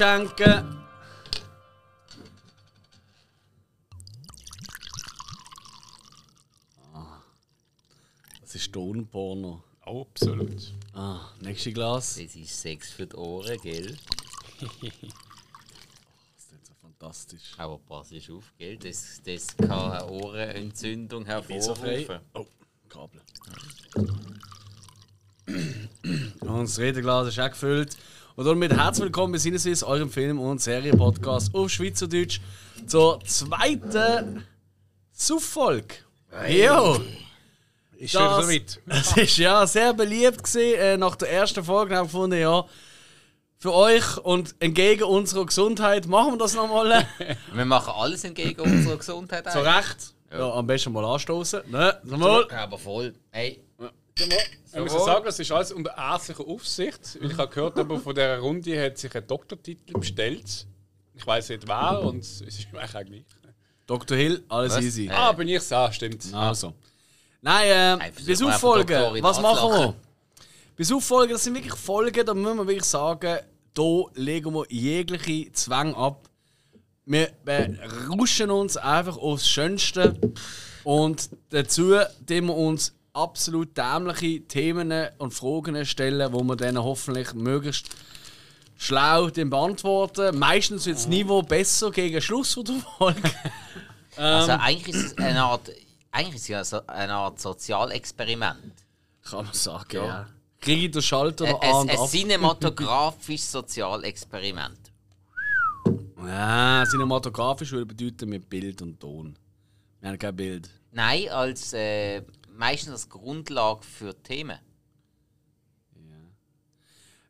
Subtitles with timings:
[0.00, 0.76] einschenken.
[6.92, 7.22] Ah,
[8.40, 9.62] Das ist Tonporno.
[9.86, 10.72] Oh, absolut.
[10.94, 12.14] Ah, nächste Glas.
[12.14, 13.96] Das ist Sex für die Ohren, gell?
[16.36, 17.52] Das ist so fantastisch.
[17.56, 18.76] Aber pass ist auf, gell?
[18.76, 22.20] Das, das kann eine Ohrenentzündung hervorrufen.
[22.34, 22.46] Oh,
[22.88, 23.20] Kabel.
[26.40, 27.96] Und das Redeglas ist auch gefüllt.
[28.40, 32.40] Und damit herzlich willkommen bei Sinneswiss, eurem Film- und Serienpodcast auf Schweizerdeutsch
[32.86, 34.46] zur zweiten
[35.12, 35.96] Sufffolge.
[36.48, 37.02] Jo!
[37.98, 38.80] Ist so weit.
[38.86, 40.80] Es ist ja sehr beliebt gewesen.
[40.80, 42.64] Äh, nach der ersten Folge haben wir gefunden, ja,
[43.58, 47.06] für euch und entgegen unserer Gesundheit machen wir das nochmal.
[47.52, 49.52] Wir machen alles entgegen unserer Gesundheit.
[49.52, 49.58] Zu.
[49.58, 50.14] Recht.
[50.32, 51.70] Ja, am besten mal anstoßen.
[51.70, 52.50] Ne, mal.
[52.52, 53.12] Aber voll.
[53.32, 53.62] Hey,
[54.72, 57.18] Ich muss sagen, es ist alles unter ärztlicher Aufsicht.
[57.20, 60.66] Weil ich habe gehört, aber von dieser Runde hat sich ein Doktortitel bestellt.
[61.14, 63.24] Ich weiß nicht wer und es ist mir eigentlich auch gleich.
[63.86, 64.16] Dr.
[64.16, 64.84] Hill, alles Was?
[64.84, 65.10] easy.
[65.10, 66.32] Ah, bin ich so, stimmt.
[66.32, 66.74] Also.
[67.42, 68.92] Nein, äh, bis mal auf einfach Folgen.
[68.92, 69.94] Doktorin Was machen wir?
[70.76, 73.38] Bis auf Folgen, das sind wirklich Folgen, da müssen wir wirklich sagen,
[73.74, 76.28] da legen wir jegliche Zwang ab.
[77.04, 77.30] Wir
[78.08, 80.18] ruschen uns einfach aufs Schönste
[80.84, 87.34] und dazu, indem wir uns absolut dämliche Themen und Fragen stellen, wo wir dann hoffentlich
[87.34, 87.88] möglichst
[88.76, 90.38] schlau den beantworten.
[90.38, 93.30] Meistens wird das Niveau besser gegen Schluss von der Folge.
[94.16, 95.70] also eigentlich ist es eine Art,
[96.10, 98.72] eigentlich ist es ja so eine Art Sozialexperiment.
[99.22, 100.26] Kann man sagen, ja.
[100.60, 102.08] Kriege ich den Schalter noch an und ein ab?
[102.08, 104.78] cinematografisches Sozialexperiment.
[106.26, 109.36] Ja, cinematografisch würde bedeuten mit Bild und Ton.
[110.00, 110.70] Wir haben kein Bild.
[110.92, 112.22] Nein, als äh,
[112.60, 114.58] meistens als Grundlage für Themen.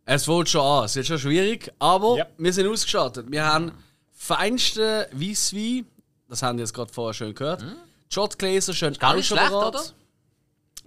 [0.05, 2.27] Es fängt schon an, es ist schon schwierig, aber Ja.
[2.37, 3.31] wir sind ausgestattet.
[3.31, 3.73] Wir haben
[4.13, 5.87] feinste Weisswein,
[6.29, 7.65] das haben wir jetzt gerade vorher schön gehört.
[8.13, 9.95] Shotgläser schön gar nicht schlecht, ausgebaut.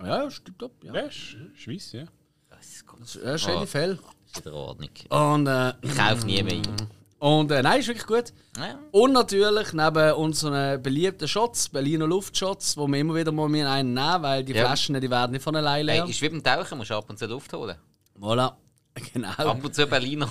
[0.03, 0.71] Ja, stimmt ab.
[0.83, 0.93] Ja.
[0.93, 2.03] Ja, Sch- Schweiz, ja.
[2.49, 2.99] Das ist gut.
[3.23, 3.65] Ja, schöne Ah.
[3.65, 3.97] Fell.
[4.25, 4.89] Ist in Ordnung.
[5.09, 6.89] Und, äh, Ich kaufe nie mehr ein.
[7.23, 8.33] Und äh, nein, ist wirklich gut.
[8.57, 8.77] Ja.
[8.91, 13.93] Und natürlich neben unseren beliebten Shots, Berliner Luftshots, wo wir immer wieder mal mit einen
[13.93, 14.65] nehmen, weil die Ja.
[14.65, 16.03] Flaschen die werden nicht von alleine leer.
[16.03, 17.77] Hey, ist wie beim Tauchen, musst du ab und zu Luft holen.
[18.19, 18.51] Voilà.
[19.13, 19.29] Genau.
[19.29, 20.27] Ab und zu Berliner.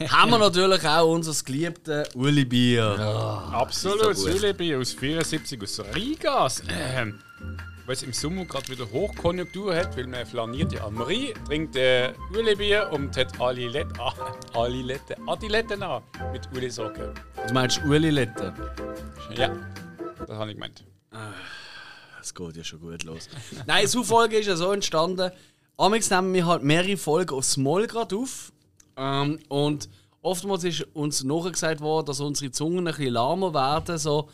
[0.08, 2.98] haben wir natürlich auch unser geliebtes Uli Bier.
[3.52, 4.28] Absolut, so.
[4.28, 6.62] Sülebi aus 74 aus Rigas.
[6.68, 7.20] Ähm,
[7.86, 12.12] weil es im Sommer gerade wieder Hochkonjunktur hat, weil man flaniert ja Marie, trinkt äh,
[12.32, 14.12] Ulebier und hat Alilette, ah,
[14.54, 17.14] Alilette, Adiletten an mit Uli-Socken.
[17.48, 18.54] Du meinst Uli Lette?
[19.36, 19.56] Ja,
[20.18, 20.84] das habe ich gemeint.
[22.18, 23.28] Das geht ja schon gut los.
[23.66, 25.32] Nein, die Folge ist ja so entstanden.
[25.76, 28.52] Amix nehmen wir halt mehrere Folgen aufs Mal gerade auf.
[28.96, 29.88] Ähm, und
[30.20, 33.98] oftmals ist uns nachgesagt worden, dass unsere Zungen ein bisschen lahmer werden.
[33.98, 34.28] So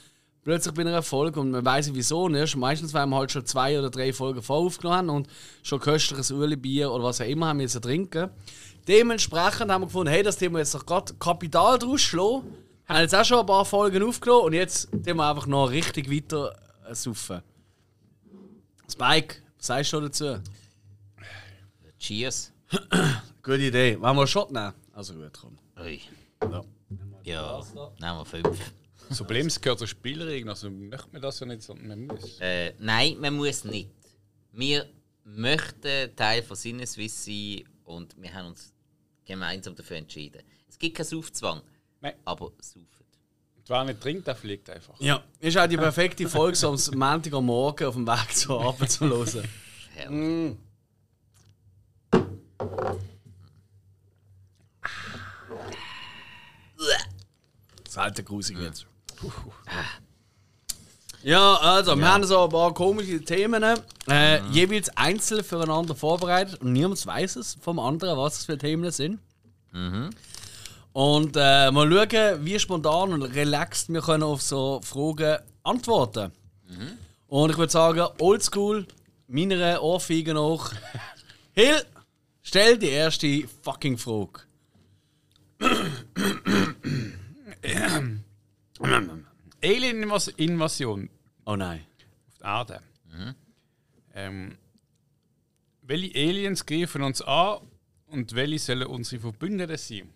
[0.48, 2.26] plötzlich bei einer Folge und man weiß nicht wieso.
[2.26, 2.46] Ne?
[2.56, 5.28] Meistens, weil wir halt schon zwei oder drei Folgen vor aufgenommen haben und
[5.62, 8.30] schon köstliches Ueli-Bier oder was auch immer haben müssen trinken.
[8.86, 12.44] Dementsprechend haben wir gefunden, hey, das Thema jetzt doch gerade Kapital draus schlagen.
[12.86, 16.10] Haben jetzt auch schon ein paar Folgen aufgenommen und jetzt tun wir einfach noch richtig
[16.10, 16.56] weiter
[16.88, 17.42] äh, saufen.
[18.90, 20.38] Spike, was sagst du dazu?
[21.98, 22.54] Cheers.
[23.42, 24.00] Gute Idee.
[24.00, 24.72] Wollen wir einen Shot nehmen?
[24.94, 25.58] Also gut, komm.
[25.78, 26.00] Ui.
[26.50, 26.64] Ja.
[27.22, 27.60] Ja,
[28.00, 28.72] nehmen wir fünf.
[29.08, 32.06] Das Problem ist, es gehört zur Spielregeln, also möchte man das ja nicht, sondern man
[32.06, 32.38] muss.
[32.40, 33.90] Äh, nein, man muss nicht.
[34.52, 34.86] Wir
[35.24, 38.72] möchten Teil von Sinneswiss sein und wir haben uns
[39.24, 40.42] gemeinsam dafür entschieden.
[40.68, 41.62] Es gibt keinen Saufzwang,
[42.00, 42.86] Nein, aber saufen.
[43.56, 45.00] und wer nicht trinkt, der fliegt einfach.
[45.00, 48.60] Ja, ist auch die perfekte Folge, so am Montag am Morgen auf dem Weg zur
[48.62, 49.48] Arbeit zu hören.
[49.94, 50.56] Herrlich.
[57.84, 58.86] Das ist halt grusig jetzt.
[61.22, 63.62] Ja, also, wir haben so ein paar komische Themen,
[64.08, 68.90] äh, jeweils einzeln füreinander vorbereitet und niemand weiß es vom anderen, was das für Themen
[68.92, 69.18] sind.
[70.92, 76.32] Und äh, mal schauen, wie spontan und relaxed wir können auf so Fragen antworten.
[77.26, 78.86] Und ich würde sagen, oldschool,
[79.26, 80.72] meiner Ohrfeige noch.
[81.52, 81.82] Hill,
[82.42, 84.40] stell die erste fucking Frage.
[89.62, 91.08] Alien-Invasion
[91.44, 91.84] Oh nein.
[92.40, 93.34] auf der Erde.
[94.14, 94.56] Ähm,
[95.82, 97.58] welche Aliens greifen uns an
[98.08, 100.08] und welche sollen unsere Verbündeten sein?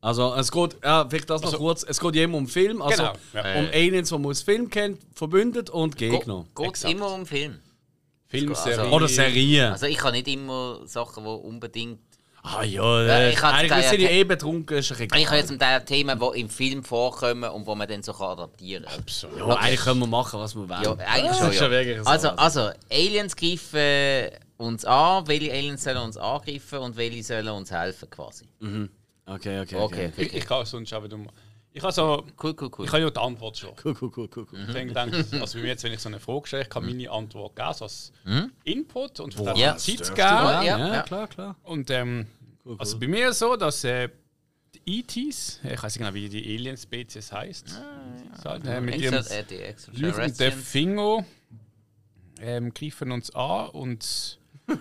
[0.00, 3.02] Also es geht, ja, vielleicht das noch Also- kurz, es geht jedem um Film, also
[3.02, 3.58] Genau, ja.
[3.60, 6.44] um Aliens, die man aus Film kennt, verbündet und Gegner.
[6.54, 6.94] Geht es Exakt.
[6.94, 7.58] immer um Film?
[8.26, 8.80] Filmserie.
[8.80, 9.72] Also- Oder Serien.
[9.72, 12.00] Also ich habe nicht immer Sachen, die unbedingt
[12.46, 15.38] Ah ja, Ja, äh, ich eigentlich sind ja ke- eh betrunken, ist ein Ich habe
[15.38, 18.98] jetzt zum Teil Themen, die im Film vorkommen und die man dann so adaptieren kann.
[18.98, 19.38] Absolut.
[19.38, 20.82] Ja, eigentlich können wir machen, was wir wollen.
[20.82, 22.04] Ja, eigentlich schon, ja.
[22.04, 22.10] so.
[22.10, 27.70] Also, also, Aliens greifen uns an, welche Aliens sollen uns angreifen und welche sollen uns
[27.70, 28.44] helfen quasi.
[28.60, 28.90] Okay,
[29.26, 29.76] okay, okay.
[29.76, 31.32] Okay, okay, Ich, ich kann sonst auch wieder mal.
[31.76, 32.24] Ich habe so.
[32.40, 32.84] Cool, cool, cool.
[32.86, 33.70] Ich habe ja die Antwort schon.
[33.84, 34.46] Cool, cool, cool, cool.
[34.52, 34.64] cool.
[34.68, 36.86] Ich denke, dann, also bei mir jetzt, wenn ich so eine Frage stelle, ich kann
[36.86, 38.12] meine Antwort geben, so als
[38.62, 39.76] Input und vielleicht Ja.
[39.76, 40.16] Zeit geben.
[40.16, 41.56] ja, ja, klar, klar.
[41.64, 42.26] Und ähm,
[42.78, 44.08] also bei mir ist so, dass äh,
[44.86, 47.80] die ETs, ich weiß nicht genau, wie die Alien-Spezies heißt,
[48.40, 50.64] Sagen, äh, mit ihrem Extraterrestrians.
[50.68, 51.24] Finger
[52.40, 54.38] ähm, greifen uns an und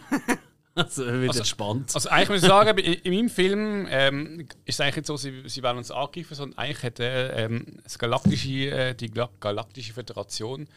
[0.84, 1.92] Also, wird entspannt.
[1.94, 5.18] Also eigentlich muss ich sagen, in, in meinem Film ähm, ist es eigentlich nicht so,
[5.18, 9.94] sie, sie werden uns angreifen, sondern eigentlich hat äh, ähm, das galaktische, äh, die Galaktische
[9.94, 10.68] Föderation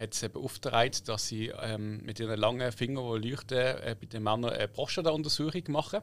[0.00, 4.22] hat sie beauftragt, dass sie ähm, mit ihren langen Fingern, die leuchten, äh, bei den
[4.22, 6.00] Männern eine Prostata-Untersuchung machen.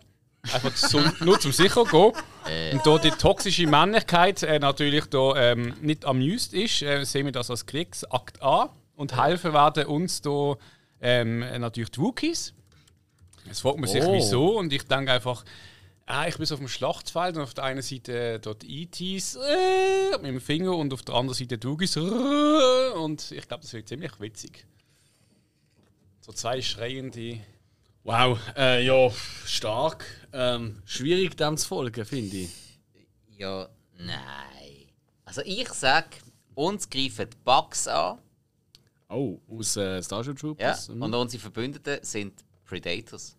[0.53, 2.13] Einfach zum, nur zum sicher gehen.
[2.73, 7.33] Und da die toxische Männlichkeit äh, natürlich da, ähm, nicht amused ist, äh, sehen wir
[7.33, 10.55] das als Kriegsakt an und helfen werden uns da
[11.01, 12.53] ähm, natürlich die Wookies.
[13.49, 14.13] Jetzt fragt man sich, Oh.
[14.13, 14.57] wieso.
[14.57, 15.43] Und ich denke einfach,
[16.05, 20.25] ah, ich bin auf dem Schlachtfeld und auf der einen Seite dort ETs äh, mit
[20.25, 21.95] dem Finger und auf der anderen Seite Dugis.
[21.97, 21.99] Äh,
[22.95, 24.65] und ich glaube, das wird ziemlich witzig.
[26.21, 27.39] So zwei schreiende.
[28.03, 29.11] Wow, äh, ja,
[29.45, 30.05] stark.
[30.31, 32.49] Ähm, schwierig dem zu folgen, finde ich.
[33.37, 33.67] Ja,
[33.97, 34.87] nein.
[35.25, 36.17] Also ich sag,
[36.55, 38.19] uns greifen die Bugs an
[39.09, 40.89] Oh, aus äh, Starship ja, Troopers.
[40.89, 41.01] Mhm.
[41.01, 42.33] und unsere Verbündeten sind
[42.65, 43.35] Predators.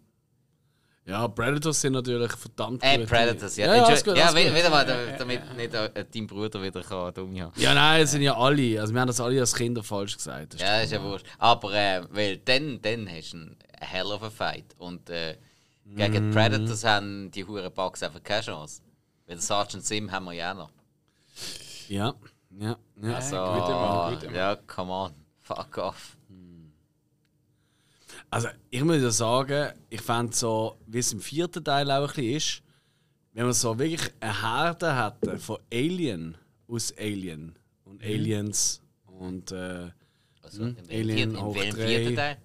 [1.10, 3.08] Ja, Predators sind natürlich verdammt Äh, gute.
[3.08, 3.66] Predators, ja.
[3.66, 4.54] Ja, ja, gut, ja, alles wi- gut.
[4.54, 7.52] wieder mal, da- damit nicht äh, dein Bruder wieder kann dumm haben.
[7.56, 8.80] Ja, nein, es sind ja alle.
[8.80, 10.54] Also, wir haben das alle als Kinder falsch gesagt.
[10.54, 11.26] Das Ja, ist ja wurscht.
[11.38, 14.66] Aber äh, weil dann, dann hast du einen hell of a fight.
[14.78, 15.36] Und äh,
[15.84, 16.30] gegen Mm.
[16.30, 18.80] die Predators haben die Huren Bugs einfach keine Chance.
[19.26, 20.70] Weil der Sergeant Sim haben wir ja noch.
[21.88, 22.14] Ja,
[22.58, 23.14] ja, ja.
[23.14, 23.36] Also,
[24.32, 25.12] ja, come on.
[25.42, 26.16] Fuck off.
[28.30, 32.14] Also, ich muss ja sagen, ich fände so, wie es im vierten Teil auch ein
[32.14, 32.62] bisschen ist,
[33.32, 36.36] wenn man so wirklich eine Herde hätte von Alien
[36.68, 39.90] aus Alien und Aliens und äh,
[40.42, 42.36] Also, im, Alien im, im, im vierten Teil.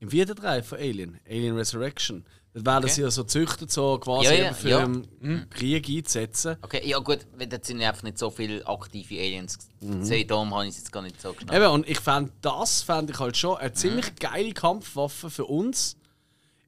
[0.00, 2.24] im vierten Teil von Alien, Alien Resurrection,
[2.54, 4.78] dort werden sie ja so züchtet, so quasi Ja, ja, eben für ja.
[4.78, 6.56] einen Krieg einzusetzen.
[6.62, 10.28] Okay, ja gut, dort sind ja einfach nicht so viele aktive Aliens gesehen.
[10.28, 11.52] Darum habe ich es jetzt gar nicht so genau.
[11.52, 15.96] Eben, und ich fände das fänd ich halt schon eine ziemlich geile Kampfwaffe für uns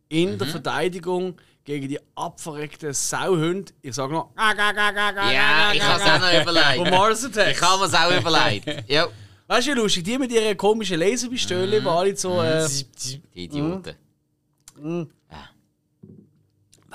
[0.09, 3.73] in der Verteidigung gegen die abverreckten Sauhunde.
[3.83, 4.31] Ich sage noch,
[5.33, 6.91] Ja, ich habe es auch noch überlegt.
[6.91, 7.51] Mars Attacks.
[7.57, 8.85] Ich habe es auch überlegt.
[8.89, 9.09] Ja,
[9.49, 12.43] Weißt du, wie lustig, die mit ihren komischen Laserpistolen, die alle so.
[12.43, 12.67] Äh,
[13.05, 13.95] die Idioten.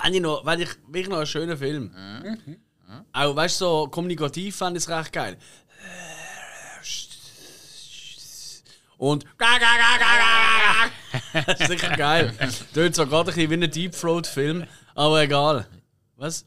[0.02, 1.90] Wenn, ich noch, wenn ich wirklich noch einen schönen Film.
[3.12, 5.36] Auch, weißt du, so kommunikativ fand ich es recht geil.
[8.98, 9.24] Und.
[11.46, 12.34] das ist sicher geil.
[12.72, 14.64] Tönt zwar gerade ein bisschen wie ein Deep Throat-Film,
[14.94, 15.66] aber egal.
[16.16, 16.44] Was?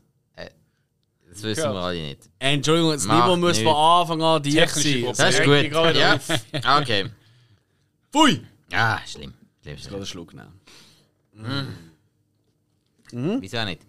[1.29, 2.29] Das wissen wir alle nicht.
[2.39, 5.13] Äh, Entschuldigung, das Macht Niveau muss von Anfang an Technische sein.
[5.17, 5.69] Das ist gut.
[5.69, 6.29] gerade Ja, auf.
[6.81, 7.09] okay.
[8.09, 8.41] Pfui!
[8.71, 9.33] Ah, schlimm.
[9.61, 9.89] schlimm, Ich schlimm.
[9.89, 10.61] kann einen Schluck nehmen.
[13.11, 13.81] Wieso auch nicht?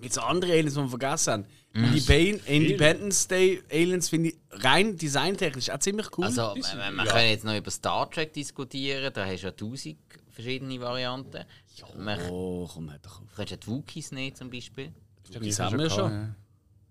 [0.00, 1.46] Gibt es andere Aliens, die wir vergessen haben?
[1.72, 1.84] Mhm.
[1.84, 6.24] Independ Independence Day Aliens finde ich rein designtechnisch auch ziemlich cool.
[6.24, 9.12] Also, wir wir können jetzt noch über Star Trek diskutieren.
[9.12, 9.96] Da hast du ja tausend
[10.30, 11.44] verschiedene Varianten.
[11.98, 13.28] Man oh, komm, hör doch auf.
[13.36, 14.92] kannst ja die Wookies nehmen zum Beispiel.
[15.30, 16.34] Das haben wir schon.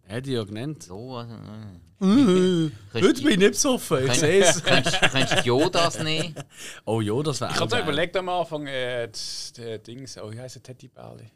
[0.07, 0.83] Hätte ich ja genannt.
[0.83, 2.71] So, also, äh.
[2.93, 4.61] Heute bin ich nicht besoffen, ich sehe es.
[4.63, 6.35] Könntest du Yodas nehmen?
[6.85, 9.53] Oh ja, das wäre Ich auch habe überlegt am Anfang, äh, das,
[9.85, 11.31] Dings, oh, wie heißt der Teddybärli?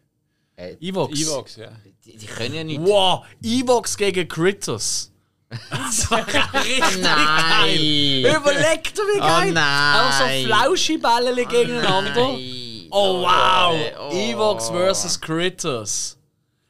[0.56, 1.20] Äh, Evox.
[1.20, 1.72] Evox, ja.
[2.06, 2.82] die, die können ja nicht.
[2.82, 5.12] Wow, Evox gegen Critters.
[5.72, 6.20] Das war
[6.64, 7.64] richtig Nein!
[7.64, 8.36] geil.
[8.36, 9.50] Überleg dir, wie geil.
[9.50, 9.58] Oh nein.
[9.58, 12.34] Einfach so Flauschibälle gegeneinander.
[12.34, 12.88] Nein.
[12.92, 13.76] Oh wow!
[14.00, 14.12] Oh.
[14.14, 15.20] Evox vs.
[15.20, 16.20] Critters.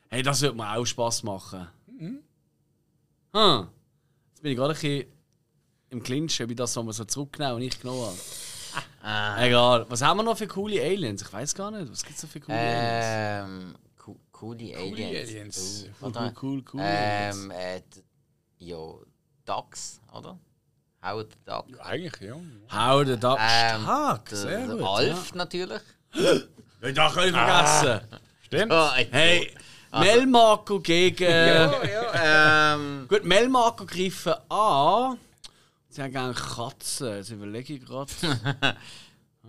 [0.09, 1.67] Hey, das wird mir auch Spaß machen.
[3.33, 3.67] Hm.
[4.31, 5.05] Jetzt bin ich gerade ein bisschen
[5.89, 8.17] im Clinch, ob ich das so zurücknehmen und nicht genommen habe.
[9.01, 9.43] Ah.
[9.45, 9.85] Egal.
[9.89, 11.21] Was haben wir noch für coole Aliens?
[11.21, 11.89] Ich weiß gar nicht.
[11.91, 13.49] Was gibt es noch für coole Aliens?
[13.49, 15.29] Ähm, co coole Aliens.
[15.29, 15.85] Aliens.
[16.01, 16.81] Oh, Cool, cool, cool, cool.
[16.81, 17.37] Aliens.
[17.45, 17.81] Ähm, äh,
[18.59, 18.77] ja,
[19.45, 20.37] Ducks, oder?
[21.01, 21.65] Howard the Duck.
[21.69, 21.83] ja.
[21.85, 22.35] Eigentlich, ja.
[22.71, 23.37] How the Duck.
[23.39, 24.83] Ähm, Stark, sehr der gut.
[24.85, 25.81] Alf natürlich.
[26.13, 26.33] Ja.
[26.89, 28.07] Ich darf nicht vergessen.
[28.41, 28.71] Stimmt.
[28.73, 29.53] Oh, Hey,
[29.91, 31.23] Melmarco gegen.
[31.23, 35.17] Ja, ja, ähm, Gut, Melmarco greifen an.
[35.89, 37.17] Sie haben gerne Katzen.
[37.17, 38.11] Jetzt überlege ich gerade.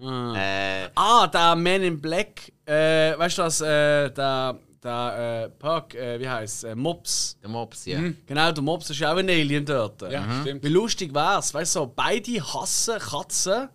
[0.03, 2.53] äh, ah, der Man in Black.
[2.65, 7.37] Äh, weißt du was, äh, der, der äh, Park, äh, wie heißt äh, Mops.
[7.43, 8.01] Der Mops, ja.
[8.27, 10.01] Genau, der Mops ist ja auch ein Alien dort.
[10.11, 10.65] Ja, stimmt.
[10.65, 13.69] Wie lustig wär's, weißt du, so, beide hassen Katzen.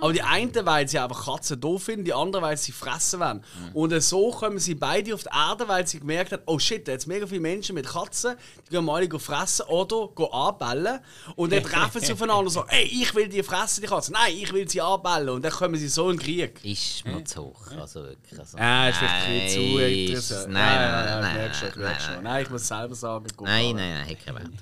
[0.00, 3.42] Aber die einen, weil sie einfach Katzen doof finden, die anderen, weil sie fressen wollen.
[3.72, 6.86] Und äh, so kommen sie beide auf die Erde, weil sie gemerkt haben, oh shit,
[6.88, 8.36] jetzt mega viele Menschen mit Katzen,
[8.66, 11.00] die gehen mal alle fressen oder gehen anbellen.
[11.36, 14.12] Und dann treffen sie aufeinander so, ey, ich will die fressen, die Katzen.
[14.12, 15.30] Nein, ich will sie anbellen.
[15.30, 16.64] Und dann kommen sie so in den Krieg.
[16.64, 17.66] Ist mir zu hoch.
[17.78, 18.38] Also wirklich.
[18.38, 20.52] Also, Ja, ist vielleicht zu Nein, interessant.
[20.52, 22.14] Nein, nein, nein, schon, nein, ich merke nein, schon.
[22.14, 22.22] nein.
[22.24, 24.52] Nein, ich muss selber sagen, guck Nein, nein, nein, hat keinen Wert.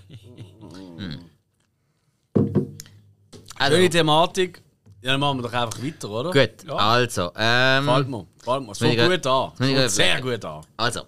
[3.67, 4.63] Schöne Thematik.
[5.04, 6.30] Ja, dann machen wir doch einfach weiter, oder?
[6.32, 7.30] gut, also.
[7.37, 8.26] Ähm, Gefällt mir.
[8.38, 8.75] Gefällt mir.
[8.75, 9.52] Fängt grad- gut an.
[9.56, 10.64] fängt sehr gut an.
[10.78, 11.02] also,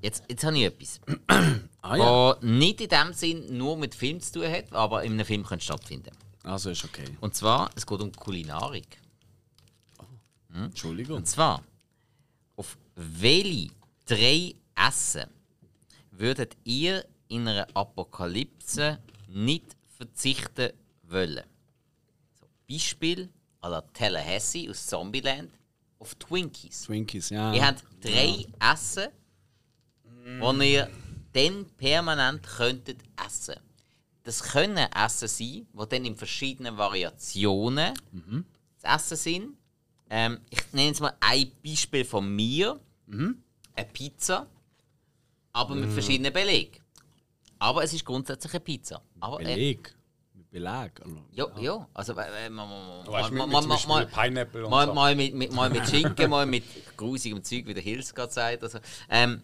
[0.00, 1.00] jetzt, jetzt habe ich etwas,
[1.82, 2.04] Ah ja.
[2.04, 5.44] was nicht in dem Sinn nur mit Film zu tun hat, aber in einem Film
[5.44, 6.12] kann stattfinden.
[6.44, 7.04] Also ist okay.
[7.20, 8.98] Und zwar, es geht um Kulinarik.
[10.54, 11.16] Entschuldigung.
[11.16, 11.62] Und zwar,
[12.56, 13.70] auf welche
[14.06, 14.54] drei
[14.88, 15.28] Essen
[16.12, 20.70] würdet ihr in einer Apokalypse nicht verzichten
[21.08, 21.42] wollen?
[22.72, 23.28] Beispiel
[23.62, 25.50] la Tallahassee aus Zombieland
[25.98, 26.82] auf Twinkies.
[26.82, 27.52] Twinkies, ja.
[27.52, 29.08] Ihr habt drei Essen,
[30.24, 30.90] die ihr
[31.32, 33.56] dann permanent könntet essen.
[34.24, 37.94] Das können Essen sein, die dann in verschiedenen Variationen
[38.78, 39.56] zu essen sind.
[40.10, 42.78] Ähm, ich nenne jetzt mal ein Beispiel von mir.
[43.74, 44.46] Eine Pizza,
[45.52, 46.80] aber mit verschiedenen Beleg.
[47.58, 49.02] Aber es ist grundsätzlich eine Pizza.
[49.20, 49.94] Aber, Beleg.
[50.52, 51.00] Beleg.
[51.00, 51.24] oder?
[51.32, 54.94] ja, ja, also äh, mal, mal, mal, mit, mal, mal, Pineapple Mal, so.
[54.94, 56.64] mal, mit, mit, mal mit Schinken, mal mit
[56.96, 58.62] grusigem Zeug, wie der Hills gerade sagt.
[58.62, 58.78] Also,
[59.08, 59.42] ähm,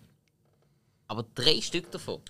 [1.06, 2.20] aber drei Stück davon.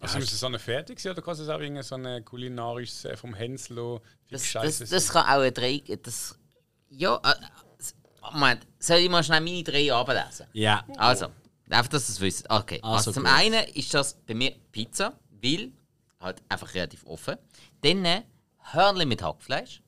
[0.00, 3.06] Also muss es so eine fertig sein oder kann es auch irgendein so ein kulinarisches
[3.06, 5.82] äh, vom Henslo Das, das, das kann auch ein drei.
[6.02, 6.38] Das,
[6.90, 10.46] ja, äh, äh, Moment, soll ich mal schnell meine drei ablesen?
[10.52, 10.84] Ja.
[10.98, 11.28] Also,
[11.70, 12.50] einfach, dass ihr es wisst.
[12.50, 12.78] Okay.
[12.82, 13.32] Also Also, zum gut.
[13.32, 15.72] einen ist das bei mir Pizza, weil
[16.20, 17.36] halt einfach relativ offen.
[17.82, 18.22] Dann äh,
[18.72, 19.82] Hörnli mit Hackfleisch,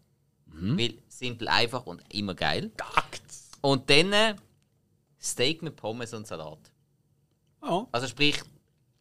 [0.52, 0.78] Mhm.
[0.78, 2.72] weil simpel, einfach und immer geil.
[3.60, 4.34] Und dann äh,
[5.20, 6.58] Steak mit Pommes und Salat.
[7.62, 7.86] Ja.
[7.92, 8.40] Also sprich,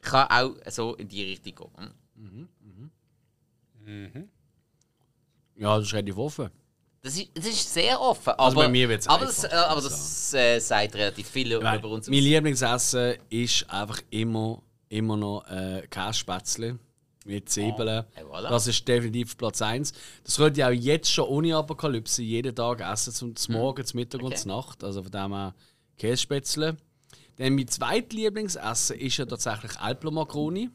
[0.02, 2.50] kann auch so in die Richtung gehen.
[3.86, 4.30] Hm?
[5.56, 6.50] Ja, das ist relativ offen.
[7.02, 8.30] Das ist, das ist sehr offen.
[8.32, 11.54] Aber, Also bei mir wird's aber das, äh, einfach, aber das äh, sagt relativ viel
[11.54, 12.08] über uns.
[12.10, 16.78] mein Lieblingsessen ist einfach immer, immer noch äh, Kässpätzle
[17.30, 17.88] mit Zwiebeln.
[17.90, 18.50] Ah, voilà.
[18.50, 19.94] Das ist definitiv Platz 1.
[20.24, 24.00] Das könnte ich auch jetzt schon ohne Apokalypse jeden Tag essen, zum, zum Morgen, zum
[24.00, 24.34] Mittag und.
[24.34, 24.36] Okay.
[24.42, 24.84] zur Nacht.
[24.84, 25.56] Also von dem her
[25.98, 26.78] Kässpätzle.
[27.38, 30.70] Dann mein zweites Lieblingsessen ist ja tatsächlich Alplo-Macaroni.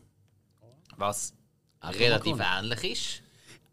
[0.96, 1.34] was
[1.82, 3.23] relativ ähnlich ist.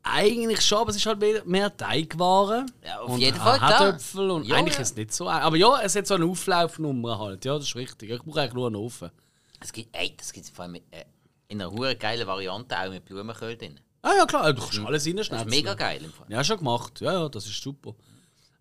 [0.03, 2.71] Eigentlich schon, aber es ist halt mehr, mehr Teigwaren.
[2.83, 3.59] Ja, auf und jeden Fall.
[3.61, 4.81] Herdöpfel und Ja, eigentlich ja.
[4.81, 5.29] ist es nicht so.
[5.29, 7.45] Aber ja, es hat so eine Auflaufnummer halt.
[7.45, 8.09] Ja, das ist richtig.
[8.09, 9.11] Ich brauche eigentlich nur einen Ofen.
[9.59, 11.05] Es gibt, ey, das gibt vor allem mit, äh,
[11.51, 13.79] in einer hure geilen Variante auch mit Blumenkohl drin.
[14.01, 15.49] Ah ja, klar, du kannst alles Das ist reinschneiden.
[15.49, 16.25] mega geil im Fall.
[16.29, 17.01] Ja, schon gemacht.
[17.01, 17.93] Ja, ja, das ist super.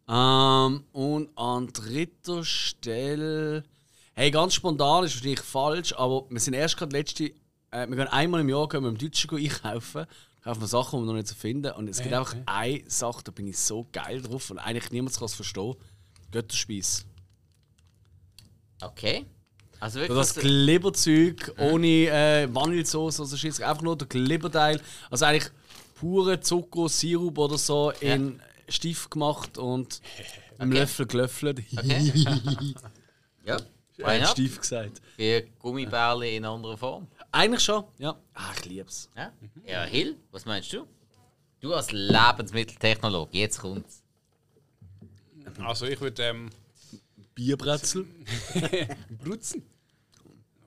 [0.08, 3.62] Ähm, und an dritter Stelle.
[4.14, 7.26] Hey, ganz spontan ist wahrscheinlich falsch, aber wir sind erst gerade letzte.
[7.70, 10.06] Äh, wir gehen einmal im Jahr gehen wir im Deutschen einkaufen.
[10.42, 11.72] Kaufen wir Sachen, die wir noch nicht so finden.
[11.72, 15.14] Und es gibt einfach eine Sache, da bin ich so geil drauf und eigentlich niemand
[15.16, 15.76] kann es verstehen.
[16.32, 17.04] Götterspeis.
[18.82, 19.26] Okay.
[19.80, 20.18] Also So wirklich.
[20.18, 23.60] das Glibberzeug ohne äh, Vanillesauce oder so Scheiß.
[23.62, 24.80] Einfach nur der Glibberteil.
[25.10, 25.50] Also eigentlich
[25.94, 30.00] pure Zucker, Sirup oder so in Stift gemacht und
[30.58, 30.78] im Okay.
[30.80, 31.62] Löffel gelöffelt.
[31.76, 32.12] Okay.
[33.46, 33.56] ja.
[33.98, 34.28] Not?
[34.28, 35.00] Stift gesagt.
[35.16, 37.06] Wie Gummibärle in anderer Form.
[37.32, 38.16] Eigentlich schon, ja.
[38.34, 39.08] Ah, ich lieb's.
[39.16, 39.32] Ja,
[39.66, 40.86] ja Hill, was meinst du?
[41.60, 44.02] Du als Lebensmitteltechnologe, jetzt kommt's.
[45.62, 46.50] Also ich würde ähm,
[47.40, 48.06] Bierbrezel.
[49.24, 49.62] Brutzen.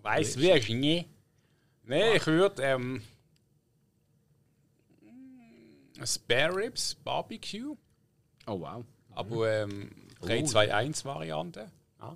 [0.02, 1.06] Weiß wer ich nie.
[1.84, 3.04] Nee, ich würde ähm,
[6.04, 7.78] Spare Ribs Barbecue,
[8.48, 8.84] Oh wow.
[9.12, 9.92] aber ähm,
[10.24, 11.72] 3-2-1 Variante.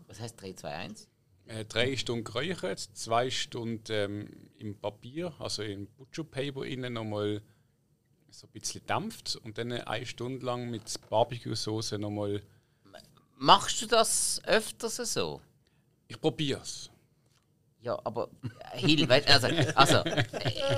[0.08, 1.08] Was heißt 3, 2, 1?
[1.46, 7.44] Äh, drei Stunden geräuchert, zwei Stunden ähm, im Papier, also in Butcher Paper innen nochmal
[8.32, 12.42] so ein bisschen dampft und dann eine Stunde lang mit Barbecue-Soße nochmal.
[13.40, 15.42] Machst du das öfters so?
[16.08, 16.90] Ich probier's.
[17.82, 18.30] Ja, aber
[18.74, 20.04] äh, Hill, also, also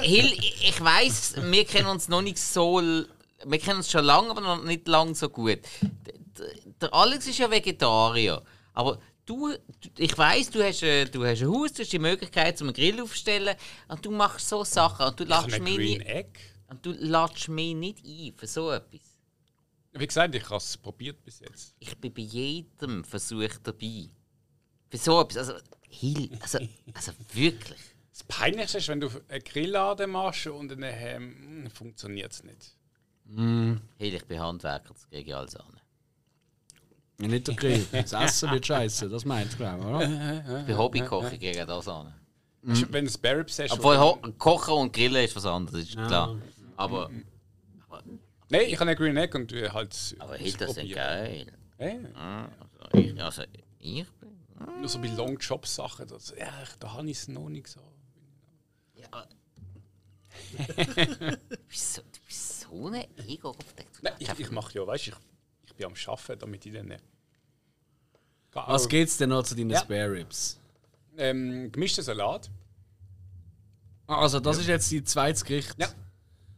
[0.01, 4.41] Hill, ich weiß, wir kennen uns noch nicht so, wir kennen uns schon lange, aber
[4.41, 5.59] noch nicht lang so gut.
[6.81, 8.41] Der Alex ist ja Vegetarier,
[8.73, 9.53] aber du,
[9.97, 12.75] ich weiß, du hast, äh, du hast ein Haus, du hast die Möglichkeit, zum einen
[12.75, 13.55] Grill aufzustellen
[13.87, 16.05] und du machst so Sachen und du lässt mich nicht,
[16.69, 19.08] und du mich nicht ein für so etwas.
[19.99, 21.75] Wie gesagt, ich habe es probiert bis jetzt.
[21.79, 24.09] Ich bin bei jedem Versuch dabei.
[24.89, 25.49] Für so etwas.
[25.49, 25.53] Also,
[26.41, 26.59] also,
[26.93, 27.79] also wirklich.
[28.11, 32.75] Das Peinlichste ist, wenn du einen Grillladen machst und dann ähm, funktioniert es nicht.
[33.35, 33.79] Hill,
[34.15, 35.79] ich bin Handwerker, das kriege ich alles an.
[37.17, 37.85] Nicht der Grill.
[37.91, 40.59] Das Essen wird scheiße, das meint glaube ich, oder?
[40.61, 42.13] Ich bin Hobbykocher, ich kriege das an.
[42.61, 43.71] Du, Wenn du Ribs hast.
[43.71, 46.37] Obwohl, Kochen und Grillen ist was anderes, ist klar.
[46.75, 47.09] Aber,
[48.49, 50.15] Nein, ich habe einen Green Egg und du halt.
[50.19, 50.95] aber ist ausprobieren.
[50.95, 51.51] geil.
[51.79, 53.43] Ja, Also, ich, also,
[53.79, 54.31] ich bin.
[54.79, 56.07] nur so bei Long Job Sachen.
[56.07, 57.79] Das, ja, da habe ich es noch nicht so.
[58.95, 59.25] Ja.
[60.57, 61.37] du,
[61.67, 63.55] bist so, du bist so ein ego
[64.01, 65.17] Nein, ich, ich mache ja, weißt du, ich,
[65.67, 66.91] ich bin am Arbeiten, damit ich dann.
[66.91, 66.99] Äh,
[68.53, 69.79] Was geht's denn noch zu deinen Ja.
[69.81, 70.59] Spare Ribs?
[71.17, 72.49] Ähm, gemischter Salat.
[74.07, 75.75] Ah, Also, das ist jetzt die zweite Gericht.
[75.77, 75.87] Ja.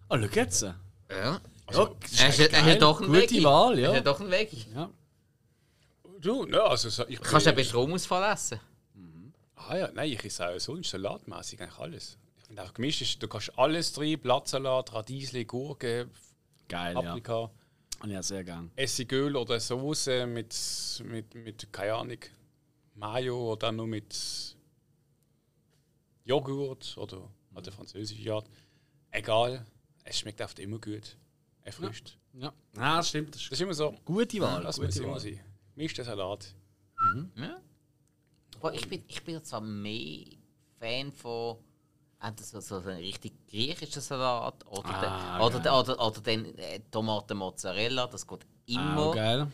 [0.10, 0.62] Ah, schau jetzt.
[1.10, 1.42] Ja.
[1.74, 2.68] Ja, Er ist, er geil.
[2.74, 3.44] ist doch ein Gute Veggie.
[3.44, 3.98] Wahl, Er ja.
[3.98, 4.66] ist doch ein Veggie.
[4.76, 4.90] ja.
[6.20, 8.60] Du, ne, also so- ich Kannst du bin- eben Stromausfall essen?
[9.56, 12.18] Ah ja, nein, ich esse auch sonst salatmäßig eigentlich alles.
[12.40, 16.10] Ich finde auch gemischt ist, du kannst alles drin, Blattsalat, Radiesli, Gurke,
[16.68, 17.02] Geil, ja.
[17.02, 17.50] Paprika,
[18.06, 18.72] Ja, sehr gern.
[18.76, 20.56] Essigöl oder Soße mit,
[21.06, 22.18] mit, mit, keine Ahnung,
[22.96, 24.56] Mayo oder nur mit
[26.26, 28.46] Joghurt oder halt der französische Art.
[29.12, 29.66] Egal,
[30.04, 31.18] es schmeckt oft immer gut.
[31.64, 32.18] Erfrischt.
[32.34, 33.36] Ja, ah, das stimmt.
[33.36, 34.64] Das Das ist immer so, gute Wahl.
[34.64, 35.40] das gute muss immer sein.
[35.76, 36.54] Gemischter Salat.
[37.36, 37.58] Ja.
[38.58, 40.26] Aber ich bin, ich bin zwar mehr
[40.80, 41.58] Fan von
[42.22, 45.62] entweder so, so einen richtig griechischen Salat oder, Ah, den, oder, geil.
[45.64, 48.08] den, oder, oder den äh, Tomaten Mozzarella.
[48.08, 48.48] Das geht Ah,
[48.94, 49.12] immer.
[49.16, 49.48] geil.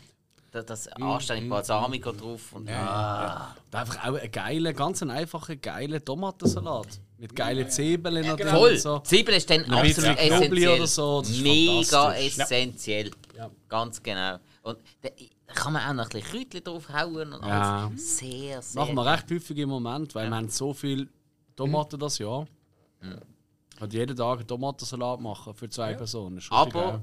[0.51, 2.53] das, das anständig Balsamico drauf.
[2.53, 6.99] Und, Ja, Und einfach auch einen geilen, ganz einen einfachen, geilen Tomatensalat.
[7.19, 8.51] Mit geilen Zwiebeln ja, genau.
[8.51, 8.71] Voll!
[8.73, 8.99] und so.
[8.99, 10.69] Zwiebeln ist dann Ein bisschen absolut essentiell.
[10.77, 13.11] oder so, Mega essentiell.
[13.35, 13.49] Ja.
[13.67, 14.37] Ganz genau.
[14.61, 15.09] Und da
[15.53, 17.87] kann man auch noch ein bisschen Kräutchen draufhauen und Ja.
[17.87, 18.17] alles.
[18.19, 18.81] Sehr, sehr.
[18.81, 21.09] Machen wir recht häufig im Moment, weil wir haben so viel
[21.55, 22.45] Tomaten das Jahr.
[23.79, 26.37] Und jeden Tag einen Tomatensalat machen für zwei Personen.
[26.37, 27.01] Ist richtig Aber geil.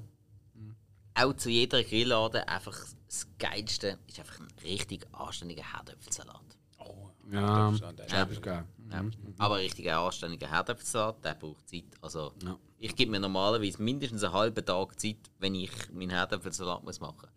[1.14, 6.40] auch zu jeder Grilllade einfach das Geilste ist einfach ein richtig anständiger Herdöpfelsalat.
[6.80, 8.64] Oh, Ja, der- das ist geil.
[8.94, 9.10] Ja.
[9.38, 11.84] Aber ein richtiger anständiger Herdöpfelsalat, der braucht Zeit.
[12.00, 12.58] Also, Ja.
[12.78, 17.20] ich gebe mir normalerweise mindestens einen halben Tag Zeit, wenn ich meinen Herdöpfelsalat muss machen
[17.22, 17.30] muss.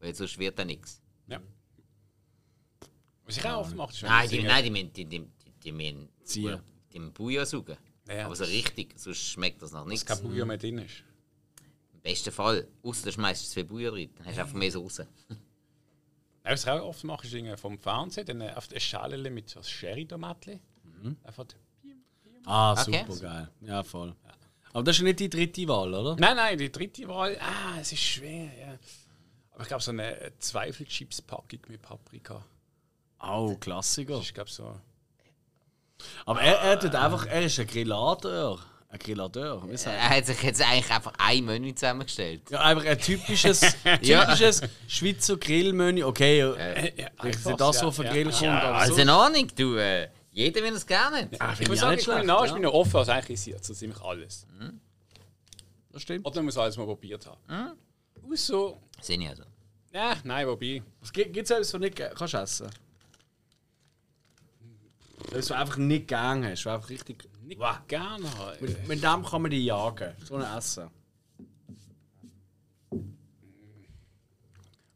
[0.00, 1.00] Weil sonst wird er nichts.
[1.26, 1.40] Ja.
[3.24, 6.08] Was ich auch oft mache, Nein, die, nein, die, müssen- die, die, die, die, müssen
[6.24, 6.60] Ziehen.
[6.92, 7.76] die müssen Bouillon saugen.
[8.08, 10.04] Ja, Aber so richtig, sonst schmeckt das nach nichts.
[10.04, 11.04] kein Bouillon mehr drin ist.
[11.92, 12.66] Im besten Fall.
[12.82, 15.06] Außer du schmeißt zwei Bouillon rein, dann hast du einfach mehr Soße.
[16.42, 20.60] Was ich auch oft mache, ist vom Fernsehen dann auf eine Schale mit so Sherry-Tomatli.
[21.24, 21.44] Einfach.
[22.46, 23.04] Ah, Okay.
[23.06, 23.48] super geil.
[23.60, 24.14] Ja, voll.
[24.72, 26.16] Aber das ist nicht die dritte Wahl, oder?
[26.18, 28.78] Nein, nein, die dritte Wahl, ah, es ist schwer, ja.
[29.52, 32.44] Aber ich glaube, so eine Zweifelchips-Packung mit Paprika.
[33.22, 34.14] Oh, Klassiker.
[34.14, 34.74] Das ist, glaube so.
[36.24, 38.58] Aber er, er tut einfach, er ist ein Grillateur.
[38.88, 42.50] Ein Grillateur, wie sagt Er hat sich jetzt eigentlich einfach ein Menü zusammengestellt.
[42.50, 43.60] Ja, einfach ein typisches,
[44.02, 46.02] typisches Schweizer Grillmenü.
[46.04, 48.12] Okay, Äh, ja, das, ja, was auf den ja.
[48.12, 49.00] Grill kommt, Also so.
[49.02, 50.08] in Ahnung, du, äh,
[50.40, 51.28] jeder will es gerne.
[51.38, 52.52] Ah, ich muss ich sagen, ich bin ich ja.
[52.54, 54.46] bin ja offen, also eigentlich ist jetzt so ziemlich alles.
[55.92, 56.26] Das stimmt.
[56.26, 57.76] Oder man muss alles mal probiert haben.
[58.22, 58.80] Aus so.
[59.00, 59.44] Sind ja so.
[59.92, 60.82] Ja, nein, wobei.
[61.00, 62.70] Was gibt es etwas, was du nicht kannst essen
[65.18, 67.28] Etwas, was du einfach nicht gern hast, was einfach richtig...
[67.42, 68.56] Nicht gerne haben.
[68.60, 70.88] Mit, mit dem kann man die jagen, so ein Essen.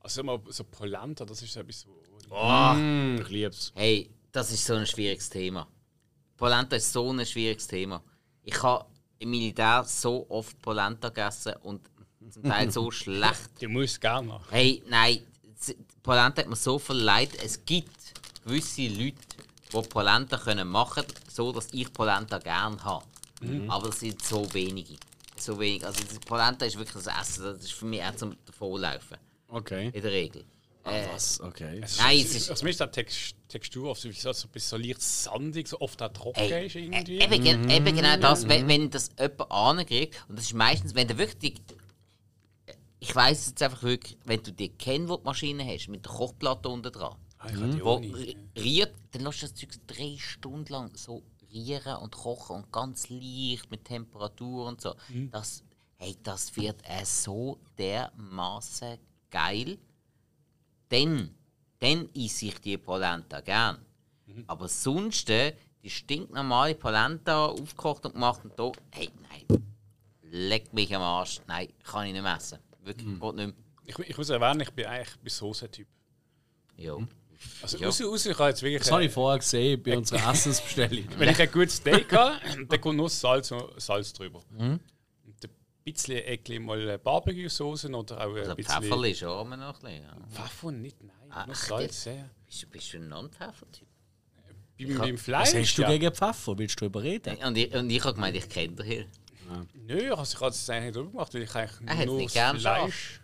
[0.01, 1.87] Also mal so Polenta, das ist so etwas,
[2.29, 2.75] wo.
[2.75, 3.73] Mm, ich lieb's.
[3.75, 5.67] Hey, das ist so ein schwieriges Thema.
[6.37, 8.03] Polenta ist so ein schwieriges Thema.
[8.43, 8.85] Ich habe
[9.21, 11.89] im Militär so oft Polenta gegessen und
[12.31, 13.51] zum Teil so schlecht.
[13.61, 14.45] Die muss gerne haben.
[14.51, 15.21] Hey, nein,
[16.03, 17.31] Polenta hat mir so viel Leid.
[17.43, 17.97] Es gibt
[18.45, 19.19] gewisse Leute,
[19.73, 23.05] die Polenta können machen können, so dass ich Polenta gerne habe.
[23.69, 24.97] Aber es sind so wenige.
[25.37, 25.85] So wenig.
[25.87, 27.45] Also Polenta ist wirklich das Essen.
[27.45, 29.19] Das ist für mich auch zum Davonlaufen.
[29.49, 29.91] Okay.
[29.93, 30.45] In der Regel.
[30.85, 31.41] Äh, Was?
[31.41, 31.81] Okay.
[31.99, 34.51] Nein, es es ist- Also mir ist die Text Textur oft so, so, so, ein
[34.51, 37.19] bisschen so leicht sandig, so oft auch trocken Ey, ist irgendwie.
[37.19, 40.95] äh, eben, gen- eben genau das, wenn, wenn das jemand ankriegt, und das ist meistens,
[40.95, 41.55] wenn du wirklich.
[43.01, 46.91] Ich weiß es jetzt einfach wirklich, wenn du die Kennwort-Maschine hast, mit der Kochplatte unten
[46.91, 48.03] dran, Ah, habe die wo
[48.57, 53.11] riert, dann lässt du das Zeug drei Stunden lang so rieren und kochen und ganz
[53.11, 54.95] leicht mit Temperatur und so.
[55.31, 55.63] Das,
[55.99, 58.97] hey, das wird äh, so dermaßen
[59.31, 59.79] geil.
[60.95, 61.31] Dann,
[61.81, 63.79] dann esse ich die Polenta gern.
[64.47, 69.63] Aber sonst, äh, die stinknormale Polenta aufgekocht und gemacht und da, hey, nein,
[70.23, 71.41] leck mich am Arsch.
[71.47, 72.59] Nein, kann ich nicht mehr essen.
[72.83, 73.53] Wirklich, geht nicht mehr.
[73.85, 75.87] Ich, ich muss erwähnen, ich bin eigentlich bis Soße-Typ.
[76.77, 76.97] Ja.
[77.61, 77.89] Also, Ja.
[77.89, 78.83] außer, außer ich habe jetzt wirklich.
[78.83, 81.05] Das habe ich vorher gesehen bei unserer Essensbestellung.
[81.19, 82.37] Wenn ich ein gutes Steak habe,
[82.69, 84.41] dann kommt nur Salz, und Salz drüber.
[84.51, 84.81] Mhm.
[85.85, 88.83] Bisschen Eckli mal Barbecue-Soße oder auch ein Also bisschen.
[88.83, 90.03] Pfeffer ist auch immer noch ein bisschen.
[90.03, 90.17] Ja.
[90.31, 91.17] Pfeffer nicht, nein.
[91.29, 92.31] Ah, nur echt Salz, ja.
[92.47, 93.87] Bist, du- bist du ein Non-Pfeffer-Typ?
[94.79, 95.49] Beim, beim Fleisch.
[95.49, 95.89] Was hast du ja.
[95.89, 96.59] gegen Pfeffer?
[96.59, 97.37] Willst du darüber reden?
[97.37, 99.07] Und ich, und ich habe gemeint, ich kenne den hier.
[99.75, 102.35] Nö, also ich habe es eigentlich nicht drüber gemacht, weil ich eigentlich Er nur nicht
[102.37, 103.21] das Fleisch.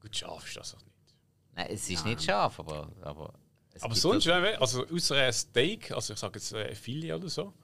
[0.00, 1.14] Gut, scharf ist das auch nicht.
[1.54, 2.90] Nein, es ist nicht scharf, aber.
[3.02, 3.32] Aber,
[3.72, 7.28] es Aber gibt sonst, also außer ein Steak, also ich sage jetzt äh, Filet oder
[7.28, 7.54] so,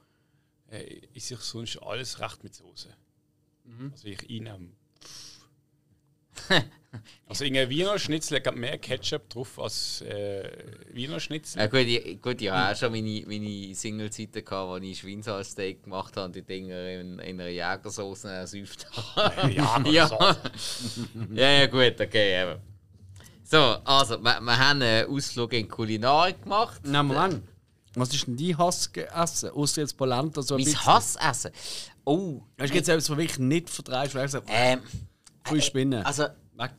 [0.71, 2.95] äh, ist sich sonst alles recht mit Soße.
[3.63, 3.91] Mhm.
[3.91, 4.49] Also ich ihn
[7.27, 10.47] Also in Wiener Schnitzel hat mehr Ketchup drauf als äh,
[10.91, 11.59] Wiener Schnitzel.
[11.59, 15.83] Ja, gut, ich, gut, ich hatte auch schon meine, meine Single-Zeiten, gehabt, wo ich Schweinshalssteak
[15.83, 19.51] gemacht habe und die Dinger in, in einer Jägersauce ersäuft habe.
[19.53, 20.37] Ja, ja.
[21.33, 22.43] ja, ja, gut, okay.
[22.43, 22.61] Eben.
[23.43, 26.81] So, also, wir, wir haben einen Ausflug in die Kulinarik gemacht.
[26.83, 27.43] Nein, Moment.
[27.95, 29.51] Was ist denn dein Hassessen?
[29.51, 30.85] Außer jetzt Polenta so ein Mein bisschen.
[30.85, 31.51] Hassessen.
[32.05, 34.15] Oh, Hast du jetzt etwas, was wirklich nicht vertreibst?
[34.15, 34.81] Weil ich gesagt ähm.
[35.45, 36.05] Voll Spinnen.
[36.05, 36.71] Also, Weg.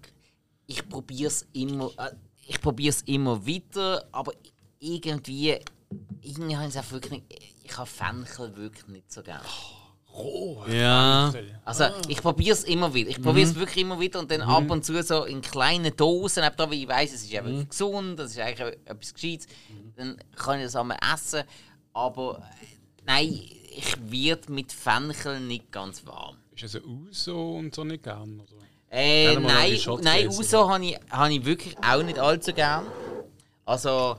[0.67, 2.13] ich probiere es immer, äh,
[2.47, 4.33] ich probier's immer weiter, aber
[4.79, 5.59] irgendwie,
[6.21, 9.45] irgendwie habe ich es auch wirklich nicht, ich habe Fenchel wirklich nicht so gerne.
[10.69, 11.33] Ja.
[11.65, 13.11] Also ich probiere es immer wieder.
[13.11, 16.45] Ich probiere es wirklich immer wieder und dann ab und zu so in kleinen Dosen,
[16.45, 19.49] eben da, weil ich weiß, es ist eben gesund, das ist eigentlich etwas Gescheites,
[19.97, 21.43] dann kann ich das einmal essen.
[21.93, 22.67] Aber äh,
[23.05, 23.41] nein,
[24.11, 26.37] werde mit Fenchel nicht ganz warm.
[26.55, 28.41] Ist also Uso und so nicht gern?
[28.41, 28.51] Oder?
[28.91, 30.29] Äh, nein, nein.
[30.29, 32.87] Uso habe ich, hab ich wirklich auch nicht allzu gern.
[33.65, 34.17] Also,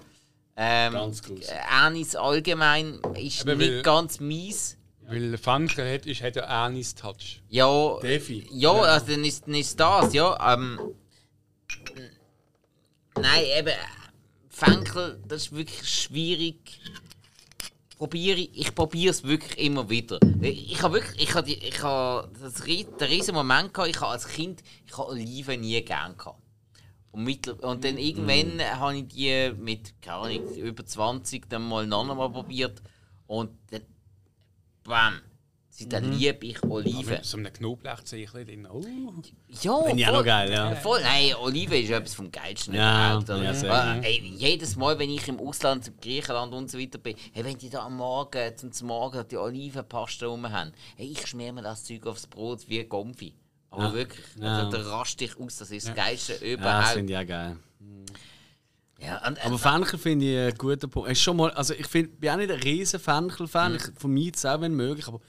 [0.58, 1.22] ähm, Ganz
[1.70, 4.78] Anis allgemein ist Aber nicht weil- ganz mies.
[5.08, 7.42] Weil Fenchel hat, ist, hat ja Anis-Touch.
[7.50, 8.48] Ja, Defi.
[8.52, 10.54] ja, also dann ist, dann ist das, ja.
[10.54, 10.80] Ähm,
[13.16, 13.74] nein, eben,
[14.50, 16.80] Fenkel, das ist wirklich schwierig.
[17.98, 20.20] Probiere ich, probiere es wirklich immer wieder.
[20.42, 24.28] Ich habe wirklich, ich habe, ich habe das, den riesen Moment gehabt, ich habe als
[24.28, 26.42] Kind, ich habe Oliven nie gern gehabt.
[27.12, 31.88] Und, mittel, und dann irgendwann habe ich die mit, keine Ahnung, über 20 dann mal
[31.88, 32.82] noch einmal probiert.
[33.28, 33.84] Und dann,
[34.84, 35.22] bam,
[35.78, 37.20] seitdem liebe ich Oliven.
[37.22, 38.68] So einem Knoblauchzeichen drin.
[38.72, 38.82] Oh.
[39.62, 40.76] Ja, Finde ich auch noch geil, ja.
[40.76, 43.64] Voll, nein, Olive ist etwas vom Geilsten Ja, überhaupt.
[43.64, 43.96] ja.
[43.98, 47.44] Äh, ey, jedes Mal, wenn ich im Ausland, im Griechenland und so weiter bin, hey,
[47.44, 51.62] wenn die da am Morgen, zum Morgen die Olivenpaste rum haben, hey, ich schmier mir
[51.64, 53.34] das Zeug aufs Brot wie Gomfi.
[53.72, 53.94] Aber Ja.
[53.94, 56.88] wirklich, also, da raste ich aus, das ist das Geilste Ja, das überhaupt.
[56.94, 57.58] finde ich auch geil.
[59.02, 61.10] Ja, und, Aber Fenchel finde ich einen guten Punkt.
[61.12, 63.76] Ist schon mal, also ich find, bin auch nicht ein riesen Fenchel-Fan.
[63.76, 65.06] Ich vermeide es auch, wenn möglich.
[65.08, 65.20] Aber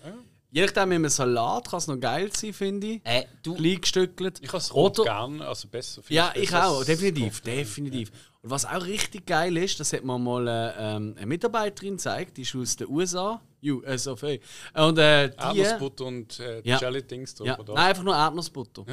[0.57, 3.01] je nachdem, mit einem Salat kann es noch geil sein, finde ich.
[3.05, 4.39] äh, du, Klein gestückelt.
[4.41, 6.03] Ich habe es rot gern, also besser.
[6.03, 8.11] finde Ja, ich auch, definitiv, definitiv.
[8.43, 12.37] Und was auch richtig geil ist, das hat mir mal äh, ähm, eine Mitarbeiterin gezeigt,
[12.37, 14.39] die ist aus den USA, USA, äh,
[14.83, 15.59] und äh, die...
[15.59, 16.79] Erdnussbutter und äh, Ja.
[16.79, 17.75] Jelly-Dings drauf, Ja, oder?
[17.75, 18.85] nein, einfach nur Erdnussbutter.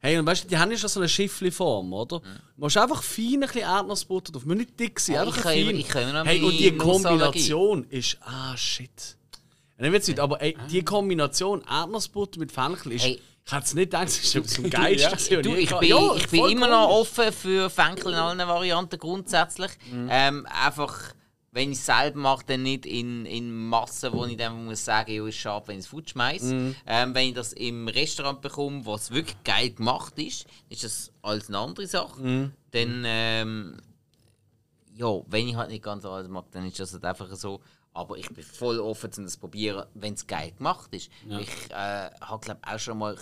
[0.00, 2.20] Hey, und weißt du, die haben ja schon so eine Schiffli-Form, oder?
[2.20, 4.44] Du musst einfach fein ein bisschen Erdnussbutter drauf.
[4.46, 5.60] Muss nicht dick sein, Ja, einfach ich kann fein.
[5.68, 6.76] immer- ich kann immer hey, und die.
[6.76, 8.16] Kombination ist.
[8.22, 9.17] Ah, shit.
[9.78, 13.04] Ja, Nicht witzig, aber ey, die Kombination Erdnussbutter mit Fenchel ist.
[13.04, 13.20] Hey.
[13.46, 15.10] Ich hätte es nicht gedacht, das ist etwas vom Geilsten.
[15.12, 18.98] gewesen, Du, ich bin, Ja, ich bin immer noch offen für Fenkel in allen Varianten
[18.98, 19.70] grundsätzlich.
[19.90, 21.14] Ähm, einfach,
[21.52, 25.12] wenn ich es selber mache, dann nicht in, in Massen, wo ich dann muss sagen,
[25.12, 26.74] ja, ist schade, wenn ich es futsch schmeiße.
[26.86, 31.48] Ähm, wenn ich das im Restaurant bekomme, was wirklich geil gemacht ist, ist das alles
[31.48, 32.20] eine andere Sache.
[32.72, 33.76] Dann, ähm,
[34.94, 37.60] ja, wenn ich halt nicht ganz alles mag, dann ist das halt einfach so.
[37.92, 41.10] Aber ich bin voll offen, um das zu probieren, wenn es geil gemacht ist.
[41.40, 43.16] Ich äh, habe, glaube auch schon mal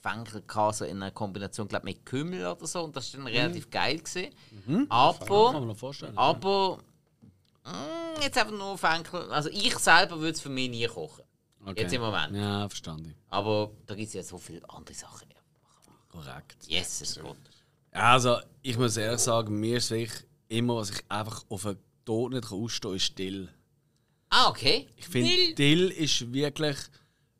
[0.00, 2.84] Fenkel so in einer Kombination glaub, mit Kümmel oder so.
[2.84, 3.98] Und das war dann relativ geil.
[3.98, 4.30] Gewesen.
[4.66, 6.16] Kann Aber, man noch vorstellen.
[6.16, 6.78] aber
[7.64, 9.30] mm, jetzt einfach nur Fenkel.
[9.32, 11.24] Also ich selber würde es für mich nie kochen.
[11.64, 11.82] Okay.
[11.82, 12.36] Jetzt im Moment.
[12.36, 13.14] Ja, verstanden.
[13.28, 15.28] Aber da gibt es ja so viele andere Sachen.
[16.08, 16.64] Korrekt.
[16.66, 17.36] Jesus Gott.
[17.92, 21.78] Ja, Also, ich muss ehrlich sagen, mir ist wirklich immer, was ich einfach auf einen
[22.04, 23.48] Tod nicht ausstehen kann, ist Dill.
[24.38, 24.86] Ah, okay.
[24.96, 25.54] Ich finde, Dill.
[25.54, 26.76] Dill ist wirklich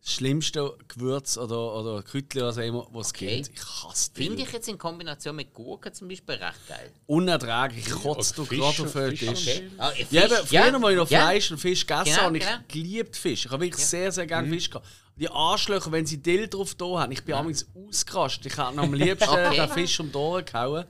[0.02, 3.42] das schlimmste Gewürz oder, oder Kräutchen, was auch immer, was es Okay.
[3.42, 3.58] gibt.
[3.58, 4.26] Ich hasse Dill.
[4.28, 6.92] Finde ich jetzt in Kombination mit Gurken zum Beispiel recht geil.
[7.06, 7.86] Unerträglich.
[7.88, 9.48] Ich kotze du gerade auf den Fisch- Tisch.
[9.56, 9.70] Okay.
[9.78, 11.20] Ah, Fisch, Ja, eben, früher, wo ich noch ja.
[11.20, 12.58] Fleisch und Fisch gegessen Genau, habe, ich genau.
[12.68, 13.44] geliebt Fisch.
[13.46, 14.86] Ich habe wirklich sehr, sehr gerne Fisch gehabt.
[15.16, 18.46] Die Arschlöcher, wenn sie Dill drauf da haben, ich bin amigs ausgerastet.
[18.46, 19.56] Ich habe am liebsten Okay.
[19.56, 20.84] den Fisch um die Ohren gehauen.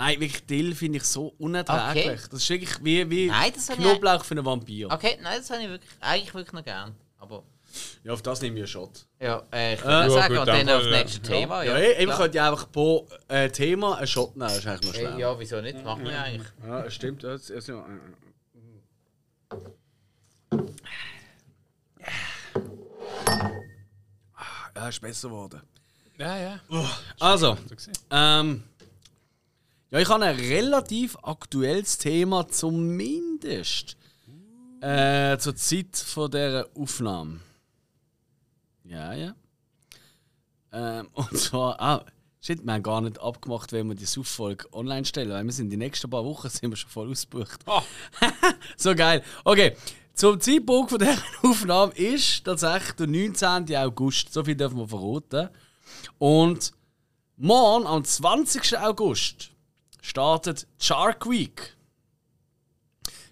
[0.00, 2.06] Nein, wirklich Dill finde ich so unerträglich.
[2.06, 2.28] Okay.
[2.30, 4.90] Das ist wirklich wie, wie Nein, das habe ich- Knoblauch für einen Vampir.
[4.90, 6.94] Okay, nein, das habe ich wirklich, eigentlich wirklich noch gern.
[7.18, 7.42] Aber
[8.02, 9.04] Ja, auf das nehmen wir einen Shot.
[9.20, 10.98] Ja, äh, ich Äh, würde ja, sagen, gut, und dann dann aufs voll, ja.
[11.00, 11.62] nächste Thema.
[11.64, 12.16] Ja, Ja, ja ich klar.
[12.16, 15.18] könnte ja einfach pro äh, Thema einen Shot nehmen, das ist eigentlich noch Äh, schlau.
[15.18, 15.84] Ja, wieso nicht?
[15.84, 16.48] Machen wir eigentlich.
[16.64, 17.22] Ja, das stimmt.
[17.22, 17.84] Ja, das, also,
[24.74, 25.60] ja, ist besser geworden.
[26.18, 26.60] Ja, ja.
[27.18, 27.94] Also, So gesehen.
[28.10, 28.62] ähm,
[29.90, 33.96] ja, ich habe ein relativ aktuelles Thema, zumindest
[34.80, 37.40] äh, zur Zeit von dieser Aufnahme.
[38.84, 39.34] Ja, ja.
[40.72, 42.04] Ähm, und zwar, ah,
[42.40, 45.70] shit, wir haben gar nicht abgemacht, wenn wir die Suchfolge online stellen, weil wir sind
[45.70, 47.60] die nächsten paar Wochen sind wir schon voll ausgebucht.
[47.66, 47.82] Ah,
[48.76, 49.22] So geil.
[49.44, 49.76] Okay,
[50.14, 53.76] zum Zeitpunkt von dieser Aufnahme ist tatsächlich der 19.
[53.76, 54.32] August.
[54.32, 55.48] So viel dürfen wir verraten.
[56.18, 56.72] Und
[57.36, 58.78] morgen, am 20.
[58.78, 59.49] August,
[60.02, 61.76] startet Shark Week.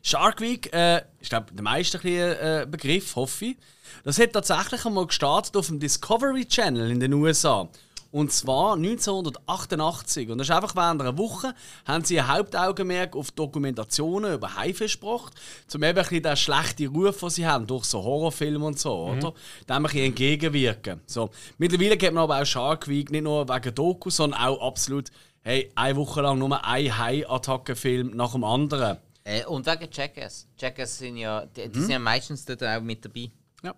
[0.02, 3.56] Shark Week äh, ist glaub, der meiste ein äh, Begriff, hoffe ich.
[4.04, 7.68] Das hat tatsächlich einmal gestartet auf dem Discovery Channel in den USA.
[8.10, 10.30] Und zwar 1988.
[10.30, 11.54] Und das ist einfach während einer Woche,
[11.84, 15.34] haben sie ein Hauptaugenmerk auf Dokumentationen über Haifisch gebracht,
[15.74, 19.10] um eben ein bisschen den schlechten Ruf, den sie haben, durch so Horrorfilme und so,
[19.10, 19.34] oder?
[19.68, 21.02] Dem ein bisschen entgegenwirken.
[21.04, 21.28] So.
[21.58, 25.10] Mittlerweile gibt man aber auch Shark Week nicht nur wegen Doku, sondern auch absolut,
[25.48, 28.98] hey, eine Woche lang nur ein Hai-Attackenfilm nach dem anderen.
[29.24, 30.46] Äh, und wegen Jackass.
[30.58, 33.30] Jackass sind ja, die, die sind ja meistens dort auch mit dabei.
[33.62, 33.74] Ja.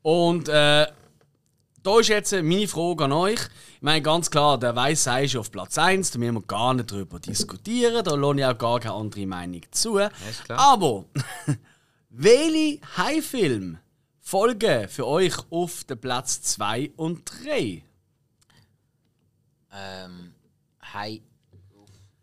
[0.00, 0.86] Und äh,
[1.82, 3.40] da ist jetzt meine Frage an euch.
[3.76, 6.72] Ich meine, ganz klar, der Weiss sei ist auf Platz 1, da müssen wir gar
[6.72, 10.00] nicht drüber diskutieren, da lohne ich auch gar keine andere Meinung zu.
[10.44, 10.58] klar.
[10.58, 11.04] Aber,
[12.08, 13.78] welche Hai-Filme
[14.20, 17.82] folgen für euch auf den Platz 2 und 3?
[19.74, 20.31] Ähm,
[20.92, 21.20] Hai.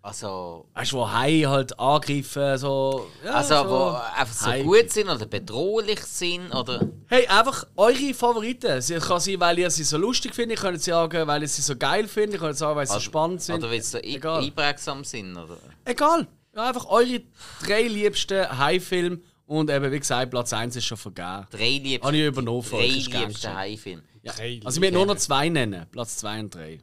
[0.02, 3.10] Also, Weißt du, wo Hai halt angreifen, so.
[3.24, 3.70] Ja, also so.
[3.70, 3.86] wo
[4.18, 6.88] einfach so Hai- gut sind oder bedrohlich sind oder.
[7.08, 8.68] Hey, einfach eure Favoriten.
[8.78, 11.62] Es kann sein, weil ihr sie so lustig findet, ihr könnt sagen, weil ihr sie
[11.62, 13.56] so geil findet, ihr könnt sagen, weil sie so spannend sind.
[13.56, 14.42] Oder weil sie so Egal.
[14.42, 15.36] einprägsam sind.
[15.36, 15.58] Oder?
[15.84, 16.28] Egal.
[16.56, 17.22] Ja, einfach eure
[17.66, 21.46] drei liebsten Hai-Filme und eben, wie gesagt, Platz 1 ist schon vergeben.
[21.52, 23.56] Drei liebste, Habe ich übernommen drei euch, ist gern liebste geschehen.
[23.58, 24.04] Hai-Filme.
[24.24, 24.32] Ja.
[24.66, 25.86] Also, wir müssen nur noch zwei nennen.
[25.92, 26.80] Platz 2 und 3.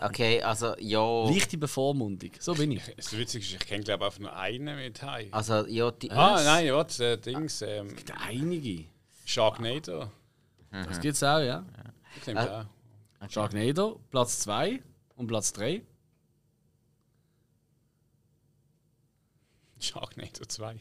[0.00, 1.24] Okay, also ja.
[1.30, 2.30] Leichte Bevormundung.
[2.38, 2.82] So bin ich.
[2.96, 5.28] Das Witzige ist, ich kenne glaube ich einfach nur einen mit Hai.
[5.30, 6.10] Also ja, die.
[6.10, 7.00] Ah, nein, was?
[7.00, 7.62] Äh, Dings.
[7.62, 8.84] Ähm, Der einige.
[9.24, 10.10] Sharknado.
[10.70, 11.64] Das gibt's auch, ja.
[12.20, 12.68] Ich nehme Ah.
[13.18, 13.28] da.
[13.30, 14.82] Sharknado, Platz 2
[15.16, 15.82] und Platz 3.
[19.80, 20.76] Sharknado 2.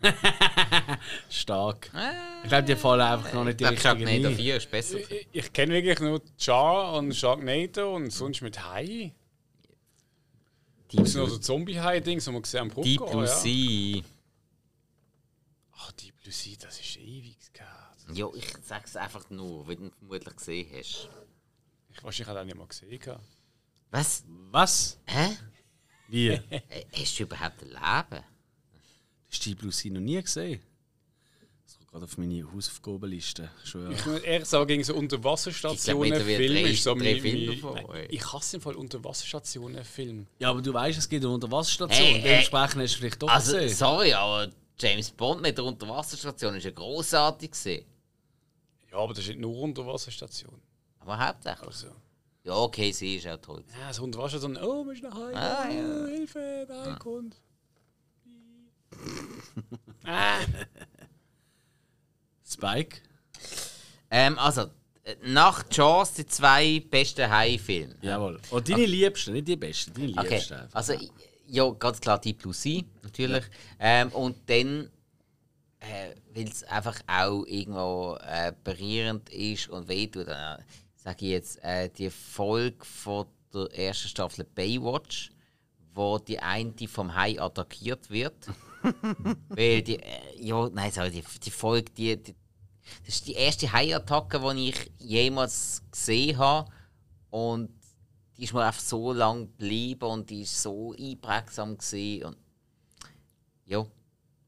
[1.28, 1.90] Stark.
[2.42, 4.36] Ich glaube, die fallen einfach noch nicht die ich richtigen Sharknado ein.
[4.36, 4.98] 4 ist besser.
[4.98, 9.12] Ich, ich kenne wirklich nur Char und Sharknado und sonst mit Hai.
[10.92, 13.12] Deep Das sind so Zombie-Hai-Dings, die man gesehen am Deep Brucko.
[13.18, 13.26] Blue.
[13.26, 14.02] Sea.
[15.76, 18.06] Ach, Deep Blue Sea, das ist ewig gehabt.
[18.14, 21.08] Ja, ich sag's einfach nur, weil du ihn vermutlich gesehen hast.
[21.90, 22.98] Ich wahrscheinlich auch nicht mal gesehen.
[22.98, 23.22] gehabt.
[23.90, 24.24] Was?
[24.50, 24.98] Was?
[25.06, 25.36] Hä?
[26.08, 26.28] Wie?
[26.28, 26.42] Äh,
[26.94, 28.24] Hast du überhaupt ein Leben?
[29.30, 30.60] Hast du die Blue Sea noch nie gesehen?
[31.64, 33.50] Das kommt gerade auf meine Hausaufgabenliste.
[33.64, 33.90] Schon, ja.
[33.90, 37.54] Ich muss ehrlich sagen, gegen so Ich glaub, Unterwasserstationen Film ist so drei mein, Filme
[37.56, 38.06] davon, Nein.
[38.08, 40.26] Ich hasse im Fall Unterwasserstationen Film.
[40.38, 41.96] ja, aber du weißt, es gibt eine Unterwasserstation.
[42.06, 42.22] Hey, hey.
[42.22, 43.76] Dementsprechend hast du vielleicht doch Also, gesehen.
[43.76, 44.48] sorry, aber
[44.80, 47.84] James Bond mit der Unterwasserstation ist ja großartig gesehen.
[48.90, 50.54] Ja, aber das ist nicht nur Unterwasserstation.
[51.00, 51.66] Aber hauptsächlich.
[51.66, 51.88] Also,
[52.44, 53.62] Ja, okay, sie ist auch toll.
[53.78, 56.06] ja, so Unterwasserstation, oh, wir sind nach Hai, Ah, ja.
[56.06, 57.36] Hilfe, der Hai kommt.
[62.44, 62.98] Spike?
[64.10, 64.62] Ähm, also,
[65.04, 67.96] äh, nach Jaws die zwei besten Hai-Filme.
[68.00, 68.40] Jawohl.
[68.50, 70.54] Und deine Liebsten, nicht die Besten, deine Okay, Liebsten.
[70.54, 70.74] einfach.
[70.76, 70.94] also
[71.46, 73.44] ja, ganz klar die Plus C, natürlich.
[73.78, 74.90] Ähm, und dann,
[75.80, 80.62] äh, weil es einfach auch irgendwo äh, berührend ist und wehtut, dann
[80.94, 85.30] sage ich jetzt äh, die Folge von der ersten Staffel Baywatch,
[85.94, 88.34] wo die eine vom Hai attackiert wird.
[89.48, 92.34] weil die, äh, ja, nein, sorry, die, die Folge, die, die,
[93.04, 96.70] das ist die erste Hai-Attacke, die ich jemals gesehen habe.
[97.30, 97.70] Und
[98.36, 102.36] die ist mir einfach so lang geblieben und die ist so einprägsam gesehen und
[103.66, 103.84] ja,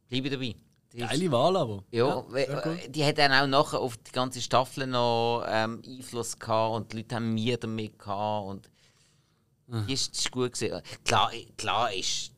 [0.08, 0.54] bleibe dabei.
[0.92, 1.84] Die ist- Geile Wahl aber.
[1.92, 6.74] ja, äh, die hat dann auch nachher auf die ganze Staffel noch ähm, Einfluss gehabt
[6.76, 8.70] und die Leute haben mir damit gehabt und
[9.72, 9.84] Ah.
[9.86, 10.82] die ist, ist gut gesehen.
[11.04, 12.29] Klar, klar ist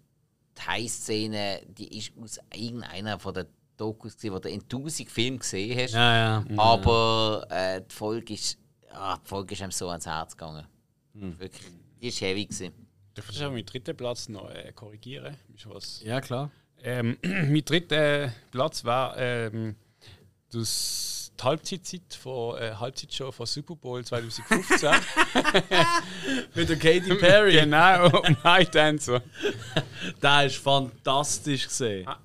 [0.56, 5.78] die High-Szene, die ist aus irgendeiner von den Dokus wo du in tausend Filmen gesehen
[5.78, 5.94] hast.
[5.94, 6.44] Ja, ja.
[6.56, 8.58] Aber äh, die Folge ist,
[8.90, 10.66] ah, die Folge ist einem so ans Herz gegangen.
[11.14, 11.38] Hm.
[11.38, 11.66] Wirklich,
[12.00, 12.72] die ist heavy gewesen.
[13.14, 15.36] Darf ich auch meinen dritten Platz noch äh, korrigieren?
[15.54, 16.02] Ist was?
[16.02, 16.50] Ja, klar.
[16.82, 19.76] Ähm, mein dritter Platz war ähm,
[20.50, 24.90] das die Halbzeitzeit von äh, Halbzeitshow von Super Bowl 2015.
[26.54, 27.52] Mit der Katy Perry.
[27.52, 28.08] genau,
[28.44, 29.22] Night Dancer.
[30.22, 32.06] Der ist fantastisch gesehen.
[32.06, 32.18] Ah.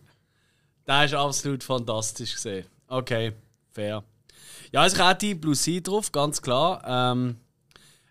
[0.86, 2.65] Der ist absolut fantastisch gesehen.
[2.88, 3.34] Okay,
[3.71, 4.03] fair.
[4.71, 6.82] Ja, also ich habe die Blue Sea drauf, ganz klar.
[6.86, 7.38] Ähm,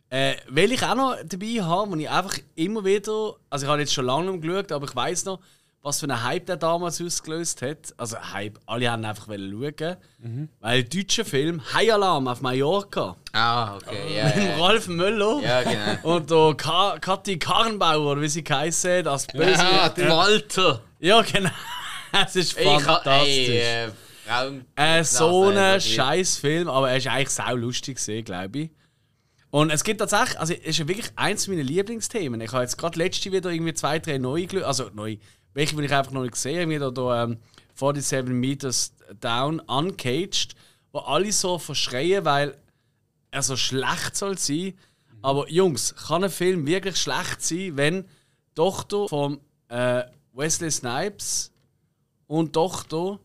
[0.09, 3.81] äh, weil ich auch noch dabei habe, wo ich einfach immer wieder, also ich habe
[3.81, 5.41] jetzt schon lange geschaut, aber ich weiß noch,
[5.87, 7.95] was für einen Hype der damals ausgelöst hat.
[7.97, 10.49] Also Hype, alle haben einfach schauen.
[10.61, 14.25] Weil der deutsche Film High Alarm auf Mallorca Ah, okay, ja.
[14.27, 16.15] mit dem Ja, Ralf Möller ja genau.
[16.17, 20.11] und der Ka Kathi Karrenbauer, wie sie geheißen als Ah, Bösewicht.
[20.11, 20.83] Walter!
[20.99, 21.51] Ja, genau.
[22.27, 23.49] Es ist Ich fantastisch.
[23.49, 23.91] ey, äh.
[24.75, 28.71] Äh, so ein scheiß Film, aber er ist eigentlich sau lustig glaube ich.
[29.51, 32.41] Und es gibt tatsächlich, also es ist wirklich eins meiner Lieblingsthemen.
[32.41, 35.17] Ich habe jetzt gerade letzte wieder irgendwie zwei, drei neue, also neu,
[35.57, 37.39] welche, die ich einfach noch nicht gesehen habe, wieder da ähm,
[37.75, 40.55] 47 Meters Down, Uncaged,
[40.93, 42.59] wo alle so verschreien, weil
[43.31, 44.75] er so schlecht soll sein.
[45.23, 48.05] Aber Jungs, kann ein Film wirklich schlecht sein, wenn
[48.55, 51.51] Tochter von äh, Wesley Snipes
[52.27, 53.19] und Tochter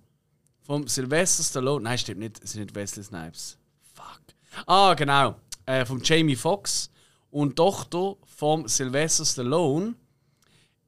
[0.62, 1.84] vom Sylvester Stallone.
[1.84, 2.42] Nein, stimmt nicht.
[2.42, 3.58] Es sind nicht Wesley Snipes.
[3.94, 4.22] Fuck.
[4.68, 5.36] Ah, genau.
[5.66, 6.90] Äh, vom Jamie Foxx
[7.30, 9.96] und Tochter vom Sylvester Stallone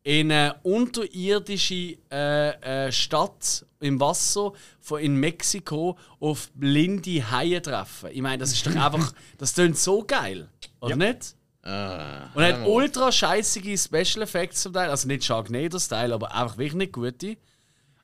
[0.03, 8.09] in eine unterirdische äh, äh, Stadt im Wasser von in Mexiko auf blinde Haie treffen.
[8.11, 9.13] Ich meine, das ist doch einfach.
[9.37, 10.49] Das klingt so geil.
[10.79, 11.35] Oder nicht?
[11.63, 14.89] Ah, Und hat ultra scheißige Special Effects zum Teil.
[14.89, 17.37] Also nicht Sharknado-Style, aber einfach wirklich nicht gute.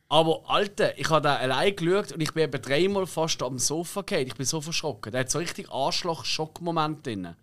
[0.08, 4.02] Aber Alter, ich habe da allein geschaut und ich bin eben dreimal fast am Sofa
[4.02, 4.28] gefallen.
[4.28, 5.12] Ich bin so verschrocken.
[5.12, 7.36] Der hat so richtig Arschloch-Schock-Moment drin.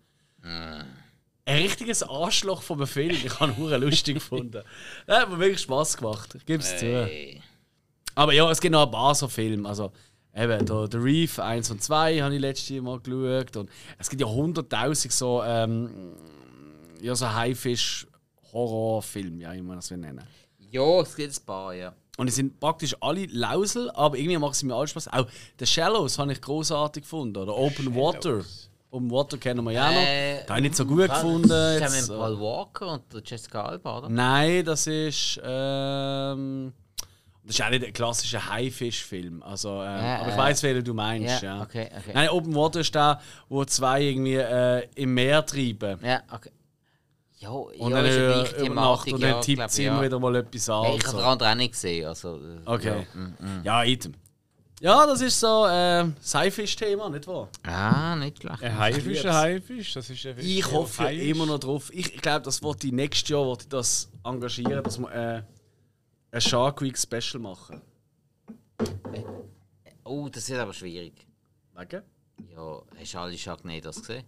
[1.47, 3.11] Ein richtiges Arschloch vom Film.
[3.11, 4.63] Ich habe ihn lustig gefunden.
[5.07, 6.35] Der hat mir wirklich Spass gemacht.
[6.35, 6.85] Ich gebe es zu.
[6.85, 7.41] Ey.
[8.15, 9.69] Aber ja, es gibt noch ein paar so Filme.
[9.69, 9.93] Also,
[10.35, 13.55] eben, da, The Reef 1 und 2 habe ich letztes Mal geschaut.
[13.55, 16.17] Und es gibt ja hunderttausend so, ähm,
[17.01, 20.25] ja, so Haifisch-Horrorfilme, ja, wie man das will nennen.
[20.69, 21.93] Ja, es gibt ein paar, ja.
[22.17, 25.13] Und die sind praktisch alle Lausel, aber irgendwie macht es mir alles Spaß.
[25.13, 25.27] Auch
[25.59, 27.37] The Shallows habe ich großartig gefunden.
[27.37, 28.43] Oder Open Water.
[28.89, 29.97] Open Water kennen wir ja noch.
[29.97, 31.49] Äh, da habe ich nicht so gut gefunden.
[31.49, 34.09] Das ist Jetzt, ja mit Paul Walker und der Jessica Alba, oder?
[34.09, 35.39] Nein, das ist.
[35.43, 36.73] Ähm,
[37.43, 39.41] das ist auch nicht ein klassischer Haifisch-Film.
[39.41, 41.41] Also, ähm, Ja, aber ich äh, weiß, welchen du meinst.
[41.41, 42.11] Ja, Ja, okay, okay.
[42.13, 45.99] Nein, Open Water ist da, wo zwei irgendwie äh, im Meer treiben.
[46.03, 46.51] Ja, okay.
[47.39, 49.93] Ja, Und ja, dann äh, über Nacht Thematik, und ja, dann tippt sie ja.
[49.93, 50.83] immer wieder mal etwas an.
[50.83, 52.07] Hey, und ich habe den anderen auch nicht gesehen.
[52.07, 53.05] Also, äh, Okay.
[53.13, 53.63] Ja, mm, mm.
[53.63, 54.13] Ja, item.
[54.79, 57.49] Ja, das ist so äh, Seifisch-Thema, nicht wahr?
[57.63, 58.61] Ah, nicht schlecht.
[58.61, 59.93] Ein Haifisch, ein Haifisch.
[59.93, 61.89] Das ist ein Fisch, Ich hoffe ja immer noch drauf.
[61.91, 65.43] Ich, ich glaube, das wird die nächstes Jahr wird ich das engagieren, dass wir äh,
[66.31, 67.81] ein Shark Week Special machen.
[70.03, 71.25] Oh, das ist aber schwierig.
[71.75, 72.03] Wegen?
[72.55, 74.23] Ja, hast du alle Sharknados gesehen?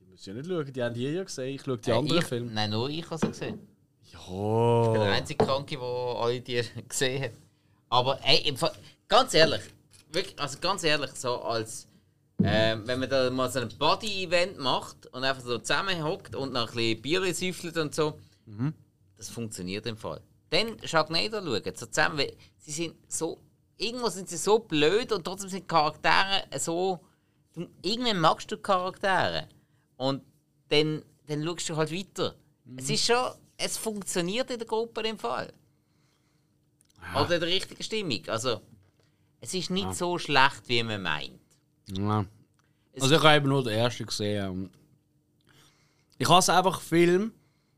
[0.00, 1.54] Die müssen ja nicht schauen, die haben die ja gesehen.
[1.56, 2.50] Ich schaue die Äh, anderen ich, Filme.
[2.52, 3.58] Nein, nur ich habe sie gesehen.
[4.04, 4.92] Ich bin Ja.
[4.92, 7.32] der einzige Kranke, der alle die gesehen hat.
[7.88, 8.72] Aber ey, im Fall,
[9.12, 9.60] ganz ehrlich,
[10.10, 11.86] wirklich, also ganz ehrlich, so als
[12.42, 16.70] ähm, wenn man da mal so ein Body-Event macht und einfach so zusammenhockt und noch
[16.70, 18.18] ein bisschen Bier säufelt und so,
[19.18, 20.22] das funktioniert im Fall.
[20.48, 23.38] Dann Sharknado schauen, so zusammen, weil sie sind so,
[23.76, 26.98] irgendwo sind sie so blöd und trotzdem sind Charaktere so,
[27.52, 29.46] du, irgendwann magst du Charaktere
[29.98, 30.22] und
[30.70, 32.34] dann, dann schaust du halt weiter.
[32.78, 35.52] Es ist schon, es funktioniert in der Gruppe im Fall.
[37.14, 38.22] Oder in der richtigen Stimmung.
[38.28, 38.62] Also,
[39.42, 41.38] es ist nicht so schlecht, wie man meint.
[41.90, 42.24] Ja.
[43.00, 44.70] Also ich habe eben nur den ersten gesehen.
[46.18, 47.32] Ich hasse einfach Filme,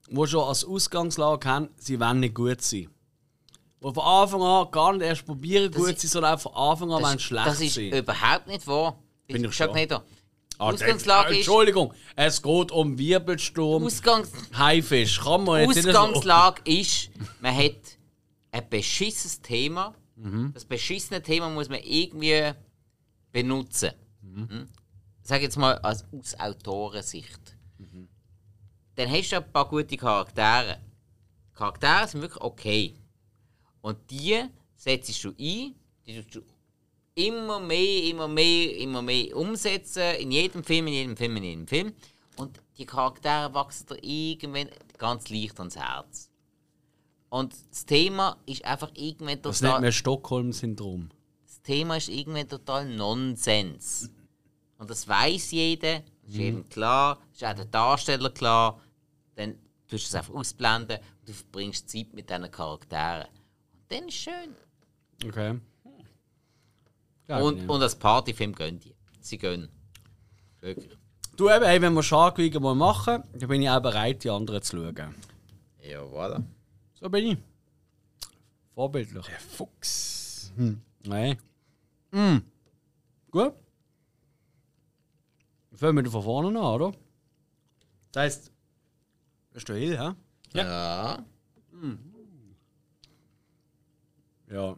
[0.09, 2.89] die schon als Ausgangslage haben, sie wollen nicht gut sein.
[3.83, 6.55] Die von Anfang an gar nicht erst probieren gut ist- zu sein, sondern auch von
[6.55, 7.93] Anfang an wollen schlecht das ist sein.
[7.93, 8.99] überhaupt nicht wahr.
[9.27, 9.77] Bin ich Schaut schon.
[9.77, 10.03] nicht an.
[10.59, 15.21] Ah, Ausgangslage äh, ist- Entschuldigung, es geht um Wirbelsturm, Ausgangs Haifisch.
[15.21, 17.11] Kann man jetzt Ausgangslage ist,
[17.41, 17.75] man hat
[18.53, 19.95] ein beschissenes Thema.
[20.17, 20.53] Mhm.
[20.53, 22.53] Das beschissene Thema muss man irgendwie
[23.33, 23.93] benutzen.
[24.23, 24.69] Mhm.
[25.23, 27.57] Sag jetzt mal als, aus Autorensicht.
[27.79, 28.09] Mhm.
[28.95, 30.79] Dann hast du ein paar gute Charaktere.
[31.55, 32.95] Charaktere sind wirklich okay.
[33.81, 34.45] Und die
[34.77, 35.75] setzt du ein,
[36.07, 36.43] die tust du
[37.15, 40.17] immer mehr, immer mehr, immer mehr umsetzen.
[40.19, 41.93] In jedem Film, in jedem Film, in jedem Film.
[42.37, 46.31] Und die Charaktere wachsen dir irgendwann ganz leicht ans Herz.
[47.35, 51.09] Und das Thema ist einfach irgendwann Das nennt total, man Stockholm-Syndrom.
[51.45, 54.09] das Thema ist irgendwann total Nonsens.
[54.79, 58.81] Und das weiß jeder, das ist jedem klar, das ist auch der Darsteller klar.
[59.35, 59.55] Dann
[59.89, 63.27] tust du es einfach ausblenden und du verbringst Zeit mit diesen Charakteren.
[63.89, 64.55] dann ist schön.
[65.27, 65.59] Okay.
[67.27, 67.69] Ich Und, nicht.
[67.69, 68.95] und als Partyfilm gehen die.
[69.21, 69.69] Sie gehen.
[70.61, 70.97] Wirklich.
[71.37, 74.31] Du eben, hey, wenn wir Shark Week mal machen, dann bin ich auch bereit, die
[74.31, 75.15] anderen zu schauen.
[75.83, 76.45] Ja, voilà.
[77.05, 77.39] So bin ich.
[78.75, 79.27] Vorbildlich.
[79.27, 80.51] Der Fuchs.
[81.05, 81.37] Nein.
[82.13, 82.39] Mm.
[83.31, 83.53] Gut.
[85.75, 86.93] Fangen wir von vorne an, oder?
[88.11, 88.53] Das heisst,
[89.53, 90.15] bist du Hill, hä?
[90.55, 91.23] Ja.
[94.51, 94.77] Ja.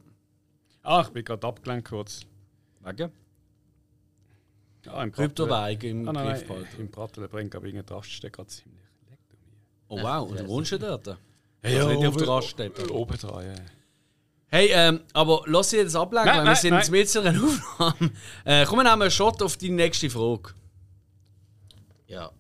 [0.83, 2.23] Ah, ich bin gerade abgelenkt kurz.
[2.81, 3.13] Wegen?
[4.89, 6.81] Ah, im Kryptowährung im Ah, nein, Griff nein, behalten.
[6.81, 9.21] im Bratteln bringt aber irgendein Raststätte gerade ziemlich leck.
[9.87, 11.17] Oh wow, und du wohnst ja dort?
[11.63, 12.93] Ja, Also nicht auf der oben- Raststätte.
[12.93, 13.55] Oben dran, ja.
[14.49, 16.95] Hey, ähm, aber lass dich jetzt ablenken, Nein, weil wir nein, sind nein.
[16.95, 17.43] jetzt mit einer
[17.79, 18.11] Aufnahme.
[18.45, 20.51] Äh, komm, wir nehmen einen Shot auf die nächste Frage.
[22.07, 22.31] Ja.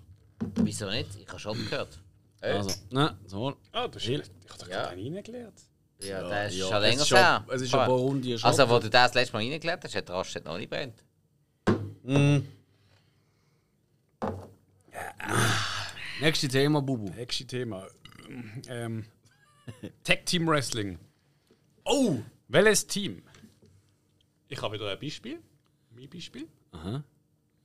[0.56, 1.08] Wieso nicht?
[1.20, 1.98] Ich habe schon gehört.
[2.40, 3.56] Äh, Also, ne, so.
[3.72, 4.76] Ah, das ist Ich habe doch Ja.
[4.82, 5.60] gerade einen reingelernt.
[6.00, 7.44] ja, das ist ja, schon es länger ist schon- her.
[7.48, 8.48] es ist schon ein paar Runden schon.
[8.50, 11.02] Also, wo du das letzte Mal reingelegt hast, hat der Raststätte noch nicht brennt.
[16.20, 17.10] Nächstes Thema, Bubu.
[17.10, 17.86] Nächstes Thema.
[18.68, 19.04] Ähm,
[20.04, 20.98] Tag Team Wrestling.
[21.84, 22.18] Oh!
[22.48, 23.22] Welches Team?
[24.48, 25.40] Ich habe wieder ein Beispiel.
[25.94, 26.46] Mein Beispiel.
[26.72, 27.02] Aha.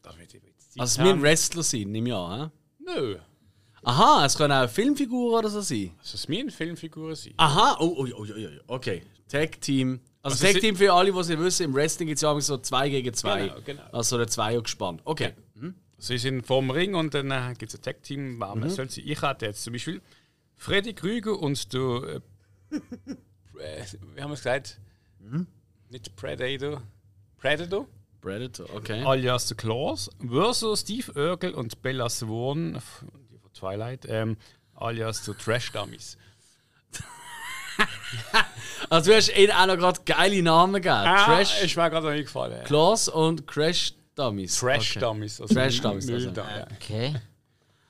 [0.01, 2.41] Darf ich jetzt Also, es müssen Wrestler sein, nehme ich an.
[2.41, 2.49] hä?
[2.79, 3.17] Nö.
[3.83, 5.91] Aha, es können auch Filmfiguren oder so sein.
[5.99, 7.33] Also, es müssen Filmfiguren sein.
[7.37, 9.03] Aha, oh, oh, oh, oh, oh, okay.
[9.27, 9.99] Tag Team.
[10.23, 12.21] Also, Also Tag sie- Team für alle, die es nicht wissen, im Wrestling gibt es
[12.21, 13.47] ja so 2 gegen 2.
[13.47, 13.83] Genau, genau.
[13.91, 15.01] Also, der Zweier gespannt.
[15.05, 15.33] Okay.
[16.01, 18.39] Sie sind vorm Ring und dann äh, gibt es ein Tag-Team.
[18.39, 18.69] Wer mhm.
[18.69, 19.01] soll sie?
[19.01, 20.01] Ich hatte jetzt zum Beispiel
[20.61, 22.03] Freddy Krüger und du.
[22.03, 22.21] Äh,
[22.71, 23.83] äh,
[24.13, 24.79] wie haben wir es gesagt?
[25.89, 26.83] Nicht Predator.
[27.39, 27.87] Predator?
[28.21, 29.03] Predator, okay.
[29.03, 32.79] Alias The Claws versus Steve Urkel und Bella Swan
[33.31, 34.05] die von Twilight.
[34.07, 34.37] Ähm,
[34.75, 36.17] alias The Trash Dummies.
[38.89, 41.03] Also, du hast ihnen auch noch gerade geile Namen gegeben.
[41.03, 42.57] Trash, Ah, ist mir gerade noch eingefallen.
[42.57, 42.63] Ja.
[42.65, 44.59] Claws und Crash Dummies.
[44.59, 44.99] Trash okay.
[44.99, 45.41] Dummies.
[45.41, 46.29] Also Trash Dummies, also.
[46.73, 47.15] Okay.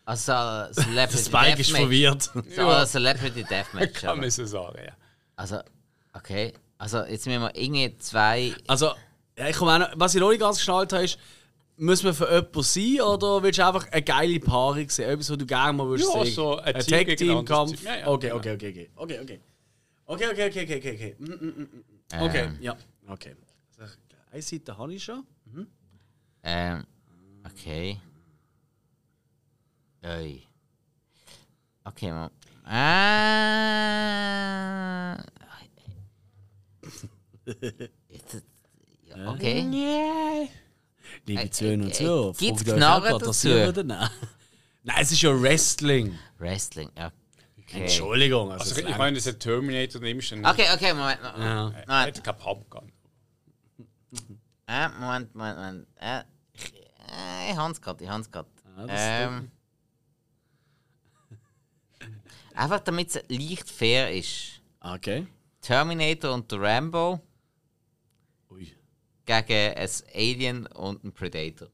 [0.06, 0.32] Also,
[0.74, 1.72] Celebrity Spike ist Deathmatch.
[1.72, 2.30] verwirrt.
[2.56, 3.94] So, also Celebrity Deathmatch.
[4.02, 4.94] Kann man so sagen, ja.
[5.36, 5.60] Also,
[6.14, 6.54] okay.
[6.78, 8.54] Also, jetzt müssen wir irgendwie zwei.
[8.68, 8.92] Also,
[9.38, 11.18] ja, ich komme auch noch, was ich noch nicht ganz geschnallt habe, ist,
[11.78, 15.10] muss man für jemanden sein oder willst du einfach eine geile Paarung sehen?
[15.10, 16.34] Etwas, was du gerne mal würdest Ja, sehen?
[16.34, 17.72] so ein ein anderes Kampf.
[17.76, 17.86] Team.
[17.86, 18.38] Ja, ja, okay, genau.
[18.38, 19.40] okay, okay, okay, okay, okay.
[20.06, 21.16] Okay, okay, okay, okay, okay, okay.
[21.20, 21.70] Mm, mm, mm,
[22.20, 22.24] mm.
[22.24, 22.58] Okay, Ähm.
[22.60, 22.76] ja,
[23.08, 23.36] okay.
[23.80, 23.94] Also,
[24.32, 25.24] eine Seite habe ich schon.
[26.44, 26.84] Ähm,
[27.46, 28.00] okay.
[30.04, 30.48] Ui.
[31.84, 32.32] Okay, mal.
[32.68, 32.72] Äh.
[38.10, 38.44] Jetzt-
[39.08, 40.50] ja, okay.
[41.26, 43.48] Liebe Äh, Zuhörer und äh, Zuhörer, gibt's fragt euch Knarren dazu?
[43.50, 43.88] ihr denn?
[43.88, 44.10] Nein,
[45.00, 46.18] es ist ja Wrestling.
[46.40, 47.12] Wrestling, ja.
[47.60, 47.82] Okay.
[47.84, 48.52] Entschuldigung.
[48.52, 51.22] Also, Also, ich meine, das ist ein Terminator nimmst, dann Okay, okay, Moment.
[51.22, 51.68] Moment, Ja.
[51.68, 52.08] äh, Moment.
[52.08, 52.92] hätte keinen Pumpgun.
[54.68, 55.88] Äh, Moment, Moment, Moment.
[56.00, 56.24] Äh,
[56.54, 58.48] ich, äh, ich hab's grad, ich hab's grad.
[58.78, 59.52] Ah, ähm,
[62.56, 64.62] einfach damit es leicht fair ist.
[64.80, 65.28] Okay.
[65.62, 67.22] Terminator und der Rambo
[68.50, 68.72] Ui.
[69.26, 71.68] gegen ein Alien und ein Predator.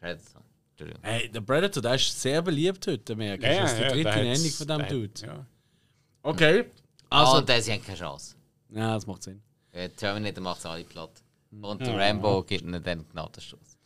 [0.00, 0.42] Predator.
[0.70, 1.02] Entschuldigung.
[1.02, 3.58] Hey, der Predator, der ist sehr beliebt heute, merke ich.
[3.58, 5.26] das ist die dritte Nennung von dem Dude.
[5.26, 5.46] Ja.
[6.22, 6.64] Okay.
[7.08, 8.36] Also, und der hat keine Chance.
[8.70, 9.42] ja, das macht Sinn.
[9.72, 11.22] Äh, Terminator macht alle platt.
[11.50, 13.76] Und der Rambo gibt ihnen dann Gnadenstoß.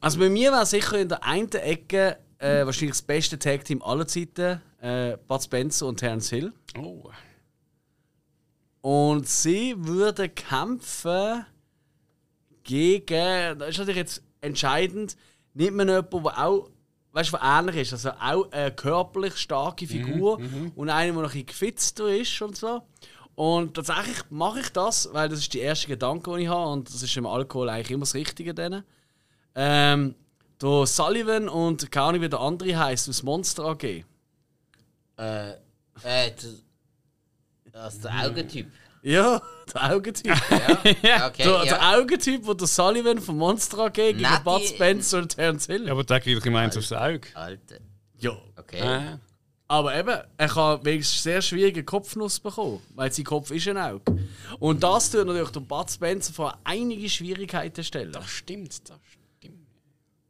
[0.00, 4.06] Also bei mir war sicher in der einen Ecke äh, wahrscheinlich das beste Tag-Team aller
[4.06, 6.52] Zeiten, äh, Bud Spencer und Terence Hill.
[6.76, 7.10] Oh.
[8.80, 11.46] Und sie würden kämpfen
[12.64, 15.16] gegen, das ist natürlich jetzt entscheidend,
[15.54, 16.68] nimmt man jemanden, der auch,
[17.12, 20.40] weißt du, was ähnlich ist, also auch eine körperlich starke Figur
[20.74, 22.82] und eine, die noch ein bisschen gefitzter ist und so.
[23.36, 26.88] Und tatsächlich mache ich das, weil das ist die erste Gedanke, den ich habe und
[26.88, 28.82] das ist im Alkohol eigentlich immer das Richtige denen.
[29.54, 30.16] Ähm,
[30.62, 33.82] der Sullivan und keine Ahnung, wie der andere heißt, aus Monster AG.
[33.84, 34.02] Äh,
[35.20, 35.54] äh,
[36.04, 36.32] der,
[37.72, 38.66] also der Augentyp.
[39.02, 39.42] Ja,
[39.74, 40.32] der Augentyp.
[41.02, 41.42] Ja, okay.
[41.42, 41.64] Der, ja.
[41.64, 45.86] der Augentyp, wo der Sullivan von Monster AG gegen Nein, Bud Spencer und Terence Hill.
[45.86, 47.22] Ja, aber der kriegt doch immer eins aufs Auge.
[47.34, 47.76] Alter.
[48.18, 48.36] Ja.
[48.56, 48.78] Okay.
[48.78, 49.18] Äh.
[49.66, 54.02] Aber eben, er kann wegen sehr schwierigen Kopfnuss bekommen, weil sein Kopf ist ein Auge.
[54.58, 58.12] Und das tut natürlich der Bud Spencer vor einige Schwierigkeiten stellen.
[58.12, 59.11] Das stimmt, das stimmt.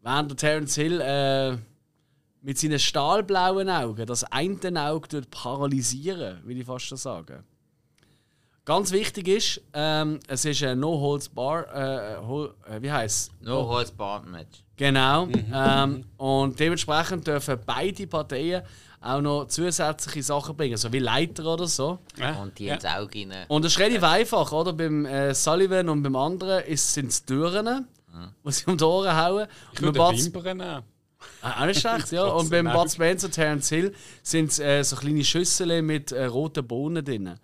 [0.02, 1.56] Während der Terence Hill äh,
[2.42, 7.44] mit seinen stahlblauen Augen das eine Auge paralysieren, will ich fast schon sagen.
[8.64, 13.32] Ganz wichtig ist, ähm, es ist ein No Holds Bar, äh, Hol- äh, wie heißt
[13.40, 14.62] No Holds Barred Match.
[14.76, 15.28] Genau.
[15.52, 18.62] Ähm, und dementsprechend dürfen beide Parteien
[19.00, 21.98] auch noch zusätzliche Sachen bringen, so wie Leiter oder so.
[22.16, 22.40] Ja.
[22.40, 22.74] Und die ja.
[22.74, 23.46] ins Auge rein.
[23.48, 24.72] Und das ist relativ einfach, oder?
[24.72, 27.88] Beim äh, Sullivan und beim anderen sind es Türen,
[28.44, 29.48] die sie um die Ohren hauen.
[29.70, 30.82] Und Nur beim den Bud, Wimpern auch.
[31.42, 32.24] ah, auch nicht schlecht, ja.
[32.24, 36.24] Und beim Bud Spencer und Terence Hill sind es äh, so kleine Schüsseln mit äh,
[36.26, 37.38] roten Bohnen drin.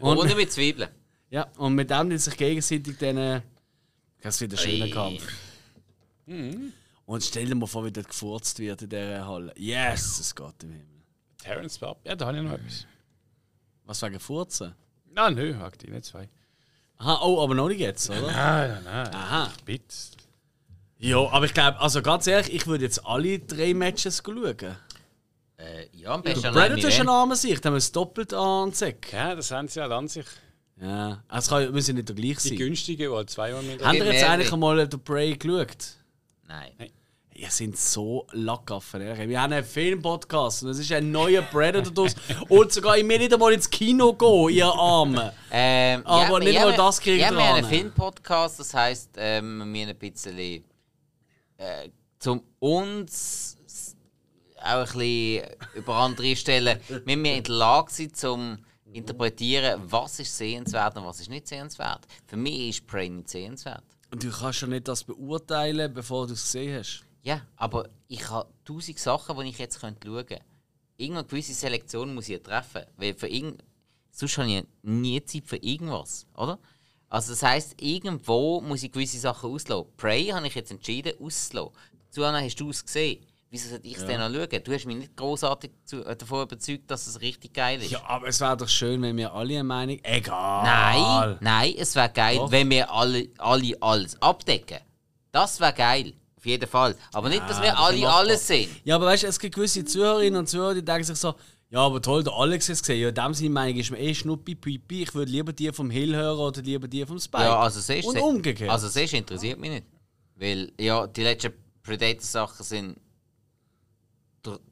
[0.00, 0.90] Und, Ohne mit Zwiebeln.
[1.30, 3.16] ja, und mit dem die sich gegenseitig dann.
[3.16, 3.40] Äh,
[4.20, 4.90] das wird ein schöner Ey.
[4.90, 5.26] Kampf.
[7.06, 9.52] Und stell dir mal vor, wie dort gefurzt wird in dieser Halle.
[9.56, 11.02] Yes, es geht im Himmel.
[11.42, 12.00] Terence Bob.
[12.04, 12.86] Ja, da habe ich noch etwas.
[13.84, 14.74] Was wegen Furzen?
[15.10, 16.28] Nein, nö, hakt die nicht zwei.
[16.98, 18.22] Aha, oh, aber noch nicht jetzt, oder?
[18.22, 19.14] Nein, nein, nein.
[19.14, 19.52] Aha.
[19.64, 19.84] Bitte.
[20.98, 24.56] Ja, aber ich glaube, also ganz ehrlich, ich würde jetzt alle drei Matches schauen.
[25.56, 28.68] Äh, ja, am besten Predator ist ein eine arme Sicht, haben wir es doppelt an
[28.70, 29.12] den Sack.
[29.12, 30.26] Ja, das haben sie halt an sich.
[30.80, 32.56] Ja, also es kann, müssen nicht gleich Die sein.
[32.58, 33.84] günstigen, die halt zweimal mit.
[33.84, 35.76] Habt ihr jetzt eigentlich einmal The Prey geschaut?
[36.46, 36.72] Nein.
[37.40, 39.00] Ihr sind so Lackaffen.
[39.00, 39.28] ehrlich.
[39.28, 42.16] Wir haben einen Filmpodcast und es ist ein neuer Predator draus.
[42.48, 45.30] und sogar ich will nicht einmal ins Kino gehen, ihr Armen.
[45.52, 48.74] Ähm, Aber nicht ja, mal wir- das kriegt Ja, ihr wir haben einen Filmpodcast, das
[48.74, 53.56] heisst, ähm, wir haben ein bisschen äh, zum uns
[54.60, 55.44] auch ein bisschen
[55.76, 58.58] über andere stellen, wir müssen in der Lage sein, zum
[58.92, 62.00] interpretieren, was ist sehenswert und was ist nicht sehenswert.
[62.26, 63.84] Für mich ist Prey nicht sehenswert.
[64.10, 67.04] Und du kannst ja nicht das beurteilen, bevor du es gesehen hast.
[67.28, 70.40] Ja, aber ich habe tausend Sachen, die ich jetzt schauen könnte.
[70.96, 72.86] Irgendeine gewisse Selektion muss ich ja treffen.
[72.96, 73.62] Weil für irgend...
[74.10, 76.58] Sonst habe ich nie Zeit für irgendwas, oder?
[77.10, 79.92] Also das heisst, irgendwo muss ich gewisse Sachen auslassen.
[79.98, 81.74] Prey habe ich jetzt entschieden, auszulassen.
[82.08, 83.26] Zuanna hast du es gesehen.
[83.50, 84.64] Wieso sollte ich es denn noch schauen?
[84.64, 87.90] Du hast mich nicht großartig äh, davon überzeugt, dass es richtig geil ist.
[87.90, 90.00] Ja, aber es wäre doch schön, wenn wir alle eine Meinung.
[90.02, 90.64] Egal.
[90.64, 92.50] Nein, nein, es wäre geil, Doch.
[92.50, 94.78] wenn wir alle, alle alles abdecken.
[95.30, 96.14] Das wäre geil.
[96.38, 96.94] Auf jeden Fall.
[97.12, 98.70] Aber nicht, dass wir das ist alle alles sehen.
[98.84, 101.34] Ja, aber weißt du, es gibt gewisse Zuhörerinnen und Zuhörer, die denken sich so,
[101.68, 103.00] ja, aber toll, der Alex hat es gesehen.
[103.00, 105.02] Ja, in dem Sinne meine ich, ist mir eh schnuppi pipi.
[105.02, 107.42] Ich würde lieber die vom Hill hören oder lieber die vom Spike.
[107.42, 108.70] Ja, also siehst Und umgekehrt.
[108.70, 109.86] Also siehst, interessiert mich nicht.
[110.36, 113.00] Weil, ja, die letzten Predator-Sachen sind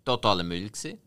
[0.04, 0.98] totaler Müll gewesen.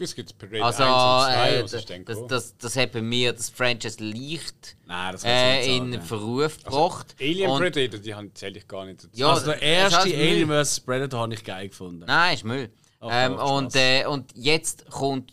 [0.00, 2.28] Es gibt Parade Also, 1 und 2, äh, das, gekommen?
[2.28, 6.04] das, das hat bei mir das Franchise leicht Nein, das äh, in sagen.
[6.04, 7.16] Verruf gebracht.
[7.20, 9.10] Alien Und- Predator, die haben- zähle ich gar nicht dazu.
[9.14, 9.98] Ja, also der das erste.
[10.14, 10.80] Alien vs.
[10.80, 12.04] Predator habe ich geil gefunden.
[12.06, 12.70] Nein, ist Müll.
[13.00, 15.32] Ach, ähm, und, äh, und jetzt kommt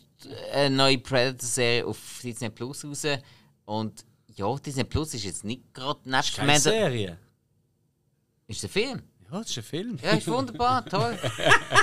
[0.52, 3.04] eine neue Predator-Serie auf Disney Plus raus.
[3.66, 4.04] Und
[4.34, 6.00] ja, Disney Plus ist jetzt nicht gerade
[6.34, 7.18] Keine Serie.
[8.48, 9.02] Ist der Film?
[9.30, 9.98] Ja, das ist ein Film.
[10.02, 11.18] Ja, ist wunderbar, toll.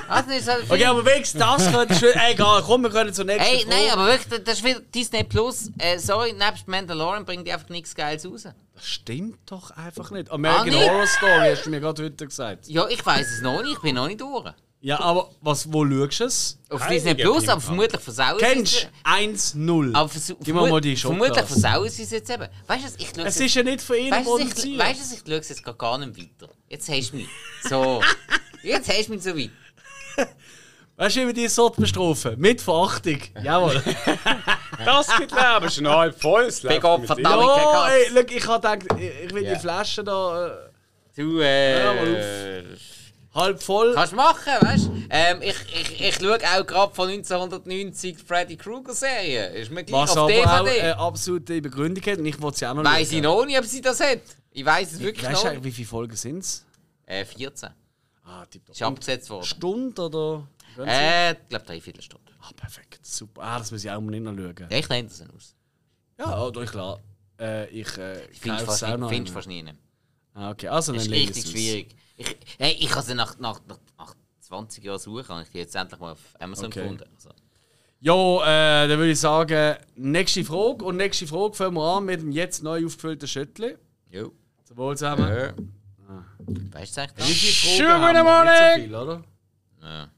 [0.08, 2.16] Also, ist halt Okay, aber wenigstens das könnte ich...
[2.32, 5.70] Egal, komm, wir können zur nächsten Ey, nein, aber wirklich, das ist wieder Disney Plus.
[5.78, 8.44] Äh, sorry, nebst Mandalorian bringt die einfach nichts Geiles raus.
[8.44, 10.32] Das stimmt doch einfach nicht.
[10.32, 10.90] American Ah, nicht?
[10.90, 12.68] Horror Story hast du mir gerade heute gesagt.
[12.68, 14.52] Ja, ich weiß es noch nicht, ich bin noch nicht durch.
[14.86, 16.60] Ja, aber was, wo schaust du es?
[16.70, 19.10] Auf Heilige Disney Plus, aber vermutlich versauen sie Kennst du?
[19.10, 19.96] 1-0.
[19.96, 21.48] Aber versu- Gib mir mal die vermutlich Schokolade.
[21.48, 22.48] versauen sie es jetzt eben.
[22.68, 24.80] Weißt du, was, ich schaue Es ist ja nicht von ihnen Weißt produziert.
[24.80, 26.52] weißt, du, ich schaue es jetzt gar nicht weiter.
[26.68, 27.28] Jetzt hast du mich.
[27.70, 28.02] So.
[28.62, 29.52] Jetzt hast du mich so weit.
[30.98, 32.38] Weißt du, wie wir die Sorte bestrafen?
[32.38, 33.20] Mit Verachtung.
[33.42, 33.82] Jawohl.
[34.86, 36.44] Das geht Leben, schon halb voll.
[36.46, 37.42] es läuft Big up, verdammt.
[37.46, 39.54] Ja, ey, look, ich habe gedacht, ich ich will Ja.
[39.54, 40.52] die Flasche da äh,
[41.16, 41.80] Du, äh.
[41.80, 42.62] Ja,
[43.34, 43.94] halb voll.
[43.94, 45.04] Kannst machen, weißt du?
[45.10, 49.48] Ähm, ich, ich, ich schaue auch gerade von 1990 die Freddy Krueger Serie.
[49.50, 50.82] Ist mir gleich Was auf aber auch DVD.
[50.82, 53.66] eine absolute Begründung hat und ich wollte sie auch noch Weiß ich noch nicht, ob
[53.66, 54.22] sie das hat.
[54.52, 55.64] Ich weiß es wirklich Weißt du noch nicht.
[55.64, 56.66] wie viele Folgen sind es?
[57.06, 57.70] Äh, 14.
[58.26, 58.76] Ah, tipptopp.
[58.76, 59.46] Ist abgesetzt worden.
[59.46, 60.48] Stunde oder?
[60.86, 62.32] Äh, ich glaube, drei Viertelstunde.
[62.42, 63.00] Ah, perfekt.
[63.06, 63.42] Super.
[63.42, 64.56] Ah, das muss ich auch mal schauen.
[64.70, 65.56] Ja, ich lehne das dann aus.
[66.18, 67.00] Ja, oh, klar.
[67.40, 68.16] Äh, ich äh,
[68.66, 69.64] fast, es nicht- fast nie.
[69.64, 69.76] Das
[70.36, 71.96] Ah, okay, also dann ist richtig schwierig.
[72.16, 75.58] Ich, hey, ich habe sie nach, nach, nach, nach 20 Jahren suchen, habe ich die
[75.60, 76.82] jetzt endlich mal auf Amazon Okay.
[76.82, 77.10] gefunden.
[77.16, 77.30] Also.
[78.02, 80.84] Ja, äh, dann würde ich sagen, nächste Frage.
[80.86, 83.78] Und nächste Frage fangen wir an mit dem jetzt neu aufgefüllten Schüttli.
[84.12, 84.32] Jo.
[84.66, 85.28] Zum Wohl zusammen.
[85.30, 85.54] Ja.
[86.72, 88.24] Weißt du eigentlich viele Schönen wir?
[88.24, 88.48] Morgen.
[88.50, 89.24] Nicht so viel, oder?
[89.80, 89.90] das?
[89.90, 90.10] Ja.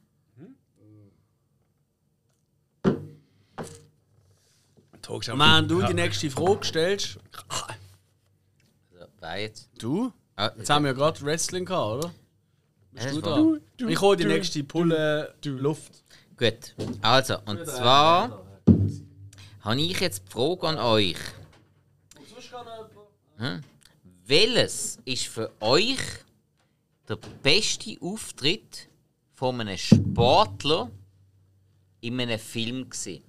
[5.35, 7.19] Wenn du die nächste Frage stellst,
[8.91, 9.69] Also, wer jetzt?
[9.77, 10.11] du?
[10.35, 12.13] Ah, Jetzt haben wir ja gerade Wrestling gehabt, oder?
[12.91, 13.87] Bist du da?
[13.87, 16.03] Ich hole die du, nächste Pulle Luft.
[16.37, 16.75] Gut.
[17.01, 18.45] Also, und zwar
[19.61, 21.17] habe ich jetzt die Frage an euch.
[23.37, 23.63] Hm?
[24.25, 25.99] Welches ist für euch
[27.07, 28.87] der beste Auftritt
[29.33, 30.89] von einem Sportler
[32.01, 33.23] in einem Film gewesen?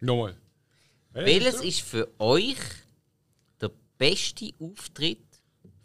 [0.00, 0.36] Nochmal.
[1.12, 2.56] Welches ist für euch
[3.60, 5.18] der beste Auftritt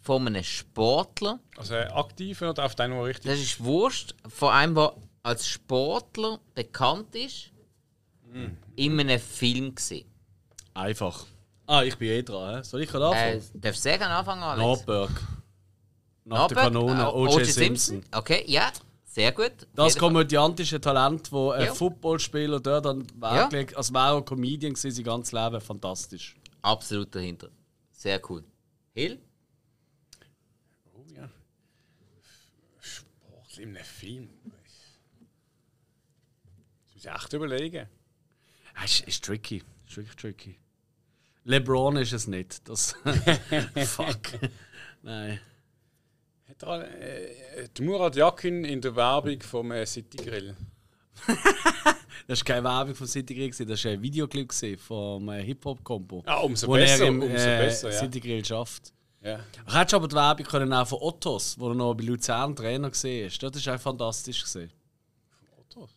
[0.07, 1.39] von einem Sportler.
[1.57, 3.29] Also äh, aktiv oder auf deinen richtig?
[3.29, 7.51] Das ist Wurscht, von einem, der als Sportler bekannt ist,
[8.77, 10.07] in einem Film gesehen.
[10.73, 11.25] Einfach.
[11.65, 12.55] Ah, ich bin eh dran.
[12.55, 12.63] hä?
[12.63, 13.61] Soll ich gerade Äh, anfangen?
[13.61, 14.61] darfst du sehr gerne anfangen, Alex?
[14.61, 15.09] Nordberg.
[16.23, 16.97] Nach der Norberg?
[16.97, 17.03] Kanone.
[17.03, 17.45] Äh, O.J.
[17.45, 18.03] Simpson.
[18.13, 18.71] Okay, ja,
[19.03, 19.51] sehr gut.
[19.75, 21.73] Das komödiantische Talent, wo ein Ja.
[21.73, 23.51] Footballspieler dort dann Ja.
[23.51, 25.59] wirklich, als wäre er Comedian gewesen, sein ganzes Leben.
[25.59, 26.35] Fantastisch.
[26.61, 27.49] Absolut dahinter.
[27.91, 28.43] Sehr cool.
[28.93, 29.19] Hill?
[30.93, 31.29] Oh ja.
[32.79, 34.29] Sport in einem Film.
[34.45, 34.53] Das
[36.93, 37.87] muss ich echt überlegen.
[38.75, 39.63] Ja, ist, ist tricky.
[39.87, 40.59] Ist wirklich tricky.
[41.43, 42.67] LeBron ist es nicht.
[42.67, 42.95] Das
[43.85, 44.39] Fuck.
[45.01, 45.39] Nein.
[46.47, 50.55] Hat er, äh, die Murat Yakin in der Werbung vom äh, City Grill.
[52.27, 54.51] Das war keine Werbung von City Grill, das war ein Videoclip
[54.81, 56.23] vom äh, Hip-Hop-Kombo.
[56.25, 57.99] Ah, umso wo besser, er im umso äh, besser, ja.
[57.99, 58.91] City Grill schafft.
[59.27, 59.39] Ja.
[59.65, 62.89] Du hättest aber die Werbung können auch von Ottos, wo er noch bei Luzern Trainer
[62.89, 63.43] gesehen ist.
[63.43, 64.43] Das war auch fantastisch.
[64.43, 64.71] Gewesen.
[65.59, 65.89] Ottos.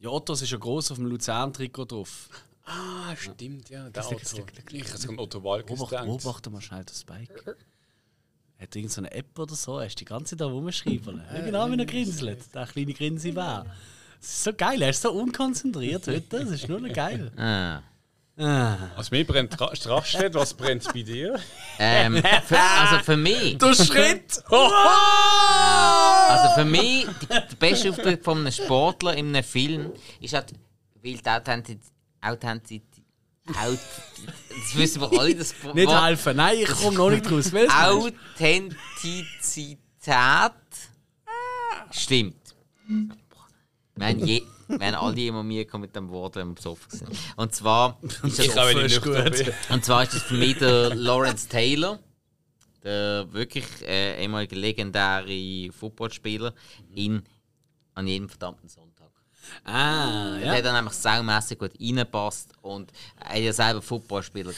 [0.00, 2.28] Ja, Ottos ist ja gross auf dem Luzern-Trikot drauf.
[2.64, 3.88] Ah, stimmt, ja.
[3.88, 4.44] Der Otto.
[4.70, 6.06] Ich habe an Otto Walkes Beobacht, gedacht.
[6.06, 7.56] beobachte mal schnell den Spike.
[8.58, 9.78] Hat er irgendeine App oder so?
[9.78, 11.22] Er ist die ganze Zeit da rumschreiben.
[11.32, 12.54] Ja, genau wie er grinselt.
[12.54, 13.64] Der kleine Grinsi war.
[14.20, 16.20] Das ist so geil, er ist so unkonzentriert heute.
[16.28, 17.32] Das ist nur noch geil.
[18.42, 18.76] Ah.
[18.96, 21.38] Also mir brennt Tra- Strafstedt, was brennt bei dir?
[21.78, 24.42] Ähm, für, also für mich, Der Schritt!
[24.50, 24.74] also
[26.54, 30.52] für mich der beste Auftritt von einem Sportler in einem Film ist halt,
[31.02, 31.92] weil die Authentizität.
[32.20, 32.88] Authentizität.
[33.60, 33.78] Aut
[34.48, 37.50] das wissen wir alle, das Nicht Wort- helfen, nein, ich komme noch nicht raus.
[37.54, 39.76] Authentizität
[41.90, 42.36] stimmt.
[43.96, 44.42] Wir haben, je,
[44.78, 47.10] wir haben alle immer Mühe gehabt mit dem Wort, wenn wir besoffen sind.
[47.36, 49.52] Und zwar ist das ich ist gut.
[49.70, 51.98] Und zwar ist das für mich der Lawrence Taylor,
[52.82, 56.52] der wirklich äh, ehemalige legendäre Footballspieler
[56.94, 57.22] in
[57.94, 58.92] an jedem verdammten Sonntag.
[59.64, 60.52] Ah, Der ja.
[60.54, 64.52] hat dann nämlich saumässig gut reinpasst und er hat ja selber Footballspieler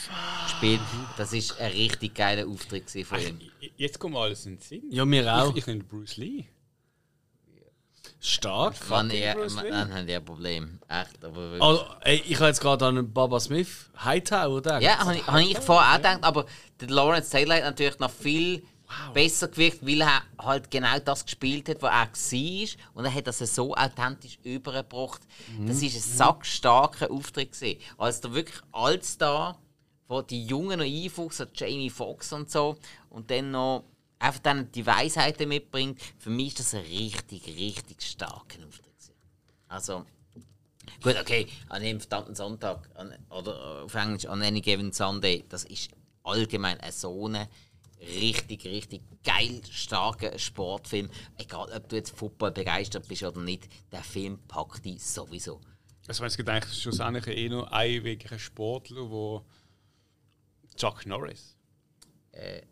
[0.45, 0.81] gespielt.
[1.17, 3.41] Das ist ein richtig geiler Auftritt von ihm.
[3.77, 4.83] Jetzt kommt alles in den Sinn.
[4.91, 5.51] Ja, mir auch.
[5.51, 6.45] Ich, ich nenne Bruce Lee.
[8.27, 8.89] Stark.
[8.89, 9.71] Man, ja, Bruce Lee.
[9.71, 10.81] dann haben die ein Problem.
[10.89, 11.63] Echt, aber wirklich.
[11.63, 14.83] Also, ey, ich habe jetzt gerade an Baba Smith, Hightower gedacht.
[14.83, 16.47] Ja, habe ich, hab ich vorher auch gedacht, aber
[16.81, 18.63] der Lawrence Taylor hat natürlich noch viel
[19.13, 22.69] besser gewirkt, weil er halt genau das gespielt hat, was er war.
[22.95, 25.21] Und er hat das so authentisch übergebracht.
[25.67, 27.53] Das war ein sackstarker Auftritt.
[27.53, 27.79] Gewesen.
[27.99, 29.59] Als der wirklich Allstar,
[30.09, 32.77] wo die Jungen noch einfuchs, so Jamie Foxx und so,
[33.11, 33.85] und dann noch
[34.19, 39.15] einfach dann die Weisheiten mitbringt, für mich ist das ein richtig, richtig starker Auftritt.
[39.69, 40.05] Also,
[41.03, 45.65] Gut, okay, an jedem verdammten Sonntag an, oder auf Englisch an any given Sunday, das
[45.65, 45.91] ist
[46.23, 47.49] allgemein ein so ein
[48.01, 51.11] richtig, richtig geil starker Sportfilm.
[51.37, 55.61] Egal, ob du jetzt Football begeistert bist oder nicht, der Film packt dich sowieso.
[56.07, 59.45] Also es gibt eigentlich schlussendlich eh nur einen wirklichen Sportler, wo
[60.77, 61.57] Chuck Norris.
[62.33, 62.63] Äh,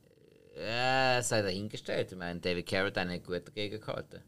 [0.54, 2.12] es sei dahingestellt.
[2.12, 4.22] Ich meine, David Carradine hat gut dagegen gehalten.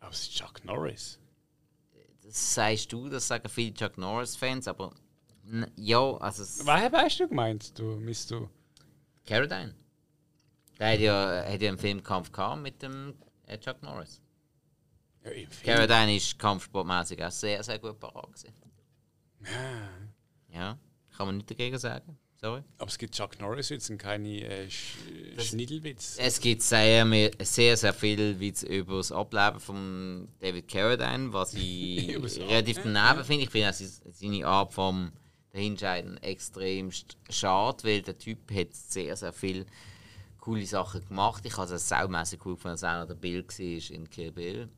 [0.00, 1.18] Aber es ist Chuck Norris.
[2.22, 4.94] Das sagst du, das sagen viele Chuck Norris-Fans, aber
[5.76, 8.48] ja, also Wer hast du gemeint, du, Mist du?
[9.26, 9.74] Carradine.
[10.78, 13.14] Der hat ja, hat ja einen Filmkampf gehabt mit dem
[13.46, 14.20] äh, Chuck Norris.
[15.24, 15.76] Ja, im Film.
[15.76, 18.26] Caradine ist kampfsportmäßig auch sehr, sehr gut parat.
[18.32, 18.52] gewesen.
[20.48, 20.78] Ja,
[21.16, 22.18] kann man nicht dagegen sagen.
[22.44, 22.62] Sorry.
[22.78, 24.96] Aber es gibt Chuck Norris jetzt und keine äh, Sch
[25.38, 26.16] Schnittelwitz.
[26.18, 27.06] Es gibt sehr,
[27.40, 33.24] sehr, sehr viel Witz über das Ableben von David Carradine, was ich das relativ daneben
[33.24, 33.44] finde.
[33.44, 35.12] Ich finde seine Art vom
[35.52, 39.64] Dahinscheiden extremst schade, weil der Typ hat sehr, sehr viel
[40.40, 41.46] coole Sachen gemacht.
[41.46, 44.68] Ich habe es saumässig cool gefunden, als er noch der Bill war in Kill Bill.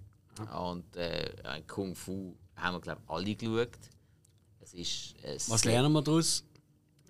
[0.54, 3.78] Und äh, Kung Fu haben wir, glaube ich, alle geschaut.
[4.60, 6.44] Es ist, es Was lernen wir daraus?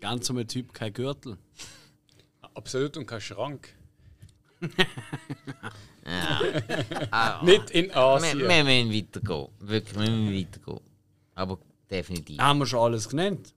[0.05, 1.39] Ganz so ein Typ, kein Gürtel.
[2.53, 3.75] Absolut und kein Schrank.
[7.11, 8.39] Ah, Nicht in wir, Asien.
[8.41, 9.49] wir müssen weitergehen.
[9.61, 10.81] Wirklich, wir müssen weitergehen.
[11.35, 11.59] Aber
[11.91, 12.39] definitiv.
[12.39, 13.55] Haben wir schon alles genannt?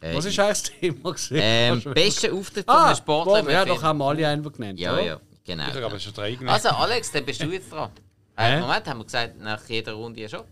[0.00, 1.40] Äh, Was ist eigentlich das Thema gesehen?
[1.42, 4.78] Ähm, bester Auftritt von ah, einem Sportler ja, doch haben wir alle einen genannt.
[4.78, 5.02] Ja, oder?
[5.02, 5.66] ja, genau.
[5.66, 6.50] Ich habe aber schon drei genannt.
[6.50, 7.90] Also Alex, dann bist du jetzt dran.
[8.36, 10.46] Äh, Moment, haben wir gesagt, nach jeder Runde ein Shot?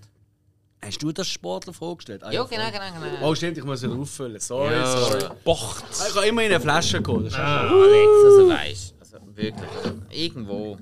[0.84, 2.24] Hast du das Sportler vorgestellt?
[2.24, 3.28] Ah, Ja, genau, genau, genau.
[3.28, 4.40] Oh, stimmt, ich muss wieder auffüllen.
[4.40, 4.86] Sorry, Ja.
[4.86, 5.34] sorry.
[5.44, 5.84] Bocht.
[5.90, 7.24] Ich kann immer in eine Flasche gehen.
[7.24, 9.70] Das ist Ah, Alex, also weißt also wirklich,
[10.10, 10.78] irgendwo.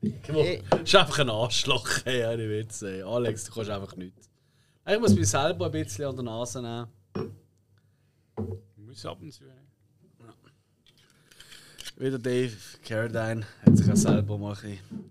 [0.00, 2.82] Das ist einfach ein Arschloch, ey, ohne Witz.
[2.82, 3.02] Ey.
[3.02, 4.28] Alex, du kannst einfach nichts.
[4.86, 6.88] Ich muss mich selber ein bisschen an der Nase nehmen.
[8.76, 9.44] Muss ab und zu.
[11.96, 12.52] Wieder Dave
[12.82, 15.10] Carradine hat sich auch selber mal ein bisschen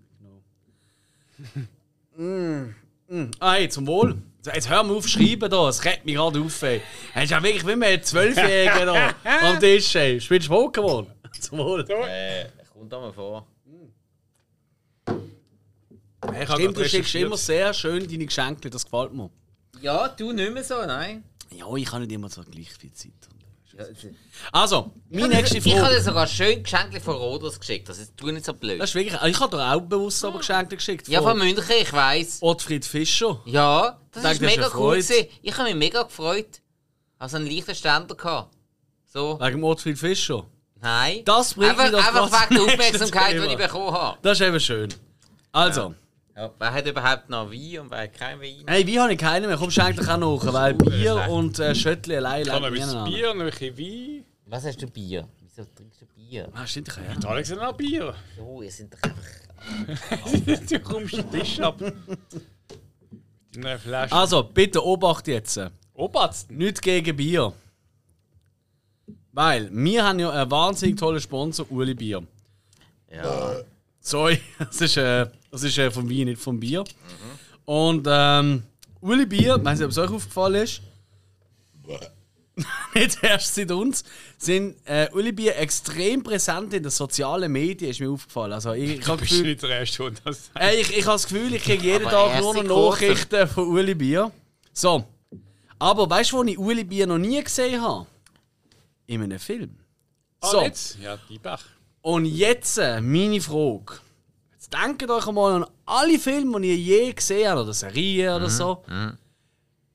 [2.16, 2.66] genommen.
[2.68, 2.74] mm,
[3.14, 3.30] mm.
[3.40, 4.16] Ah, hey, zum Wohl.
[4.44, 6.62] Jetzt hör mal auf schreiben da, es regt mich gerade auf.
[6.62, 6.82] Ey.
[7.14, 9.14] Es ist ja wirklich wie ein Zwölfjähriger da
[9.48, 9.94] am Tisch.
[9.94, 10.20] Ey.
[10.20, 11.06] Spielst du Pokémon?
[11.40, 11.86] Zum Wohl.
[11.88, 13.46] Äh, kommt da mal vor.
[15.06, 19.30] Ich habe Stimmt, du schickst immer sehr schön deine Geschenke, das gefällt mir.
[19.80, 21.24] Ja, du nicht mehr so, nein.
[21.50, 23.12] Ja, ich habe nicht immer so gleich viel Zeit.
[23.40, 23.43] Ja,
[24.52, 25.94] Also, meine nächste Ich habe Frage.
[25.96, 28.80] dir sogar schön Geschenke von Rodos geschickt, das ist nicht so blöd.
[28.80, 31.08] Das ist wirklich, ich habe dir auch bewusst aber Geschenke geschickt.
[31.08, 32.38] Ja, von München, ich weiß.
[32.40, 33.40] Ottfried Fischer.
[33.46, 34.90] Ja, das Sag, ist das mega cool.
[34.96, 35.26] Gewesen.
[35.42, 36.60] Ich habe mich mega gefreut.
[37.18, 38.54] Also einen leichten Ständer gehabt.
[39.12, 40.44] So, Wegen Ottfried Fischer.
[40.80, 41.22] nein.
[41.24, 43.56] Das bringt einfach, mich doch einfach wegen der Aufmerksamkeit, die ich Thema.
[43.56, 44.18] bekommen habe.
[44.22, 44.94] Das ist eben schön.
[45.52, 45.94] Also, Ja,
[46.34, 48.64] wer hat überhaupt noch Wein und wer hat kein Wein?
[48.66, 49.56] hey, wie habe ich keinen mehr?
[49.56, 50.52] Kommst du eigentlich auch nach?
[50.52, 54.24] Weil Bier und äh, Schöttli allein noch ein legen bisschen Bier, noch ein bisschen Wein.
[54.46, 55.28] Was hast du Bier?
[55.40, 56.48] Wieso trinkst du Bier?
[56.52, 57.28] Ah, stimmt, ich ja.
[57.28, 58.14] Alex hat noch Bier.
[58.36, 59.24] So, ihr seid doch einfach.
[60.68, 61.80] du kommst den Tisch ab.
[64.10, 65.60] Also, bitte obacht jetzt.
[65.94, 66.56] Obersten.
[66.56, 67.52] Nicht gegen Bier.
[69.32, 72.22] Weil, wir haben ja einen wahnsinnig tollen Sponsor, Uli Bier.
[73.10, 73.56] Ja.
[74.06, 76.84] Sorry, das ist, äh, das ist äh, vom Wein, nicht vom Bier.
[77.64, 78.62] Und ähm,
[79.00, 80.82] Uli Bier, ich weiß nicht, ob es euch aufgefallen ist,
[82.94, 84.04] nicht erst seit uns,
[84.36, 88.52] sind äh, Uli Bier extrem präsent in den sozialen Medien, ist mir aufgefallen.
[88.52, 90.60] Also ich, ich Du habe bist Gefühl, nicht der Erste, der das sagt.
[90.60, 92.90] Ey, ich, ich habe das Gefühl, ich kriege jeden Aber Tag nur noch.
[92.90, 94.30] Nachrichten von Uli Bier.
[94.74, 95.04] So.
[95.78, 98.06] Aber weißt du, wo ich Uli Bier noch nie gesehen habe?
[99.06, 99.76] In einem Film.
[100.42, 100.60] So.
[100.60, 100.98] Ah, jetzt?
[101.02, 101.64] Ja, die Bach.
[102.04, 103.94] Und jetzt äh, meine Frage.
[104.52, 108.50] Jetzt denkt euch einmal an alle Filme, die ihr je gesehen habt, oder Serien oder
[108.50, 108.82] so,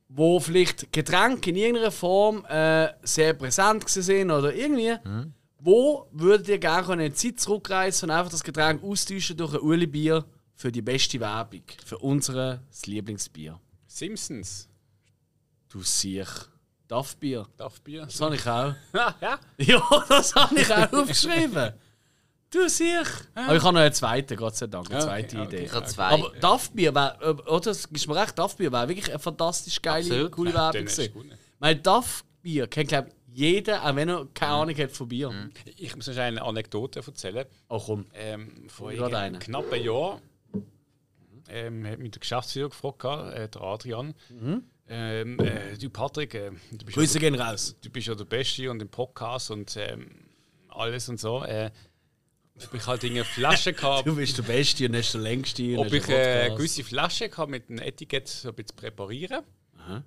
[0.08, 4.96] wo vielleicht Getränke in irgendeiner Form äh, sehr präsent sind oder irgendwie.
[5.60, 9.60] Wo würdet ihr gerne in eine Zeit zurückreisen und einfach das Getränk austauschen durch ein
[9.60, 10.24] Uli-Bier
[10.56, 11.62] für die beste Werbung?
[11.84, 13.60] Für unser Lieblingsbier.
[13.86, 14.68] Simpsons.
[15.68, 16.26] Du siech.
[16.88, 17.46] Duff-Bier.
[17.56, 18.02] Darf Bier?
[18.02, 18.74] Das habe ich auch.
[19.20, 19.38] Ja.
[19.58, 21.72] Ja, das habe ich auch aufgeschrieben.
[22.50, 23.04] Du sicher.
[23.34, 25.64] Aber ich habe noch einen zweiten, Gott sei Dank, eine Ja, zweite okay, Idee.
[25.66, 26.04] Ich habe zwei.
[26.04, 27.60] Aber Duffbier wäre, oder?
[27.60, 30.32] Das ist mir recht, Duffbier wäre wirklich eine fantastisch geile, Absolut.
[30.32, 31.12] coole Werbung gewesen.
[31.12, 31.26] gut.
[31.60, 35.50] Weil Duffbier kennt, glaube ich, jeder, auch wenn er keine Ahnung hat von Bier.
[35.76, 37.46] Ich muss euch eine Anekdote erzählen.
[37.68, 38.06] Oh komm.
[38.14, 39.38] Ähm, vor einem eine.
[39.38, 40.20] knappen Jahr
[41.48, 44.14] ähm, hat mich der Geschäftsführer gefragt, gehabt, äh, der Adrian.
[44.88, 47.76] Ähm, äh, du Patrick, äh, du, bist ja Grüße der, gehen raus.
[47.80, 50.10] du bist ja der Beste und im Podcast und ähm,
[50.68, 51.44] alles und so.
[51.44, 51.70] Äh,
[52.66, 55.78] ob ich halt eine Flasche gehabt, Du bist der Beste und hast der Längste.
[55.78, 56.56] und ob ich Podcast.
[56.56, 59.44] gewisse Flasche gehabt mit einem Etikett so ein bisschen präparieren.
[59.78, 60.04] Aha.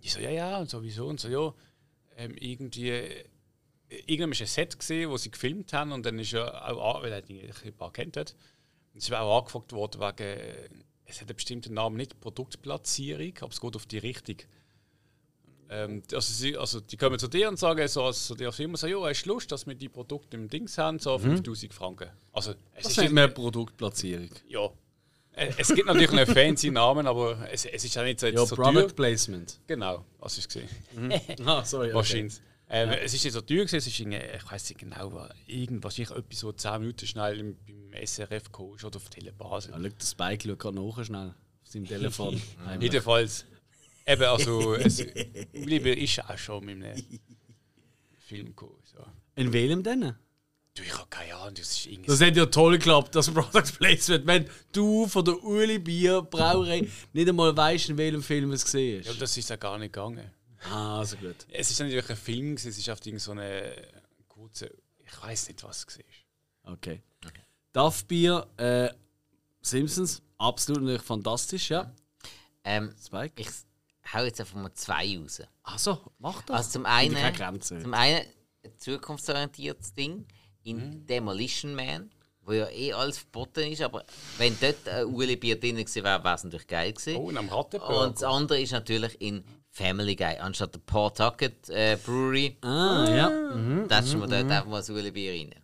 [0.00, 1.54] Ich so, ja, ja, und sowieso und so, ja.
[2.16, 3.24] Ähm, irgendwie, äh,
[4.06, 7.12] irgendwann war ein Set, gesehen, wo sie gefilmt haben und dann ist ja auch, weil
[7.12, 8.34] er ein paar kennt hat,
[8.92, 13.50] und es war auch angefragt worden wegen, es hat einen bestimmten Namen, nicht Produktplatzierung, aber
[13.50, 14.36] es geht auf die Richtung.
[15.70, 18.76] Ähm, also, sie, also die kommen zu dir und sagen so, als so der Firma
[18.76, 22.10] so, ja, hast du Lust, dass wir die Produkte im Dings haben, so 5000 Franken.
[22.32, 24.30] Also es Das ist man eine Produktplatzierung.
[24.48, 24.68] ja.
[25.34, 28.36] Äh, Es gibt natürlich einen fancy Namen, aber es, es ist ja nicht so, jetzt
[28.36, 28.88] Ja, so Product teuer.
[28.88, 29.60] Placement.
[29.66, 30.68] Genau, was ich gesehen.
[31.46, 31.86] Ah, sorry.
[31.86, 31.94] okay.
[31.94, 32.34] Wahrscheinlich.
[32.68, 35.30] Ähm, Es ist nicht so teuer, gewesen, es ist irgendwie, ich weiß nicht genau, was-
[35.46, 38.42] irgendwas, ich etwas so 10 Minuten schnell im, beim SRF
[38.76, 39.70] ist oder auf Telebase.
[39.70, 41.34] Ja, schau, der Spike schaut gerade nach schnell auf
[41.70, 42.40] seinem Telefon.
[42.80, 43.46] Jedenfalls,
[44.06, 45.04] eben, also, es,
[45.54, 47.04] Oliver ist auch schon mit einem
[48.18, 48.78] Film gekommen.
[48.84, 49.04] So.
[49.36, 50.14] In welchem denn?
[50.74, 52.06] Du, ich habe keine Ahnung, das ist irgendwie.
[52.06, 54.26] Das hat ja toll geklappt, das Product Placement.
[54.26, 59.02] Wenn du von der Uli Bier Brauerei nicht einmal weißt, in welchem Film es gesehen
[59.02, 59.20] ja, ist.
[59.20, 60.30] das ist ja gar nicht gegangen.
[60.70, 61.46] Ah, also gut.
[61.50, 63.74] Es ist natürlich ein Film, gewesen, es ist auf so eine
[64.28, 64.70] kurze,
[65.04, 65.98] ich weiß nicht, was es
[66.64, 66.72] war.
[66.72, 67.02] Okay.
[67.72, 68.88] Duff Bier, äh,
[69.60, 71.92] Simpsons, absolut natürlich fantastisch, ja.
[72.64, 73.34] Ähm, Spike.
[73.36, 73.48] ich
[74.12, 75.42] hau jetzt einfach mal zwei raus.
[75.62, 76.56] Achso, mach das.
[76.56, 78.26] Also zum einen, zum einen
[78.64, 80.26] ein zukunftsorientiertes Ding
[80.64, 82.10] in Demolition Man,
[82.42, 84.04] wo ja eh alles verboten ist, aber
[84.38, 87.16] wenn dort ein Uli Bier drin gewesen wäre, wäre es natürlich geil gewesen.
[87.16, 88.00] Oh, und am Rattenburger.
[88.02, 93.30] Und das andere ist natürlich in Family Guy, anstatt der Pawtucket äh, Brewery, Ah, ja.
[93.56, 93.86] Mhm.
[93.88, 95.54] da ist man dort einfach mal das Uli Bier rein.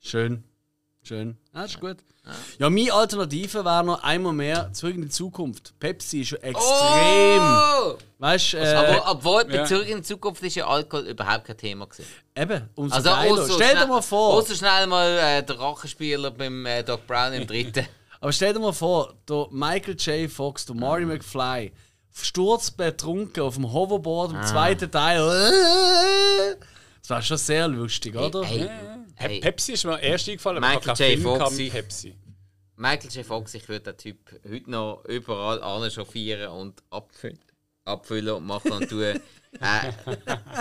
[0.00, 0.44] Schön.
[1.02, 1.36] Schön.
[1.52, 1.98] Ah, ist gut.
[2.58, 5.74] Ja, meine Alternative wäre noch einmal mehr zurück in die Zukunft.
[5.78, 7.40] Pepsi ist schon extrem.
[7.42, 7.94] Oh!
[8.18, 9.64] Weißt du, äh, Aber obwohl, bei Ja.
[9.64, 12.08] Zurück in die Zukunft ist ja Alkohol überhaupt kein Thema gewesen.
[12.36, 13.30] eben, umso Also geiler.
[13.42, 17.32] außer Stell dir mal vor, außer schnell mal äh, der Rachenspieler beim äh, Doc Brown
[17.34, 17.86] im dritten.
[18.20, 20.30] aber stell dir mal vor, der Michael J.
[20.30, 21.72] Fox, der Marty McFly,
[22.12, 24.40] stürzt betrunken auf dem Hoverboard Ah.
[24.40, 25.22] im zweiten Teil.
[27.02, 28.42] Das war schon sehr lustig, oder?
[28.42, 28.70] Hey, Pe
[29.16, 29.40] Hey.
[29.40, 31.20] Pepsi ist mir erst eingefallen, aber ich Michael J.
[31.20, 31.56] Film Fox.
[31.56, 32.14] Pepsi.
[32.76, 33.26] Michael J.
[33.26, 37.40] Fox, ich würde den Typ heute noch überall anchauffieren und abfüllen,
[37.86, 39.00] abfüllen und machen und tun.
[39.60, 39.92] äh,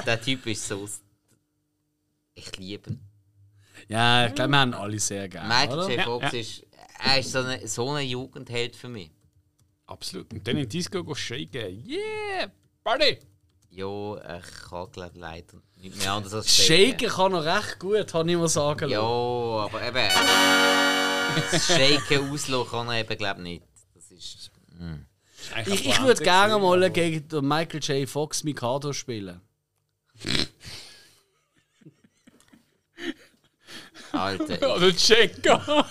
[0.05, 0.87] der Typ ist so.
[2.33, 3.01] Ich liebe ihn.
[3.89, 5.49] Ja, ich glaube, wir haben alle sehr gerne.
[5.49, 5.89] Michael oder?
[5.89, 5.97] J.
[5.97, 6.39] Ja, Fox ja.
[6.39, 6.65] ist.
[7.03, 9.11] Er ist so ein so eine Jugendheld für mich.
[9.85, 10.31] Absolut.
[10.31, 11.85] Und dann in die Disco go shaken.
[11.85, 12.51] Yeah!
[12.83, 13.19] Party!
[13.69, 18.29] Ja, ich kann glaube leider nicht mehr anders als Shaken kann noch recht gut, habe
[18.31, 19.75] ich mal sagen Ja, lassen.
[19.75, 20.09] aber eben.
[21.51, 23.63] Das Shaken auslassen kann er eben glaube nicht.
[23.93, 24.51] Das ist.
[25.67, 28.09] Ich, ich würde gerne mal gegen den Michael J.
[28.09, 29.41] Fox Mikado spielen.
[34.11, 34.57] Alter.
[34.71, 35.61] Also Checker!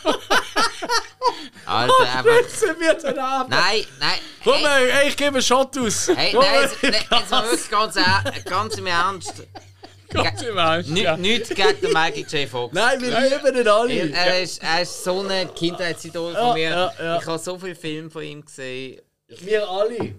[1.67, 2.25] Alter, einfach.
[2.27, 3.47] Jetzt wird er ab.
[3.49, 4.19] Nein, nein.
[4.43, 6.09] Komm, Hey, ey, ich gebe einen Shot aus.
[6.15, 9.43] hey, Komm, nein, jetzt, jetzt mal wirklich ganz, er- ganz im Ernst.
[10.15, 11.17] Ganz im ja.
[11.17, 12.49] Nichts gegen den Michael J.
[12.49, 12.73] Fox.
[12.75, 13.93] Nein, wir lieben ihn alle.
[13.93, 16.71] Er, er, ist, er ist so ein Kindheitsidol Ja, von mir.
[16.71, 17.19] ja, ja.
[17.19, 19.01] Ich habe so viele Filme von ihm gesehen.
[19.41, 20.15] Wir alle.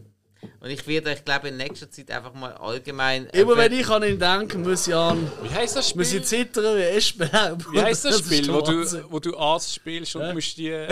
[0.59, 3.27] Und ich werde, ich glaube, in nächster Zeit einfach mal allgemein.
[3.27, 5.31] Immer wenn ich an ihn denke, muss ich an.
[5.41, 6.19] Wie heißt das Muss Spiel?
[6.21, 7.65] ich zittern wie Espenlaub.
[7.71, 10.87] Wie heißt das Spiel, wo du, wo du Arzt spielst und musst die.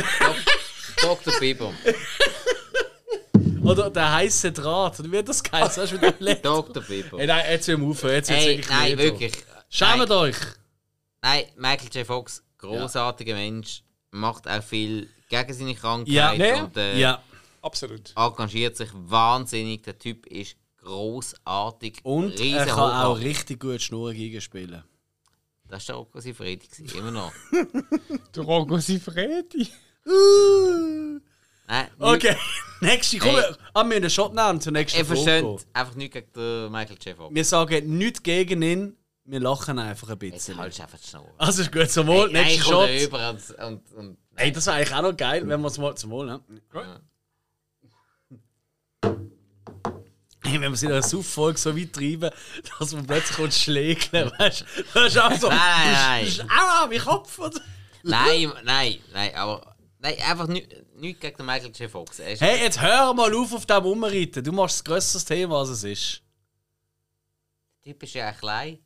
[1.02, 1.34] Dr.
[1.40, 1.74] Bieber.
[3.64, 5.00] Oder der heiße Draht.
[5.00, 5.84] Oder wie hat das geheißen?
[5.84, 6.46] Hast du wieder erlebt?
[6.46, 6.84] Dr.
[6.84, 7.18] Bieber.
[7.18, 8.16] Hey, nein, jetzt hör mal aufhören.
[8.16, 9.04] Jetzt Hey, wirklich nein, da.
[9.04, 9.34] wirklich.
[9.70, 10.36] Schämt euch.
[11.22, 12.06] nein, Michael J.
[12.06, 16.34] Fox, großartiger Mensch, macht auch viel gegen seine Krankheit Ja.
[16.34, 16.64] Ja.
[16.64, 17.24] und äh, Ja.
[17.62, 18.14] Absolut.
[18.16, 19.84] engagiert sich wahnsinnig.
[19.84, 22.00] Der Typ ist großartig.
[22.04, 23.18] Und er kann auch Hochachtung.
[23.24, 24.84] richtig gut Schnurren gegenspielen.
[25.70, 27.32] Das war der Rocco Sifredi, immer noch.
[28.36, 29.70] Der Rocco Sifredi.
[31.68, 32.36] Nein, Okay,
[32.82, 33.18] nächste.
[33.20, 33.44] Komm, Hey.
[33.74, 35.24] ah, wir einen Shot nehmen zur nächsten Er Folge.
[35.24, 37.16] versteht einfach nichts gegen den Michael J.
[37.18, 37.34] Fox.
[37.36, 40.58] Wir sagen nichts gegen ihn, wir lachen einfach ein Jetzt bisschen.
[40.58, 41.34] haltst du einfach die Schnur.
[41.38, 42.30] Also ist gut, zum Wohl.
[42.32, 43.08] Nein, Nächster ich Shot.
[43.10, 45.96] über und, und, und Ey, das wäre eigentlich auch noch geil, wenn wir es mal
[45.96, 46.42] zum Wohl ne?
[50.46, 52.30] Hey, wenn wir es in einer Suff-Folge so weit treiben,
[52.78, 54.66] dass man plötzlich kommt schlägeln, weißt du?
[54.94, 55.48] Das ist auch so.
[55.48, 55.58] Nein,
[55.94, 57.40] nein, das ist- Aua, mein Kopf!
[58.04, 59.73] Nein, nein, nein, aber
[60.04, 61.90] nein, einfach nichts nicht gegen den Michael J.
[61.90, 62.20] Fox.
[62.20, 64.44] Hey, jetzt hör mal auf auf dem Rumreiten.
[64.44, 66.22] Du machst das grösseres Thema, als es ist.
[67.84, 68.78] Der Typ ist ja klein.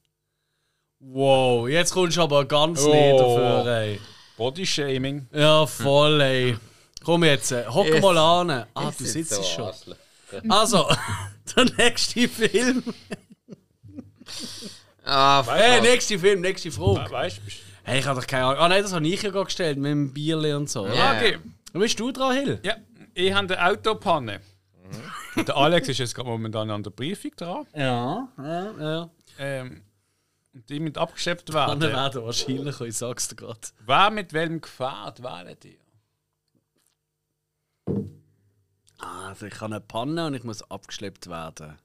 [1.00, 2.88] Wow, jetzt kommst du aber ganz Oh.
[2.94, 4.00] nieder für, ey.
[4.38, 5.28] Bodyshaming.
[5.34, 6.58] Ja, voll, ey.
[7.04, 8.66] Komm jetzt, äh, hock Es- mal an.
[8.74, 9.66] Ah, du sitzt so schon.
[9.66, 9.96] Arschloch.
[10.50, 10.90] Also,
[11.56, 12.84] der nächste Film.
[15.04, 17.12] Ah, Hey, nächste Film, nächste Frage.
[17.12, 17.42] Weißt du?
[17.88, 18.60] Hey, ich habe doch keine Ahnung.
[18.60, 20.86] Ah nein, das habe ich ja gerade gestellt mit dem Bierli und so.
[20.88, 20.94] Ja.
[20.94, 21.16] Ja.
[21.16, 21.38] Okay.
[21.72, 22.60] Wo bist du dran, Hill?
[22.62, 22.76] Ja,
[23.14, 24.42] ich habe eine Autopanne.
[25.38, 27.66] Der Alex ist jetzt gerade momentan an der Briefung dran.
[27.74, 29.10] Ja, ja, ja.
[29.40, 29.84] Ähm,
[30.54, 31.94] und die mit abgeschleppt Dann werden.
[31.94, 33.60] werden wahrscheinlich, ich sag's dir gerade.
[33.86, 35.78] Wer mit welchem Gefährt wählt ihr?
[38.98, 41.78] Also, ich habe eine Panne und ich muss abgeschleppt werden.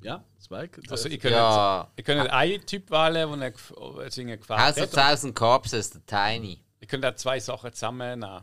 [0.00, 0.80] Ja, Spike.
[0.90, 4.78] Also, ich könnt, Ja, ich könnt einen Typ wählen, der ein Gef- ein Gefährt House
[4.78, 4.90] of.
[4.90, 6.60] Thousand Corpses, der Tiny.
[6.80, 8.42] Ich könnte auch zwei Sachen zusammennehmen.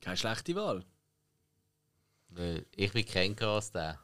[0.00, 0.84] Keine schlechte Wahl.
[2.28, 3.98] Weil ich bin kränker als der.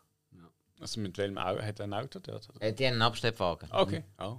[0.81, 2.49] Also mit welchem Au hat er ein Auto dort?
[2.51, 2.61] oder?
[2.63, 3.71] Äh, Die haben einen Abschleppwagen.
[3.71, 4.03] Okay.
[4.19, 4.39] Oh.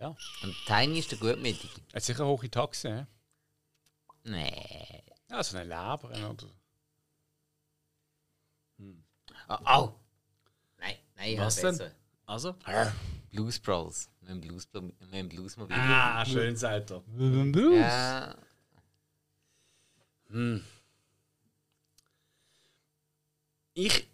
[0.00, 0.08] Ja.
[0.42, 1.80] Und Tiny ist der Gutmütige.
[1.92, 2.88] Er hat sicher hohe Taxe.
[2.90, 3.06] hä?
[4.24, 5.02] Nee.
[5.30, 6.46] Ja, so eine Leber oder.
[9.48, 9.92] Oh, oh.
[10.78, 11.78] Nein, nein, ich Was habe denn?
[11.78, 11.94] besser.
[12.26, 12.54] Also?
[13.30, 14.08] Blues Bros.
[14.20, 15.76] Mit dem Blues, mit dem Bluesmobil.
[15.78, 17.02] Ah, schön, sagt er.
[17.16, 18.34] Ja.
[23.74, 24.08] Ich,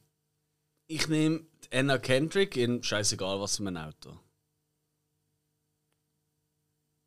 [0.86, 4.18] ich nehme Anna Kendrick in scheißegal was für ein Auto.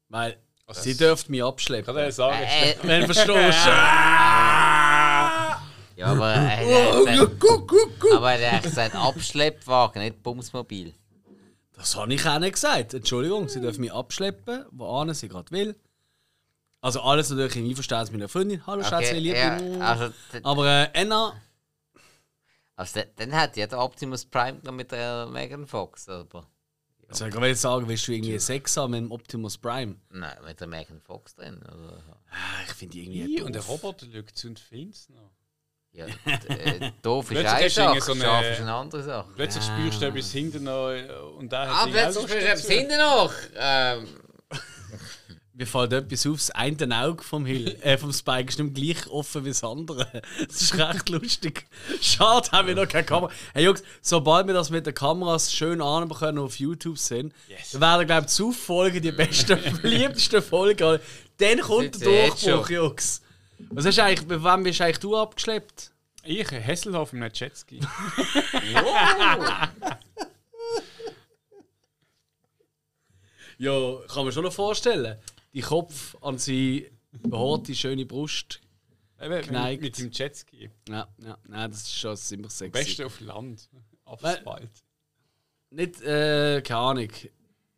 [0.08, 0.38] Weil
[0.72, 1.94] sie dürft mich abschleppen.
[1.94, 2.42] Kann er sagen?
[2.44, 3.68] Äh, Wenn du verstehst.
[5.96, 10.94] ja, aber er hat gesagt, aber er hat gesagt Abschleppwagen, nicht Bumsmobil.
[11.74, 12.94] Das habe ich auch nicht gesagt.
[12.94, 15.76] Entschuldigung, sie dürfen mich abschleppen, wo sie gerade will.
[16.82, 18.66] Also alles natürlich im Einverständnis mit einer Freundin.
[18.68, 19.38] Hallo Schätzchen, liebe.
[19.38, 20.14] ja, also,
[20.44, 21.34] Aber äh, Anna,
[22.76, 26.48] also dann hat ja der Optimus Prime noch mit der Megan Fox, aber
[27.08, 29.96] also ich will sagen, willst du irgendwie Sex haben mit dem Optimus Prime?
[30.10, 31.62] nein, mit der Megan Fox drin.
[31.64, 31.94] Also,
[32.32, 33.42] Ah, Ich finde die irgendwie.
[33.44, 33.62] Und der.
[33.62, 35.32] Roboter zu und findet noch.
[35.94, 39.28] Ja, äh, doof ist eine Sache, so eine- scharf ist eine andere Sache.
[39.36, 42.98] Plötzlich spürst du etwas hinten noch äh, und da Ah, plötzlich spürst du etwas hinten
[42.98, 43.34] noch.
[43.56, 44.08] Ähm,
[45.56, 49.08] Mir fällt etwas auf, das eine Auge vom, Hill, äh, vom Spike ist nicht gleich
[49.08, 50.08] offen wie das andere.
[50.48, 51.68] Das ist recht lustig.
[52.02, 53.32] Schade, haben wir noch keine Kamera.
[53.54, 57.72] Hey Jungs, sobald wir das mit den Kameras schön anbekommen auf YouTube sehen, Yes.
[57.74, 61.00] dann werden, glaube ich, zu Folgen die besten, beliebtesten Folgen.
[61.38, 62.70] Dann kommt der Durchbruch.
[62.72, 63.22] Jungs.
[63.70, 65.92] Was hast du eigentlich, bei wem bist eigentlich du abgeschleppt?
[66.24, 67.80] Ich, Hesselhoff im Jetski.
[73.58, 75.18] Ja, kann man schon noch vorstellen.
[75.54, 78.60] Die Kopf an sie behaarte, schöne Brust.
[79.22, 79.82] Eben, Geneigt.
[79.82, 80.70] mit dem Jetski.
[80.90, 82.72] Ja, ja, nein, das ist schon ziemlich sexy.
[82.72, 83.70] Beste auf Land.
[84.06, 84.70] Asphalt.
[85.70, 87.10] Nicht, äh, keine Ahnung.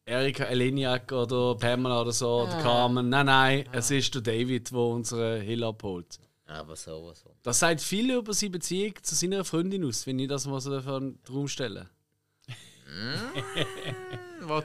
[0.05, 3.09] Erika Eleniak oder Pamela oder so, oder Carmen.
[3.09, 6.19] Nein, nein, es ist der David, der unsere Hill abholt.
[6.45, 7.21] Aber sowas.
[7.23, 7.31] So.
[7.41, 10.79] Das sagt viel über seine Beziehung zu seiner Freundin aus, wenn ich das mal so
[10.79, 11.89] für einen Raum stelle.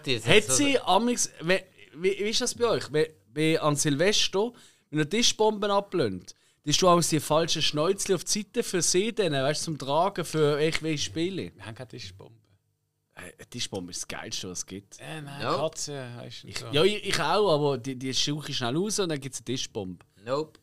[0.05, 1.59] Jetzt Hat so- sie amix, wie,
[1.95, 2.89] wie, wie ist das bei euch?
[2.89, 4.53] Bei, bei, an Silvester,
[4.91, 6.35] wenn ihr Tischbomben ablöhnt,
[6.65, 9.79] dann du auch die falschen Schnäuzchen auf die Seite für sie, dann, weißt du, zum
[9.79, 11.51] Tragen für irgendwelche Spiele.
[11.57, 12.40] Wir haben keine Tischbombe.
[13.29, 14.99] Äh, Eine Tischbombe ist das Geilste, was es gibt.
[15.01, 15.57] Äh, nein, Ja.
[15.57, 16.67] Katze heißt Ich, so.
[16.73, 19.41] ja, ich, ich auch, aber die, die schauche ich schnell raus und dann gibt es
[19.41, 20.05] eine Tischbombe.
[20.25, 20.59] Nope.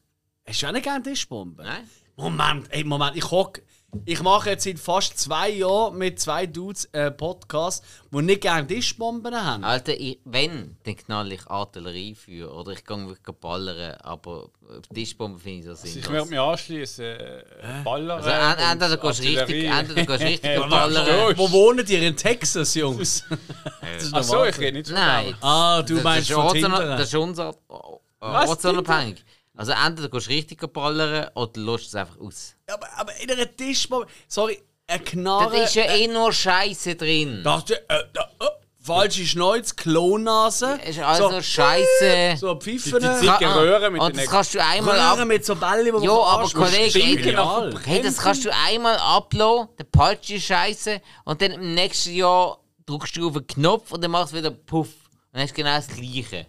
[0.45, 1.65] Hast du auch nicht gerne Tischbomben?
[1.65, 1.89] Nein?
[2.15, 3.61] Moment, ey, Moment, ich hock.
[4.05, 8.67] Ich mache jetzt seit fast zwei Jahren mit zwei Dudes äh, Podcast, die nicht gerne
[8.67, 9.63] Tischbomben haben.
[9.63, 12.53] Alter, ich, wenn, dann knall ich Artillerie für.
[12.53, 13.95] Oder ich gehe wirklich ballern.
[14.01, 14.49] Aber
[14.93, 16.11] Tischbomben finde ich so Also ich sinnlos.
[16.11, 17.05] werde mich anschließen.
[17.05, 17.43] Äh,
[17.85, 18.17] Ballern.
[18.17, 21.37] Also, en- entweder gehst du richtig, entweder gehst richtig ballern.
[21.37, 23.23] Wo wohnt ihr in Texas, Jungs?
[23.79, 25.33] Das ist Achso, ich rede nicht von Nein.
[25.41, 26.77] Ah, du das, meinst das, von ist Tinder.
[26.77, 29.23] ortsun- das ist unser, oh, Was, ortsunabhängig.
[29.57, 32.55] Also entweder gehst du richtig ballern oder du lässt es einfach aus.
[32.71, 34.07] aber, aber in einer Tischbombe.
[34.27, 35.55] Sorry, eine Knarre.
[35.57, 37.41] Da ist ja eh nur Scheiße drin.
[37.43, 37.77] Das, äh,
[38.13, 38.45] da, oh,
[38.79, 40.79] falsche Schnäuz, Klonnase.
[40.83, 42.37] Es ist alles so, nur Scheiße.
[42.39, 42.99] So Pfiffen.
[43.01, 45.27] Die- die- dicke Röhre mit und den das kannst du einmal Röhren ab.
[45.27, 46.49] mit so Bällen, wo man Ja, aber.
[46.49, 52.59] Kollege, Hey, das kannst du einmal ablassen, palst du Scheiße und dann im nächsten Jahr
[52.85, 54.87] drückst du auf den Knopf und dann machst du wieder Puff.
[54.87, 56.45] Und dann hast du genau das Gleiche.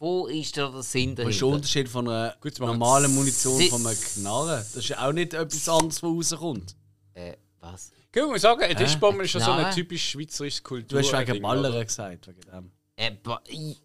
[0.00, 1.46] Wo ist da der Sinn Was ist der dahinter?
[1.46, 4.56] Unterschied von einer Gut, wir normalen Munition Sie- von einem Knarre?
[4.56, 6.74] Das ist ja auch nicht etwas anderes, was rauskommt.
[7.14, 7.92] Äh, was?
[8.12, 10.98] Ich muss sagen, eine Tischbombe ist ja so eine typisch schweizerische Du Kultur.
[11.00, 11.84] hast wegen Ballern oder?
[11.84, 12.26] gesagt.
[12.26, 12.72] Wegen dem.
[12.96, 13.76] Äh, ba- i-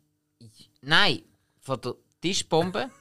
[0.42, 0.50] i-
[0.82, 1.22] nein,
[1.62, 2.90] von der Tischbombe.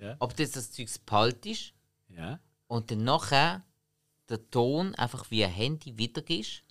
[0.00, 0.14] Ja.
[0.20, 1.72] Ob das das Zeug kalt ist
[2.16, 2.38] Ja.
[2.68, 3.64] und dann nachher
[4.28, 6.62] der Ton einfach wie ein Handy wiedergibst,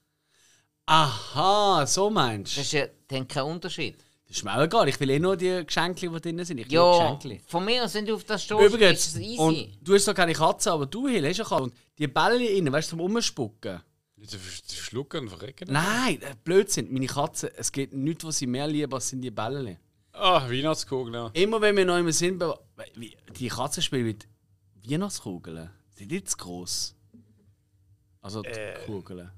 [0.86, 2.59] Aha, so meinst du.
[2.61, 3.97] das ist ja dann kein Unterschied.
[4.28, 4.89] Das ist mir auch egal.
[4.89, 6.57] Ich will eh nur die Geschenke, die drin sind.
[6.57, 7.41] Ich Ja, Geschenke.
[7.47, 9.38] von mir aus, wenn du auf das stehst, ist Übrigens, es easy.
[9.39, 11.63] und du hast doch keine Katze, aber du, Hill, hast ja Katze.
[11.63, 13.82] Und die Bälle innen, weißt du, zum Umspucken.
[14.17, 15.71] Nicht zu versch- zu schlucken und verrecken.
[15.71, 16.91] Nein, äh, Blödsinn.
[16.91, 19.80] Meine Katze, es gibt nichts, was sie mehr lieben, als sind die Bälle.
[20.11, 21.30] Ah, Weihnachtskugeln.
[21.34, 22.59] Immer wenn wir noch im Sinn be-
[22.95, 24.28] wie- die Katze spielt mit
[24.89, 25.69] Weihnachtskugeln.
[25.93, 26.95] Die sind nicht zu gross.
[28.21, 28.86] Also die Äh.
[28.86, 29.32] Kugeln.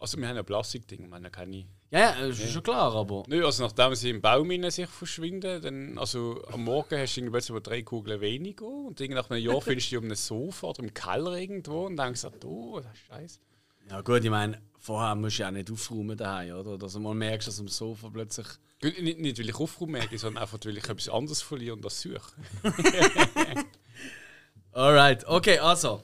[0.00, 1.66] Also wir haben ein Plastikding, wir haben keine...
[1.90, 3.22] Ja, ja, ist schon klar, aber.
[3.28, 7.32] Nö, also nachdem sie im Baum sich verschwinden, dann, also am Morgen hast du irgendwie
[7.32, 10.68] plötzlich drei Kugeln weniger und irgendwie nach einem Jahr findest du die um einem Sofa
[10.68, 13.38] oder im Keller irgendwo und denkst, oh, das ist scheiße.
[13.90, 16.78] Ja gut, ich meine, vorher musst du ja auch nicht aufräumen daheim, oder?
[16.78, 18.46] Dass du mal merkst, dass am Sofa plötzlich.
[18.80, 21.84] Gut, Nicht, nicht weil ich aufräumen merke, sondern einfach weil ich etwas anderes verliere und
[21.84, 22.32] das suche.
[24.72, 26.02] Alright, okay, also.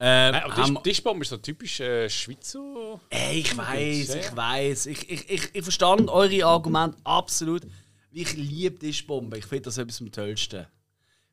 [0.00, 3.00] Ähm, Nein, aber haben- Tisch, Tischbombe ist so typisch äh, Schweizer.
[3.10, 4.86] Ey, ich weiß, ich weiß.
[4.86, 7.62] Ich, ich, ich, ich verstand eure Argumente absolut.
[8.10, 9.38] Ich liebe Tischbomben.
[9.38, 10.66] Ich finde das etwas am tollsten.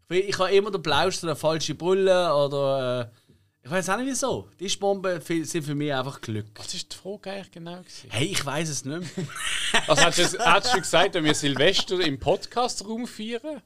[0.09, 3.11] Ich, ich habe immer den Blausten eine falsche Brille oder.
[3.11, 3.17] Äh,
[3.63, 4.49] ich weiß auch nicht wieso.
[4.57, 6.47] Tischbomben sind für mich einfach Glück.
[6.55, 7.77] Was ist die Frage eigentlich genau?
[7.77, 8.09] Gewesen?
[8.09, 9.27] Hey, ich weiß es nicht mehr.
[9.87, 13.61] Also hättest du, hättest du gesagt, wenn wir Silvester im Podcast-Raum feiern?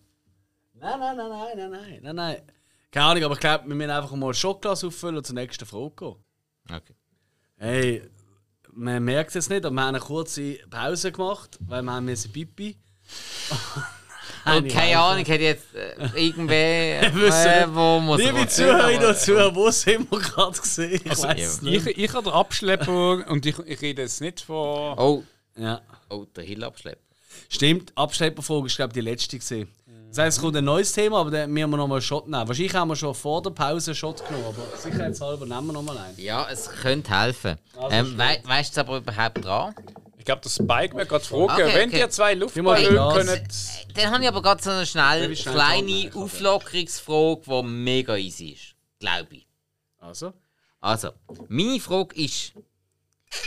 [0.74, 2.42] nein, nein, nein, nein, nein, nein, nein, nein.
[2.96, 5.66] Keine Ahnung, aber ich glaube, wir müssen einfach mal ein Schokolade auffüllen und zur nächsten
[5.66, 6.16] Frage gehen.
[6.72, 6.96] Okay.
[7.58, 8.02] Hey,
[8.72, 12.06] man merkt es jetzt nicht, aber wir haben eine kurze Pause gemacht, weil wir haben
[12.06, 12.78] müssen Pipi.
[14.46, 15.96] Und keine Ahnung, hat jetzt äh,
[16.28, 21.02] irgendwer, wissen äh, wo muss Liebe er- Zuhörer und Zuhörer, wo sind wir gerade gesehen?
[21.04, 21.98] Ich Also, Ich, nicht.
[21.98, 24.56] ich habe den Abschlepper und ich, ich rede jetzt nicht von.
[25.00, 25.24] Oh,
[25.58, 25.82] Ja.
[26.10, 27.02] oh, der Hill abschleppt.
[27.50, 29.68] Stimmt, Abschlepperfolge ist glaube ich die letzte gesehen.
[30.16, 32.26] Das heißt, es kommt ein neues Thema, aber dann müssen wir noch mal einen Shot
[32.26, 32.48] nehmen.
[32.48, 35.82] Wahrscheinlich haben wir schon vor der Pause einen Shot genommen, aber sicherheitshalber nehmen wir noch
[35.82, 36.18] mal einen.
[36.18, 37.58] Ja, es könnte helfen.
[37.90, 39.76] Ähm, wei weißt du aber überhaupt dran?
[40.18, 42.00] Ich glaube, der Spike mir gerade fragen, Okay, wenn okay.
[42.00, 43.98] ihr zwei mal Luftballons könnt.
[43.98, 48.76] Dann habe ich aber gerade so eine schnell, kleine Auflockerungsfrage, die mega easy ist.
[49.00, 49.48] Glaube ich.
[50.00, 50.32] Also?
[50.80, 51.10] Also,
[51.50, 52.54] meine Frage ist: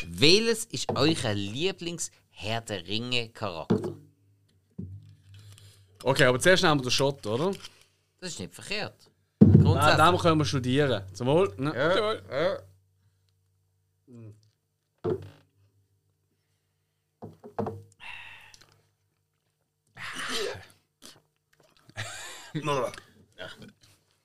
[0.06, 3.94] Welches ist euer Lieblings-Herr der Ringe-Charakter?
[6.02, 7.52] Okay, aber zuerst nehmen wir den Shot, oder?
[8.20, 8.94] Das ist nicht verkehrt.
[9.40, 9.96] Grundsätzlich.
[9.96, 11.02] den können wir studieren.
[11.12, 11.52] Zum Wohl.
[11.56, 11.72] Ne?
[11.74, 12.22] Jawohl.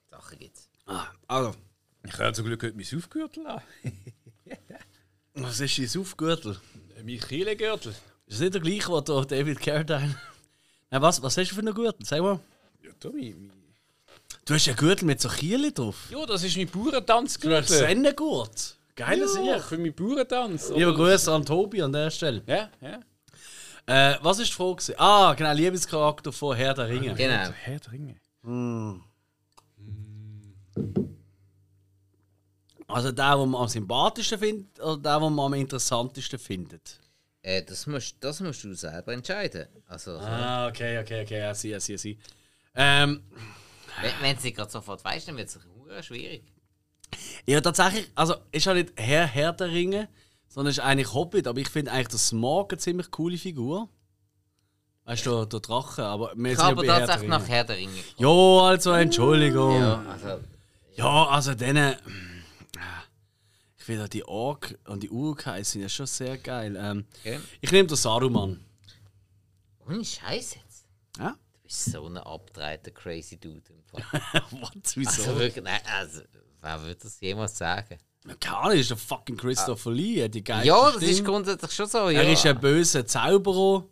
[0.10, 0.70] Sachen gibt's.
[0.86, 1.54] Ah, also,
[2.06, 3.62] Ich habe zum Glück heute mein Aufgürtel an.
[5.34, 6.60] was ist dein Aufgürtel?
[7.04, 7.92] Mein Kielegürtel.
[7.92, 10.16] Ist das nicht der gleiche, was da David Carradine...
[10.94, 12.06] Nein, was, was hast du für einen Gürtel?
[12.06, 12.40] Sag mal.
[12.84, 13.34] Ja, Tommy.
[13.36, 13.52] mein-
[14.46, 15.96] Du hast einen Gürtel mit so Kielen drauf.
[16.12, 17.64] Ja, das ist mein Du hast Bauerntanzgürtel.
[17.66, 18.78] Sennengurt.
[18.96, 19.64] Geiler Ja, Sieg.
[19.64, 20.70] für meinen Bauerntanz.
[20.70, 22.44] Lieber Grüße an Tobi an der Stelle.
[22.46, 23.00] Ja, ja.
[23.88, 24.76] Äh, was ist die Frage?
[24.76, 24.96] gewesen?
[25.00, 27.16] Ah, genau, Liebescharakter von Herr der Ringe.
[27.16, 27.50] Genau.
[27.52, 28.16] Herr der Ringe.
[32.88, 37.00] Also der, den man am sympathischsten findet oder der, den man am interessantesten findet?
[37.44, 39.68] Äh, das, musst, das musst du selber entscheiden.
[39.88, 42.18] Also, Ah, okay, okay, okay, ja, sie, sie, sie.
[42.74, 43.22] Ähm,
[44.22, 46.44] wenn, es gerade sofort weißt, dann wird es schwierig.
[47.46, 50.08] ja, tatsächlich, also ist ja nicht Herr, Herr der Ringe,
[50.48, 53.90] sondern ist eigentlich Hobbit, aber ich finde eigentlich der Smog eine ziemlich coole Figur.
[55.04, 57.92] Weißt du, der, Drache, aber wir Ich sind ja der tatsächlich nach Herr der Ringe
[57.92, 58.16] gekommen.
[58.20, 59.82] Jo, also Entschuldigung.
[59.82, 60.02] Ja,
[60.96, 61.96] Ja, also, also denen.
[63.84, 66.78] Ich finde auch die Ork und die Urkai sind ja schon sehr geil.
[66.80, 67.38] Ähm, okay.
[67.60, 68.64] ich nehme den Saruman.
[69.86, 70.86] Ohne Scheiß jetzt.
[71.20, 71.32] Ja?
[71.32, 73.62] Du bist so ein abgedrehter crazy Dude.
[73.92, 74.22] Fall.
[74.52, 74.96] Was?
[74.96, 75.24] Wieso?
[75.24, 76.22] Also wirklich, nein, also,
[76.62, 77.98] wer würde das jemals sagen?
[78.40, 81.12] Keine Ahnung, ist der fucking Christopher Lee, er hat die geilste Ja, das Stimme.
[81.12, 82.10] ist grundsätzlich schon so.
[82.10, 82.22] Ja.
[82.22, 83.86] Er ist ein böser Zauberer.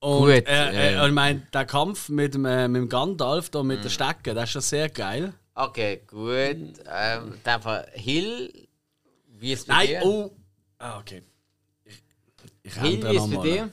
[0.00, 1.06] Und Gut, er, ja.
[1.06, 3.68] ich meine, der Kampf mit dem, äh, mit dem Gandalf da Mhm.
[3.68, 5.32] mit der Stecke, das ist schon sehr geil.
[5.54, 6.74] Okay, gut.
[6.86, 8.68] Ähm, von Hill,
[9.42, 10.02] wie ist bei Nein, dir?
[10.04, 10.36] oh.
[10.78, 11.22] Ah, okay.
[11.84, 12.02] Ich,
[12.62, 13.70] ich Hill, ändere wie ist noch bei mal.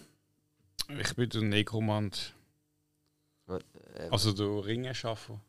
[0.89, 0.99] dir?
[1.01, 2.33] Ich bin der Nekromant.
[3.45, 3.61] Was,
[3.95, 5.39] äh, Also der Ringenschaffer.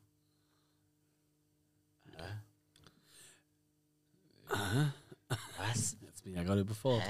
[5.56, 5.96] Was?
[6.00, 7.08] Jetzt bin ich ja gerade überfordert.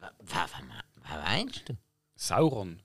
[0.00, 1.76] Wer, wer meinst du?
[2.16, 2.80] Sauron.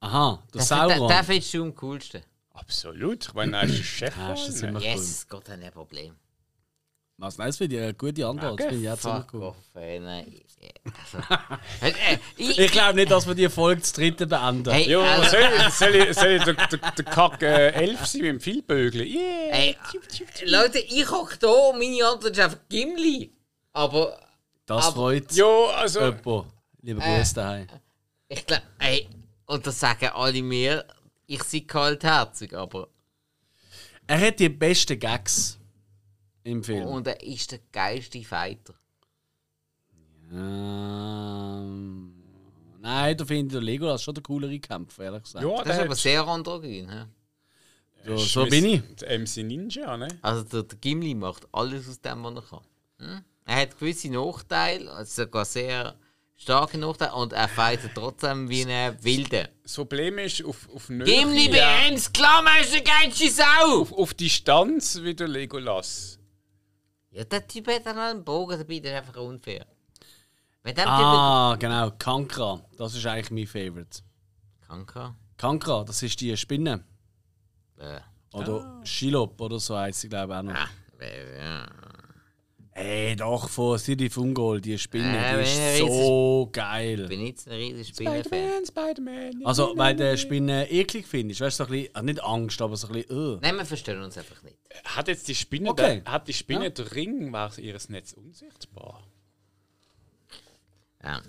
[0.00, 1.08] Aha, der Den, Sauron.
[1.08, 2.22] den findest du am coolsten.
[2.52, 3.26] Absolut.
[3.28, 4.16] Ich meine, er ist der Chef.
[4.16, 4.88] Ja, ist das von immer- allen.
[4.96, 6.16] Yes, Gott, hat ein Problem.
[7.18, 8.60] Was nice für dich, eine gute Antwort.
[8.60, 10.34] Das Okay, finde ich jetzt ziemlich Fuck off, ey, nein.
[10.84, 11.18] Also,
[11.82, 14.70] äh, äh, ich, Ich glaube nicht, dass wir die Folge zu dritten beenden.
[14.72, 18.04] hey, Jo, also, soll ich, soll ich, soll ich der, der, der Kack äh, Elf
[18.06, 19.06] sein mit dem Vielbögeln?
[19.06, 19.48] Yeah.
[19.50, 19.76] Ey,
[20.44, 23.32] Leute, ich hocke da und meine Antwort ist einfach Gimli.
[23.72, 24.18] Aber
[24.66, 26.00] das aber- freut Jo, also.
[26.00, 26.52] jemanden.
[26.82, 27.18] Liebe Äh.
[27.18, 27.66] Grüße daheim.
[28.28, 29.08] ich glaube, ey,
[29.46, 30.84] und das sagen alle mir,
[31.26, 32.88] ich sei kaltherzig, aber.
[34.06, 35.58] Er hat die besten Gags
[36.46, 36.86] im Film.
[36.86, 38.74] Und er ist der geilste Fighter.
[40.32, 42.12] Ähm,
[42.80, 45.44] nein, da finde ich der Legolas schon der coolere Kämpfer, ehrlich gesagt.
[45.44, 46.90] Ja, Das ist aber sehr androgyn.
[46.90, 47.04] hä?
[48.06, 48.82] so, so bin ich.
[49.00, 50.08] Der MC Ninja, ne?
[50.22, 52.64] Also der, der Gimli macht alles aus dem, was er kann.
[52.98, 53.24] Hm?
[53.44, 55.96] Er hat gewisse Nachteile, also sogar sehr
[56.36, 59.48] starke Nachteile, und er fightet trotzdem wie ein Wilder.
[59.62, 63.30] Das Problem ist, auf, auf Nähe, Gimli, ja, bei uns klar, man ist der geilste
[63.30, 63.82] Sau!
[63.82, 66.15] auf, auf Distanz wie der Legolas.
[67.16, 69.64] Ja, der Typ hat dann einen Bogen dabei, das ist einfach unfair.
[70.62, 72.60] Wenn der Ah, genau, Kankra.
[72.76, 73.88] Das ist eigentlich mein Favorite.
[73.88, 74.04] Typ.
[74.68, 75.14] Kanka?
[75.38, 76.84] Kankra, das ist die Spinne.
[77.78, 78.00] Äh,
[78.34, 80.54] Oder Shilop oder so heisst sie, glaube ich, auch noch.
[80.54, 80.68] ah,
[81.00, 81.66] äh, ja.
[82.78, 87.00] Ey, doch, von City Fungol, die Spinne, Äh, die ist so geil.
[87.04, 88.66] Ich bin jetzt ein riesiger Spinnenfan.
[88.66, 89.46] Spider-Man.
[89.46, 92.76] Also, weil der Spinne eklig findest, weißt du, so ein bisschen, ah, nicht Angst, aber
[92.76, 93.38] so ein bisschen, uh.
[93.40, 94.58] Nein, wir verstehen uns einfach nicht.
[94.84, 96.02] Hat jetzt die Spinne, Okay.
[96.04, 96.70] der, hat die Spinne Ja.
[96.70, 99.02] der Ring, war ihres Netz unsichtbar?
[101.02, 101.22] Ja.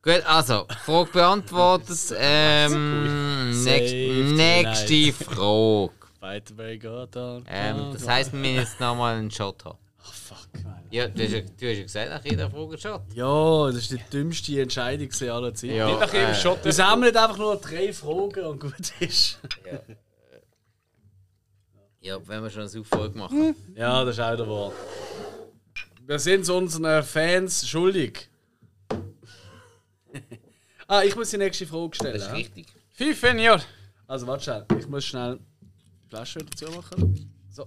[0.00, 1.98] Gut, also, Frage beantwortet.
[2.18, 5.14] Ähm, nächst, Save nächste tonight.
[5.16, 5.90] Frage.
[6.18, 7.44] Fight very good on.
[7.46, 9.76] Ähm, das heisst, wir müssen jetzt nochmal einen Shot haben.
[10.02, 10.38] Ach, fuck.
[10.94, 13.02] Ja, du hast ja, du hast ja gesagt, nach jeder Frage Shot.
[13.14, 15.74] Ja, das ist die dümmste Entscheidung aller Zeiten.
[15.74, 15.88] Ja.
[15.88, 16.64] Nicht nach jedem äh, Shot.
[16.64, 19.40] Wir sammeln einfach nur drei Fragen und gut ist.
[22.00, 23.56] Ja, wenn wir schon eine Auffolge machen.
[23.74, 24.74] Ja, das ist auch der Wort.
[26.06, 28.28] Wir sind es unseren Fans schuldig.
[30.86, 32.14] ah, ich muss die nächste Frage stellen.
[32.14, 32.34] Das ist ja?
[32.34, 32.66] richtig.
[32.92, 33.64] Fünf Jahre.
[34.06, 34.64] Also, warte schnell.
[34.78, 37.34] Ich muss schnell die Flasche wieder zumachen.
[37.50, 37.66] So.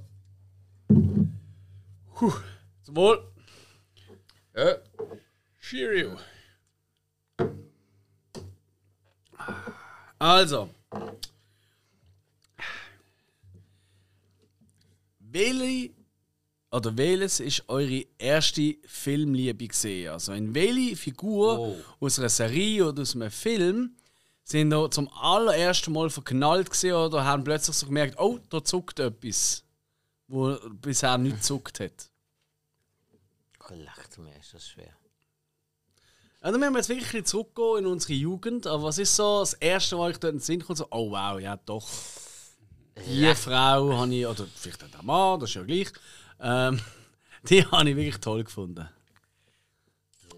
[2.13, 2.31] Puh.
[2.87, 3.21] Zum Wohl.
[4.55, 4.77] Ja.
[5.59, 6.17] Cheerio.
[10.17, 10.69] Also.
[15.19, 15.91] Welche
[16.71, 20.13] oder welches ist eure erste Filmliebe gesehen?
[20.13, 21.75] Also in welche Figur Oh.
[21.99, 23.97] aus einer Serie oder aus einem Film
[24.45, 29.01] sind noch zum allerersten Mal verknallt gewesen oder haben plötzlich so gemerkt, oh, da zuckt
[29.01, 29.65] etwas,
[30.29, 32.09] wo bisher nicht zuckt hat.
[33.69, 34.93] Oh, lacht mir, ist das schwer.
[36.39, 39.53] Also wir haben jetzt wirklich ein zurückgehen in unsere Jugend, aber was ist so das
[39.53, 41.87] erste Mal, ich dort in den Sinn komme, so, oh wow, ja doch.
[43.05, 45.91] Die Frau habe ich, oder vielleicht auch der Mann, das ist ja gleich,
[46.39, 46.79] ähm,
[47.49, 48.87] die habe ich wirklich toll gefunden.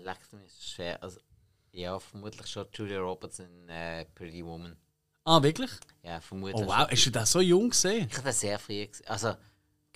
[0.04, 1.02] Lacht mir, ist schwer.
[1.04, 1.20] Also,
[1.72, 4.76] ja, vermutlich schon Julia Roberts in äh, Pretty Woman.
[5.26, 5.70] Ah, wirklich?
[6.02, 6.56] Ja, vermutlich.
[6.56, 8.08] Oh wow, hast du das so jung gesehen?
[8.10, 9.08] Ich habe das sehr früh gesehen.
[9.08, 9.36] Also,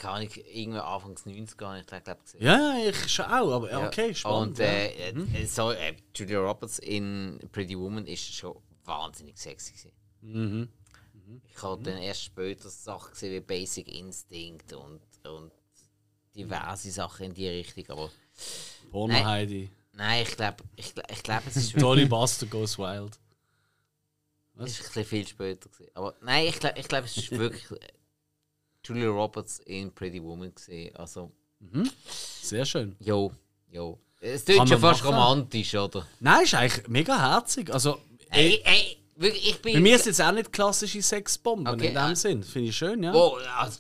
[0.04, 2.46] kann ich irgendwie Anfangs 90 gar nicht, glaube ich, gesehen.
[2.46, 3.88] Ja, ich schon auch, aber Ja.
[3.88, 4.60] okay, spannend.
[4.60, 8.56] Und äh, äh, so, äh, Julia Roberts in Pretty Woman ist schon
[8.86, 9.72] wahnsinnig sexy.
[9.74, 9.92] Gewesen.
[10.22, 10.70] Mhm.
[11.48, 15.52] Ich habe dann erst später Sachen gesehen wie Basic Instinct und, und
[16.36, 17.86] diverse Sachen in die Richtung.
[17.90, 18.10] Aber
[18.92, 19.26] Porno Nein.
[19.26, 19.70] Heidi.
[19.94, 23.18] nein, ich glaube, ich, ich glaub, es ist Dolly Buster Goes Wild.
[24.58, 25.70] Es ist ein bisschen viel später.
[25.70, 25.92] Gewesen.
[25.96, 27.88] Aber nein, ich glaube, ich glaub, es ist wirklich äh,
[28.86, 30.96] Julia Roberts in Pretty Woman gesehen.
[30.96, 31.32] Also,
[32.42, 32.96] Sehr schön.
[33.00, 33.32] jo,
[33.72, 34.00] jo.
[34.20, 35.16] Es klingt schon fast machen.
[35.16, 36.06] romantisch, oder?
[36.20, 37.74] Nein, ist eigentlich mega herzig.
[37.74, 38.00] Also,
[38.30, 39.74] Ey, ey, wirklich, ich bin.
[39.74, 42.44] bei mir ist jetzt auch nicht klassische Sexbomben Okay, in dem äh, Sinn.
[42.44, 43.14] Finde ich schön, ja.
[43.14, 43.80] Oh, also,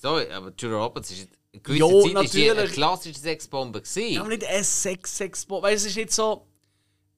[0.00, 2.72] sorry, aber Julia Roberts ist eine gewisse Jo, Zeit sie eine natürlich.
[2.74, 4.12] klassische Sexbombe gewesen.
[4.12, 5.66] Ja, aber nicht eine Sex-Sex-Bombe.
[5.66, 6.46] Weil es ist nicht so.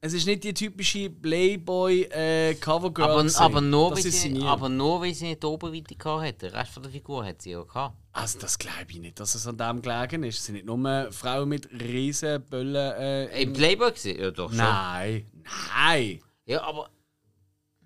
[0.04, 3.08] Es ist nicht die typische Playboy-Covergirl.
[3.08, 6.26] aber, aber, nur, weil das ist sie aber nur weil sie nicht die Oberweite gehabt
[6.26, 6.42] hat.
[6.42, 7.96] Den Rest von der Figur hat sie ja gehabt.
[8.12, 10.40] Also, das glaube ich nicht, dass es an dem gelegen ist.
[10.40, 12.76] Es sind nicht nur Frauen mit riesen Böllen.
[12.76, 14.20] Äh, Im Playboy gesehen?
[14.20, 14.58] Ja, doch schon.
[14.58, 15.24] nein,
[15.74, 16.20] nein.
[16.44, 16.90] Ja, aber,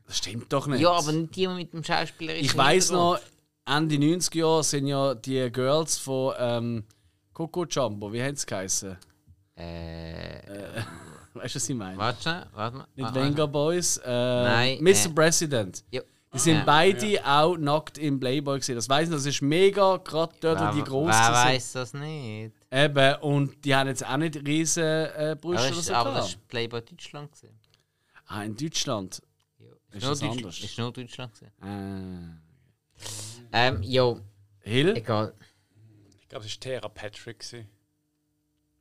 [0.05, 0.81] Das stimmt doch nicht.
[0.81, 2.35] ja, aber nicht die mit dem Schauspieler.
[2.35, 3.21] Ich weiß noch,
[3.65, 6.85] Ende 90er Jahre sind ja die Girls von ähm,
[7.33, 8.99] Coco Jumbo, wie haben sie geheißen?
[9.55, 10.83] Äh,
[11.39, 11.97] Weißt du, was ich meine?
[11.99, 12.87] warte schnell, warte mal.
[12.95, 14.89] Nicht Ah, Venga Boys, äh, Nein, Mr.
[15.07, 15.09] äh.
[15.15, 15.85] President.
[15.91, 16.03] Ja.
[16.35, 16.65] Die sind Ja.
[16.65, 18.75] beide auch nackt im Playboy gesehen.
[18.77, 21.35] Das weiß ich, das ist mega, gerade dort, wo die groß wer sind.
[21.35, 22.53] weiß das nicht?
[22.71, 25.95] Eben, und die haben jetzt auch nicht riesen äh, Brüste Aber, oder so.
[25.95, 27.59] aber das ist Playboy Deutschland gesehen.
[28.27, 29.23] Ah, in Deutschland.
[29.59, 29.67] Ja.
[29.67, 30.59] Ist Ist, nur das Deutsch, anders?
[30.61, 31.53] ist nur Deutschland gesehen.
[31.63, 32.49] Äh,
[33.53, 34.21] Ähm, jo,
[34.61, 34.97] Hill?
[34.97, 35.33] egal.
[36.21, 37.39] Ich glaube, es war Tara Patrick.
[37.39, 37.67] gewesen.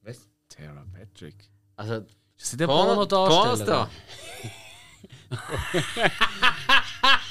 [0.02, 0.28] Was?
[0.50, 1.50] Tara Patrick.
[1.78, 2.06] Also,
[2.38, 3.90] Ist sie der Porno- Pornodarsteller?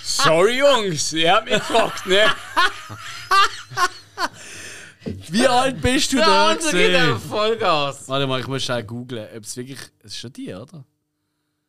[0.03, 2.27] Sorry, Jungs, ihr habt mich gefragt, ne?
[5.29, 7.13] Wie alt bist du Der da andere geht gesehen?
[7.13, 8.09] auf Vollgas.
[8.09, 9.79] Warte mal, ich muss schnell googlen, ob es wirklich.
[10.01, 10.85] Es ist schon die, oder?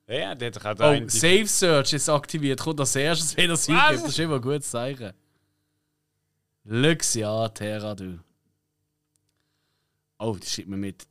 [0.08, 1.04] Ja, der hat auch Oh.
[1.08, 2.60] Safe Search ist aktiviert.
[2.60, 4.04] Kommt als erstes, wenn das eingibt.
[4.04, 5.12] Das ist immer ein gutes Zeichen.
[6.64, 8.20] Lux, ja, Terra, du.
[10.20, 11.06] Oh, das schreibt man mit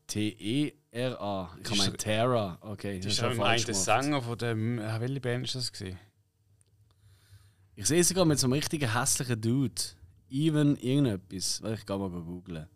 [0.92, 1.56] T-E-R-A.
[1.62, 2.58] Ich ist meine doch- Terra.
[2.62, 3.82] Okay, Das ist auch ich falsch gemacht.
[3.84, 4.78] Sänger von dem.
[4.78, 5.72] Äh, welche Band ist das?
[5.72, 5.98] Gewesen?
[7.74, 9.82] Ich sehe sogar mit so einem richtigen hässlichen Dude.
[10.30, 11.62] Even irgendetwas.
[11.62, 12.66] Warte, Ich kann mal googeln.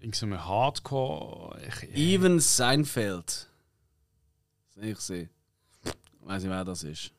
[0.00, 1.60] Irgend so ein Hardcore.
[1.66, 3.48] Ich, Even Seinfeld.
[4.74, 5.30] Das ich sehe.
[6.20, 7.12] Weiß nicht, wer das ist.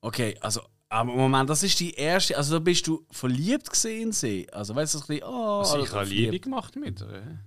[0.00, 0.60] Okay, also,
[0.94, 2.36] aber Moment, das ist die erste.
[2.36, 4.46] Also, da bist du verliebt gesehen sie.
[4.52, 6.32] Also, weißt du, so ein bisschen, oh, also, ich habe verliebt.
[6.32, 7.40] Liebe gemacht mit ihr.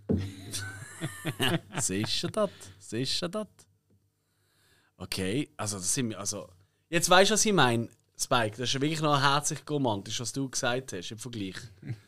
[2.24, 2.52] Du das?
[3.22, 3.48] Du das?
[4.98, 6.20] Okay, also, das sind wir.
[6.20, 6.50] Also,
[6.90, 7.88] jetzt weißt du, was ich meine.
[8.20, 11.56] Spike, das ist ja wirklich noch herzlich romantisch, was du gesagt hast im Vergleich.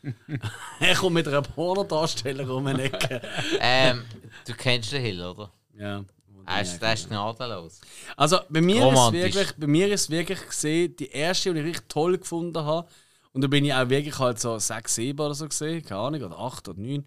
[0.80, 3.22] er kommt mit einer Pornodarstellerin um eine Ecke.
[3.60, 4.02] ähm,
[4.44, 5.52] du kennst den Hill, oder?
[5.78, 6.04] Ja.
[6.50, 7.80] Er ist, der ist gnadenlos.
[8.16, 11.88] Also bei mir, ist wirklich, bei mir ist wirklich gesehen, die erste, die ich richtig
[11.88, 12.88] toll gefunden habe.
[13.32, 16.22] Und da bin ich auch wirklich halt so 6, 7 oder so gesehen, keine Ahnung,
[16.22, 17.06] oder 8 oder 9.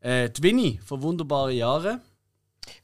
[0.00, 2.00] Äh, die Winnie von Wunderbare Jahre.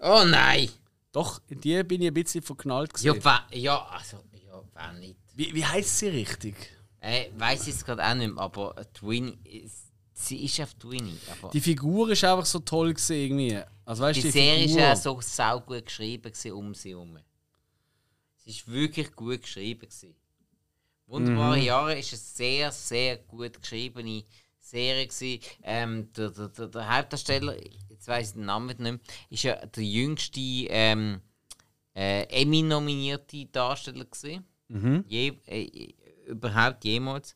[0.00, 0.68] Oh nein!
[1.12, 3.24] Doch, in die bin ich ein bisschen verknallt Ja, gesehen.
[3.24, 5.16] wer, ja also, ja, wer nicht.
[5.34, 6.54] Wie, wie heißt sie richtig?
[7.00, 9.83] Äh, weiß ich jetzt gerade auch nicht mehr, aber die Winnie, ist-
[10.14, 11.18] sie ist auf die Winnie.
[11.30, 13.60] Aber Die Figur ist einfach so toll gesehen irgendwie.
[13.84, 14.76] Also weißt die, die, Serie Figur.
[14.76, 17.18] ist ja so saugut geschrieben gewesen, um sie herum.
[18.36, 19.80] Sie ist wirklich gut geschrieben.
[19.80, 20.14] Gewesen.
[21.06, 21.64] Wunderbare Mhm.
[21.64, 24.24] Jahre ist eine sehr, sehr gut geschriebene
[24.58, 25.06] Serie.
[25.06, 25.40] Gewesen.
[25.62, 27.56] Ähm, der, der, der, der Hauptdarsteller,
[27.90, 28.98] jetzt weiß ich den Namen nicht mehr,
[29.30, 31.20] ist ja der jüngste ähm,
[31.94, 34.44] äh, Emmy-nominierte Darsteller gewesen.
[34.68, 35.04] Mhm.
[35.08, 35.92] Je, äh,
[36.26, 37.34] überhaupt jemals.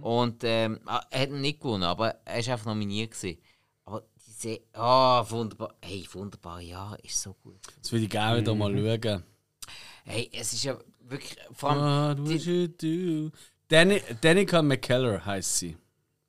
[0.00, 3.38] Und ähm, ah, er hat ihn nicht gewonnen, aber er ist einfach nominiert gewesen.
[3.84, 7.56] Aber diese, ah, wunderbar, hey, wunderbare Jahre ist so gut.
[7.80, 8.58] Das würde ich gerne wieder Mhm.
[8.58, 9.22] mal schauen.
[10.04, 13.36] Hey, es ist ja wirklich, vor allem, What die- would you do?
[13.68, 15.76] Danny, Danica McKellar heißt sie.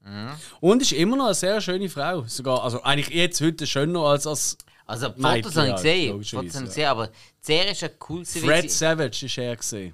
[0.04, 0.30] Mhm.
[0.60, 2.24] Und ist immer noch eine sehr schöne Frau.
[2.28, 6.34] Sogar, also eigentlich jetzt heute schöner als als Also Fotos habe ich ja, gesehen, Fotos
[6.34, 6.62] habe ich ja.
[6.62, 9.94] gesehen, aber die Serie ist ja cool, Fred Savage ist er gesehen.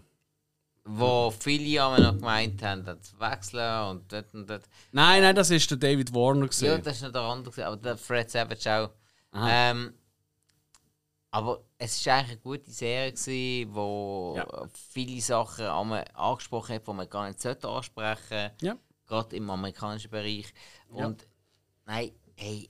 [0.88, 4.64] Wo viele aber noch gemeint haben, das zu wechseln und dort und dort.
[4.92, 6.82] Nein, nein, das ist der David Warner Ja, gesehen.
[6.84, 8.90] das ist nicht der andere, aber der Fred Savage auch.
[9.36, 9.94] Ähm,
[11.32, 14.68] aber es war eigentlich eine gute Serie, gewesen, wo Ja.
[14.74, 18.78] viele Sachen angesprochen hat, die man gar nicht sollte ansprechen Ja.
[19.06, 20.54] Gerade im amerikanischen Bereich.
[20.90, 21.26] Und
[21.86, 22.70] nein, hey,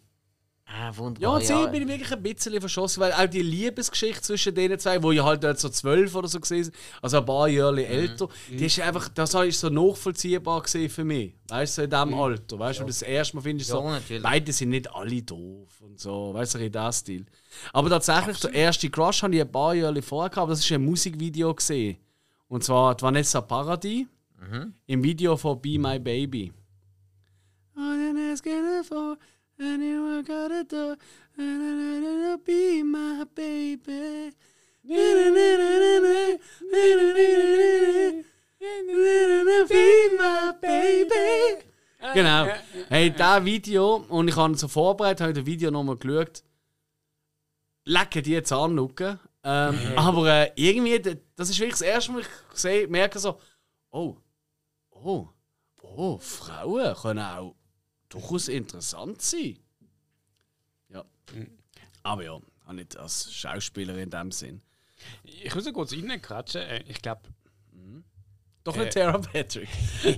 [0.67, 1.35] ah, Ja, wunderbar.
[1.35, 5.01] und sie bin ich wirklich ein bisschen verschossen, weil auch die Liebesgeschichte zwischen denen zwei,
[5.01, 6.71] wo ja halt dort so zwölf oder so gesehen
[7.01, 11.33] also ein paar Jahre älter, die ist einfach, das ist so nachvollziehbar gesehen für mich.
[11.47, 12.59] Weißt du, in diesem Alter.
[12.59, 12.87] Weißt du, ja.
[12.87, 14.23] das erste Mal findest du Ja, so, natürlich.
[14.23, 17.25] beide sind nicht alle doof und so, weißt du, in diesem Stil.
[17.73, 20.71] Aber tatsächlich, der erste Crush hatte ich ein paar Jahre vorher gehabt, aber das ist
[20.71, 21.97] ein Musikvideo gesehen.
[22.49, 24.05] Und zwar die Vanessa Paradis
[24.85, 26.53] im Video von Be My Baby.
[27.75, 28.17] All I'm
[31.35, 34.31] and I let her be my baby.
[42.13, 42.47] Genau.
[42.89, 46.43] Hey, das Video, und ich habe es so vorbereitet, habe ich das Video nochmal geschaut.
[47.83, 49.19] Lecken die jetzt anschauen.
[49.43, 50.99] Ähm, aber äh, irgendwie,
[51.35, 53.39] das ist wirklich das erste Mal, ich sehe, merke so,
[53.91, 54.17] oh,
[54.91, 55.29] oh,
[55.81, 57.56] oh, Frauen können auch
[58.09, 59.57] durchaus interessant sein.
[60.89, 61.03] Ja.
[62.03, 64.61] Aber ja, auch nicht als Schauspielerin in dem Sinn.
[65.23, 66.61] Ich muss noch kurz reinkratschen.
[66.61, 67.21] Äh, Ich glaube,
[68.63, 68.79] Doch Äh.
[68.81, 69.69] nicht Tara Patrick.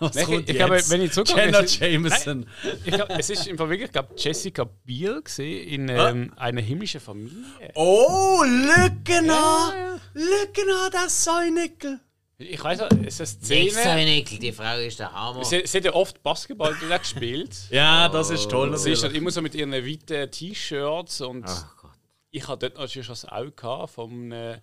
[0.00, 2.46] Was Nein, kommt ich- ich glaube, wenn ich zurückgehe, Jenna Jameson.
[2.84, 6.60] ich glaub, es ist im Fall wirklich, ich glaube, Jessica Biel gesehen in ähm, einer
[6.60, 7.42] himmlischen Familie.
[7.74, 10.00] Oh, lücken an!
[10.12, 12.00] Lücken an, das Säunickel!
[12.42, 14.04] Ich weiß nicht, es ist eine Szene.
[14.06, 15.44] Nickel, die Frau ist der Hammer.
[15.44, 17.54] Sie, sie hat ja oft Basketball gespielt.
[17.70, 18.74] Ja, das ist toll.
[18.78, 21.90] Sie ist halt immer so mit ihren weiten T-Shirts und Ach Gott.
[22.30, 24.60] ich hatte dort natürlich schon das Auge gehabt von einem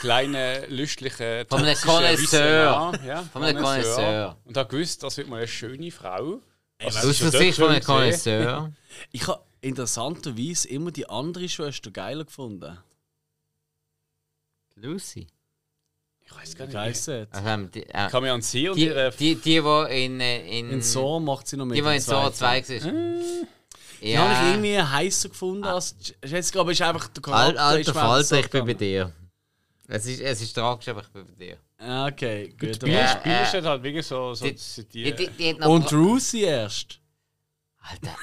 [0.00, 2.92] kleinen, lüstlichen Von einem toxischen Connoisseur.
[3.06, 4.36] Ja, Von einem Connoisseur.
[4.44, 6.40] Und habe gewusst, das wird mal eine schöne Frau.
[6.82, 7.82] Also, Aus der Sicht von einem.
[7.82, 8.72] Connoisseur.
[9.12, 12.76] Ich habe interessanterweise immer die andere Schwester geiler gefunden.
[14.74, 15.26] Lucy.
[16.30, 16.74] Ich weiß gar nicht.
[16.74, 17.28] Geißet.
[17.32, 20.04] Also, ähm, die, äh, Ich kann mich an sie und die, ihre die, die, die
[20.04, 21.76] in, äh, in, In so macht sie noch mit.
[21.76, 22.34] die, die in zweiten.
[22.34, 22.92] 2 war.
[24.02, 25.94] Die habe ich Ja, irgendwie heißer gefunden als
[26.24, 27.80] Jessica, aber ist einfach der Al Charakter.
[27.80, 29.12] ist alter Falter, ich bin bei dir.
[29.88, 31.56] Es ist, es ist tragisch, aber ich bin bei dir.
[31.78, 32.76] Ah, Okay, gut.
[32.76, 35.58] Spiel, Ja, Spiel äh, ist halt wirklich so, so Die, die, die, die, die hat
[35.58, 37.00] noch Und Rusi erst.
[37.82, 38.16] Alter,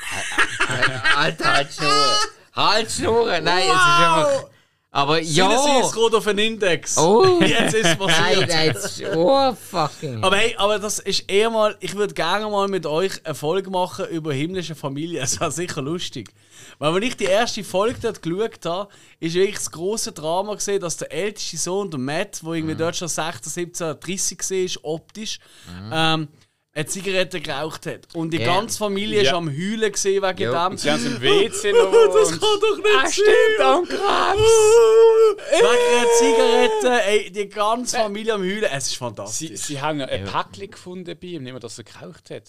[0.68, 2.18] Alter, Alter, halt Schnurren.
[2.54, 3.44] Halt Schnurren.
[3.44, 4.50] Nein, es ist einfach...
[4.98, 5.80] Aber Ja!
[5.80, 6.98] ist gerade auf einen Index.
[6.98, 7.40] Oh!
[7.42, 8.50] Jetzt ist es passiert.
[8.50, 9.04] nein, das ist...
[9.16, 10.24] Oh, fucking...
[10.24, 13.70] Aber hey, aber das ist eher mal, ich würde gerne mal mit euch eine Folge
[13.70, 15.22] machen über himmlische Familie.
[15.22, 16.34] Es war sicher lustig.
[16.80, 20.80] Weil wenn ich die erste Folge dort geschaut habe, ist wirklich das große Drama gesehen,
[20.80, 24.40] dass der älteste Sohn, der Matt, der irgendwie dort schon 16, 17, 30
[24.84, 25.40] war, optisch,
[25.94, 26.28] ähm,
[26.78, 28.08] eine Zigarette geraucht hat.
[28.14, 30.66] Und die ganze Familie ist am Heulen gesehen wegen dem.
[30.72, 31.92] Und sie haben es im WC noch.
[31.92, 33.12] das und- kann doch nicht Ah, sein!
[33.12, 34.52] stimmt, an Krebs!
[35.52, 38.64] Wegen einer Zigarette, ey, die ganze Familie am Heulen.
[38.66, 39.60] Es ist Sie, fantastisch.
[39.62, 42.44] sie haben ja ein Päckchen gefunden bei ihm, nicht mehr, dass er geraucht hat.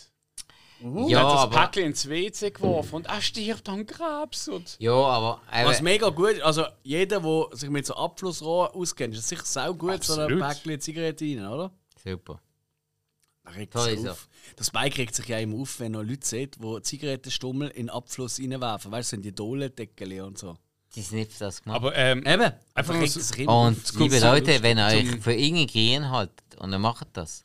[1.09, 1.57] ja, er hat das aber...
[1.61, 4.49] Päckchen ins WC geworfen und er stirbt an Krebs.
[4.49, 5.41] Und Ja, aber...
[5.65, 9.43] Was eben, mega gut ist, also jeder, der sich mit so Abflussrohren auskennt, ist sicher
[9.45, 10.41] sau gut, so ein Absolut.
[10.49, 11.73] Päckchen Zigarette rein, oder?
[12.05, 12.41] super.
[13.55, 14.29] Regt Toll sich auf.
[14.57, 17.91] Das Bike regt sich ja immer auf, wenn noch Leute sieht, die Zigarettenstummel in den
[17.91, 18.91] Abfluss reinwerfen.
[18.93, 20.57] Weißt du, sind die Dollendeckel und so.
[20.95, 21.77] Die sind nicht für das gemacht.
[21.77, 23.66] Aber ähm, Eben, Einfach regt so- es sich immer auf.
[23.69, 27.43] Und kommt liebe Leute, wenn ihr euch für irgendeinen Gehirn haltet und ihr macht das,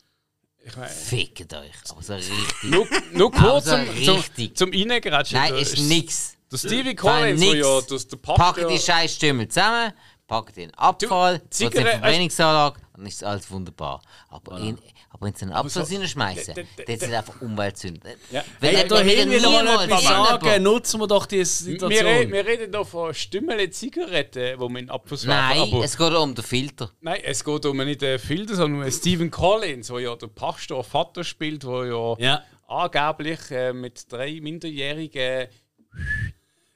[0.65, 1.71] ich mein, fickt euch.
[1.89, 2.33] Aber so richtig.
[2.63, 4.57] nur, nur kurz Also zum, zum, richtig.
[4.57, 5.37] zum Reingratschen.
[5.37, 6.35] Nein, ist nix.
[6.51, 8.69] Der Stevie Collins, ja das, der Packt Pastor...
[8.69, 9.91] die scheiß Stümmel zusammen,
[10.27, 14.01] packt den Abfall, Zigarette- Verbrennungsanlage und ist alles wunderbar.
[14.29, 14.77] Aber, in,
[15.15, 18.13] aber in so einen Abfluss reinschmeißen, d- d- das sind einfach Umweltsünden.
[18.31, 18.43] Ja.
[18.59, 22.05] Wenn Hey, da wenn hin ich mal etwas sagen, nutzen wir doch diese Wir, Situation.
[22.07, 25.73] reden- wir reden hier von Stümmele Zigaretten, die man Abfluss Nein, werfen.
[25.75, 26.91] Aber es geht um den Filter.
[26.99, 30.83] Nein, es geht um nicht den Filter, sondern um Stephen Collins, der ja der Pastor
[30.83, 32.43] Vater spielt, der ja, Ja.
[32.67, 35.47] angeblich äh, mit drei Minderjährigen.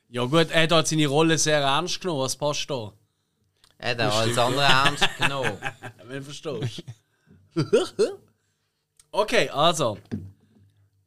[0.10, 2.94] ja gut, er hat halt seine Rolle sehr ernst genommen als Pastor.
[3.80, 5.58] Er hat auch alles andere ernst genommen.
[6.06, 6.84] Wenn du verstehst.
[9.12, 9.98] Okay, also.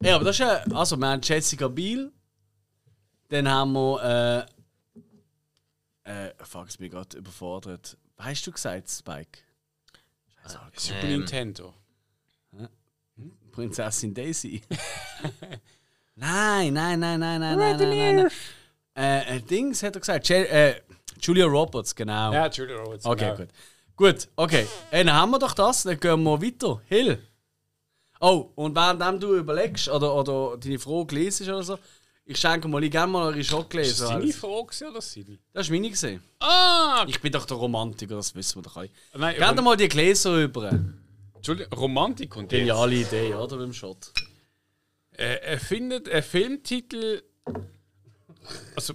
[0.03, 0.63] Ja, aber das ist ja.
[0.75, 2.13] Also, wir haben Jessica Biel.
[3.29, 4.47] Dann haben wir.
[6.05, 7.97] Äh, äh, fuck, ich bin gerade überfordert.
[8.17, 9.41] Was hast du gesagt, Spike?
[10.43, 11.07] Scheiße, ah, Super.
[11.07, 11.75] Nintendo.
[12.53, 12.69] Hm?
[13.53, 14.63] Prinzessin Daisy.
[16.17, 18.31] nein, nein, nein, nein, nein, nein, nein, nein.
[18.97, 20.29] Äh, äh, Dings hat er gesagt.
[20.29, 20.81] Je äh,
[21.21, 22.33] Julia Roberts, genau.
[22.33, 23.05] Ja, Julia Roberts.
[23.05, 23.37] Okay, genau.
[23.37, 23.49] gut.
[23.97, 24.67] Gut, okay.
[24.91, 26.81] Dann haben wir doch das, dann gehen wir weiter.
[26.87, 27.23] Hill.
[28.21, 31.79] Oh, und während du überlegst oder, oder deine Frage liest oder so,
[32.27, 33.89] ich schenke mal, ich gerne mal eure Schokolade.
[33.89, 35.39] Ist das deine Frage gewesen oder seine?
[35.53, 36.23] Das ist meine gesehen.
[36.39, 37.05] Ah!
[37.09, 38.91] Ich bin doch der Romantiker, das wissen wir doch alle.
[39.15, 40.71] Nein, Rom mal die Gläser rüber.
[41.35, 42.51] Entschuldigung, Romantik und.
[42.51, 43.57] Geniale Idee, oder?
[43.57, 44.13] Beim Shot.
[45.13, 47.23] Äh, er findet einen Filmtitel.
[48.77, 48.95] Also,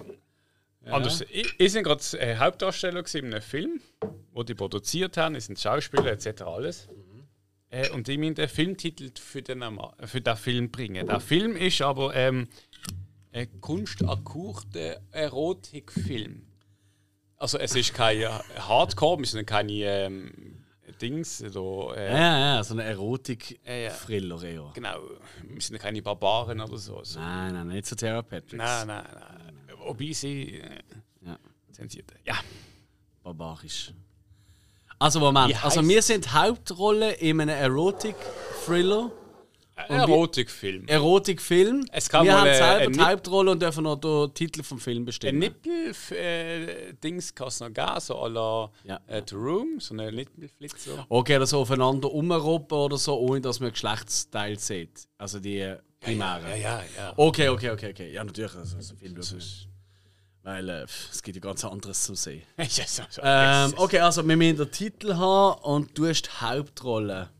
[0.85, 1.21] anders.
[1.29, 3.81] Ich, ich bin gerade äh, Hauptdarsteller gewesen in einem Film,
[4.33, 6.43] wo die produziert haben, ich sind Schauspieler etc.
[6.43, 6.87] alles.
[7.75, 9.61] Äh, und ich muss den Filmtitel für den,
[10.05, 11.05] für den Film bringen.
[11.05, 12.47] Der Film ist aber ähm,
[13.33, 16.43] ein kunstakkurter Erotikfilm.
[17.37, 18.29] Also es ist kein äh,
[18.59, 20.63] Hardcore, wir sind keine ähm,
[21.01, 22.93] Dings, so, äh, Ja, ja, so eine Ja, ja.
[22.95, 24.71] Erotik-Thriller eher.
[24.73, 24.99] genau,
[25.43, 27.03] wir sind keine Barbaren oder so.
[27.03, 27.19] so.
[27.19, 28.53] Nein, nein, nicht so Therapeutics.
[28.53, 29.77] Nein, nein, nein.
[29.79, 30.79] Wobei sie äh,
[31.25, 31.37] Ja,
[31.73, 32.13] zensiert.
[32.25, 32.35] Ja.
[33.21, 33.91] barbarisch.
[34.99, 39.11] Also Moment, also wir sind Hauptrolle in einem Erotik-Thriller.
[39.77, 40.87] Ein Erotikfilm.
[40.87, 41.85] Erotikfilm.
[41.91, 44.63] Es kann wir mal, haben äh, selber ein die Hauptrolle und dürfen noch den Titel
[44.63, 45.39] vom Film Ein bestimmen.
[45.39, 49.01] Nippel-Dings kann es noch geben, so à la Ja.
[49.07, 51.05] äh, The Room, so eine Nippelflitzer.
[51.09, 55.09] Okay, oder so aufeinander umroppen oder so, ohne dass man Geschlechtsteil sieht.
[55.17, 56.49] Also die äh, primären.
[56.51, 57.13] Ja, ja, ja.
[57.17, 58.13] Okay, okay, okay, okay.
[58.13, 58.55] Ja, natürlich.
[58.55, 59.67] Also, so viel das ist.
[60.45, 62.43] Weil äh, es gibt ja ganz anderes zum sehen.
[62.57, 63.19] ja so, so.
[63.23, 67.31] Ähm, okay, also wir müssen den Titel haben und du hast die Hauptrolle.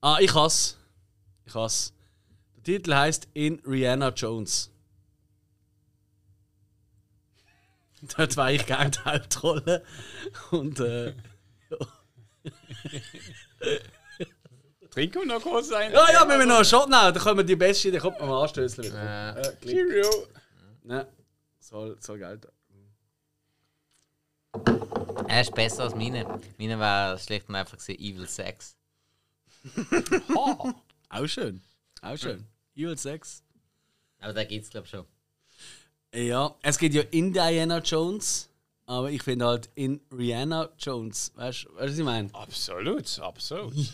[0.00, 0.76] Ah, ich has.
[1.44, 1.92] Ich has.
[2.56, 4.72] Der Titel heißt In Rihanna Jones.
[8.16, 9.84] Dort war ich gerne die Hauptrolle.
[10.50, 11.14] Und äh,
[14.90, 15.92] Trinken wir noch kurz ein?
[15.92, 18.18] ja, ja, wir müssen noch einen Shot nehmen, dann können wir die beste, dann kommt
[18.18, 18.82] man mal anstößen.
[18.82, 19.76] Äh, Klick.
[19.76, 20.26] Cheerio.
[20.82, 21.06] Ne,
[21.66, 22.48] soll, soll gelten.
[25.28, 26.40] Er ist besser als meine.
[26.58, 28.76] Meine war schlicht und einfach Evil Sex.
[31.08, 31.60] Auch schön.
[32.00, 32.46] Auch schön.
[32.74, 33.42] Evil 6.
[34.20, 35.06] Aber da gibt's glaube ich schon.
[36.14, 38.48] Ja, es geht ja in Diana Jones,
[38.86, 41.32] aber ich finde halt in Rihanna Jones.
[41.34, 42.32] Weißt du, was ich meine?
[42.32, 43.74] Absolut, absolut.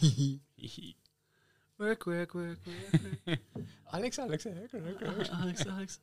[1.79, 3.41] Work, work, work, work.
[3.87, 5.31] Alex, Alex, Alex, Alex.
[5.31, 6.01] Alex, Alex.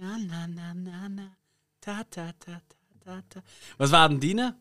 [0.00, 1.36] Ja, na, na, na, na.
[1.80, 3.42] Ta, ta, ta, ta, ta, ta.
[3.78, 4.56] Was war denn deine?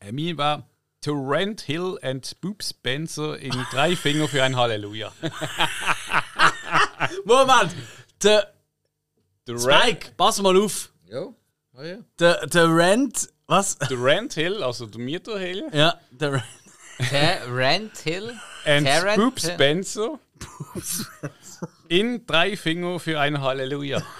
[0.00, 0.68] Äh, Mir war
[1.00, 5.12] Torrent Hill and Boop Spencer in drei Finger für ein Halleluja.
[7.24, 7.74] Moment!
[8.22, 8.52] Der
[9.46, 10.90] Der Spike, pass mal auf.
[11.10, 11.34] Jo.
[11.76, 11.96] Oh ja.
[12.18, 13.28] Der, der Rent.
[13.46, 13.76] Was?
[13.90, 16.44] Rand Hill, also der Mieter Hill, Ja, der Rent.
[17.10, 18.34] Terrent Hill.
[18.64, 19.38] and Terrence Boop.
[19.40, 20.18] Spencer
[21.88, 24.02] in drei Finger für ein Halleluja.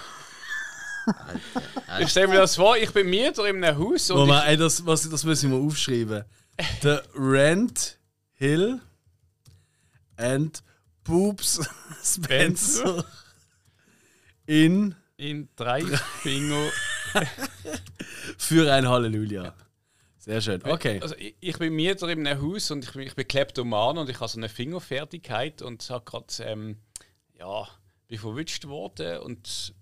[1.99, 4.85] Ich stelle mir das vor, ich bin Mieter in einem Haus und Moment, ey, das,
[4.85, 6.23] was, das müssen wir aufschreiben.
[6.83, 7.97] Der Rent
[8.33, 8.79] Hill
[10.17, 10.63] and
[11.03, 11.59] Boobs
[12.03, 13.05] Spencer
[14.45, 15.81] in in drei
[16.21, 16.69] Finger.
[18.37, 19.53] für ein Halleluja.
[20.17, 20.61] Sehr schön.
[20.63, 20.99] Okay.
[21.01, 24.09] Also ich, ich bin Mieter in einem Haus und ich, bin- ich bin Kleptoman und
[24.09, 26.77] ich habe so eine Fingerfertigkeit und habe gerade, ähm,
[27.37, 27.67] ja,
[28.07, 29.73] bin verwünscht worden und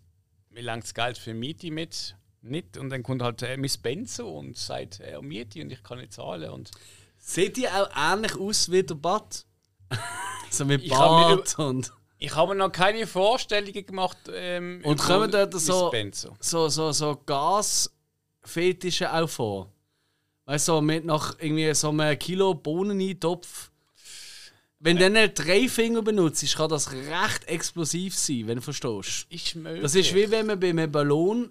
[0.53, 4.27] mir langt das Geld für Miete mit nicht und dann kommt halt äh, Miss Benzo
[4.37, 6.71] und sagt, er Miete und ich kann nicht zahlen und
[7.17, 9.45] Seht ihr auch ähnlich aus wie der Bad?
[10.49, 14.17] so mit Bart und ich habe mir noch keine Vorstellungen gemacht.
[14.33, 15.91] Ähm, Und kommen dort so-
[16.39, 19.71] so, so, so Gasfetische auch vor.
[20.45, 23.71] Weißt du, so mit nach irgendwie so einem Kilo Bohnen Topf.
[24.83, 29.27] Wenn du dann nicht drei Finger benutzt, kann das recht explosiv sein, wenn du verstehst.
[29.29, 29.81] Ist möglich.
[29.81, 31.49] Das ist wie wenn man bei einem Ballon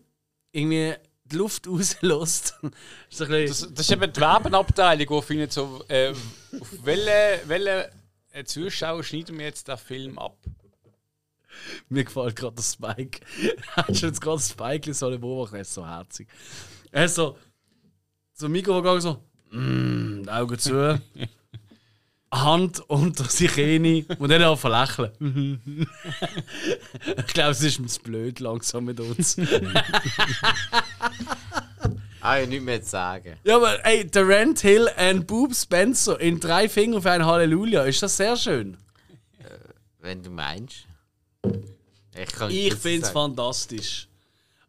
[0.52, 0.94] irgendwie
[1.24, 2.58] die Luft rauslässt.
[3.08, 7.90] das ist Das, das ist eben die Werbenabteilung, die findet so, äh, auf welche, welche
[8.32, 10.36] äh, Zuschauer schneiden wir jetzt den Film ab?
[11.88, 13.20] Mir gefällt gerade der Spike.
[13.76, 15.54] Hast du jetzt gerade das Spike so beobachtet?
[15.54, 16.28] Er ist so herzig.
[16.90, 17.38] Er ist so
[18.34, 21.00] zum Mikro gegangen, so, mm, Augen zu,
[22.32, 25.60] Hand unter sich rein und dann auch verlächeln.
[27.04, 29.36] ich glaube, es ist mir zu blöd langsam mit uns.
[32.20, 33.34] Ah, ja, nichts mehr zu sagen.
[33.44, 37.82] ja, aber ey, der Rent Hill and Boob Spencer in drei Fingern für ein Halleluja,
[37.82, 38.76] ist das sehr schön.
[40.00, 40.86] Wenn du meinst.
[42.14, 44.08] Ich, Ich finde es fantastisch.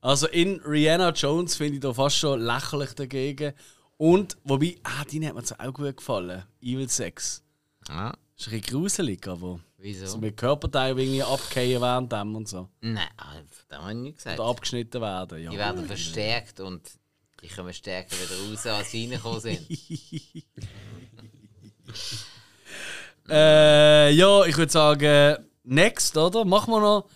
[0.01, 3.53] Also in Rihanna Jones finde ich da fast schon lächerlich dagegen.
[3.97, 6.43] Und, wobei, ah, die hat mir so auch gut gefallen.
[6.61, 7.41] Evil Sex.
[7.89, 8.09] Ja.
[8.37, 10.07] ist ein bisschen gruselig, aber Wieso?
[10.07, 12.69] so mit Körperteilen irgendwie abgehen während dem und so.
[12.81, 13.35] Nein, ah,
[13.69, 14.39] das habe ich nicht gesagt.
[14.39, 15.51] Oder abgeschnitten werden, ja.
[15.51, 16.81] Die werden verstärkt und
[17.41, 19.59] die kommen stärker wieder raus, als sie reingekommen sind.
[23.29, 26.43] Äh, ja, ich würde sagen, next, oder?
[26.43, 27.09] Machen wir noch.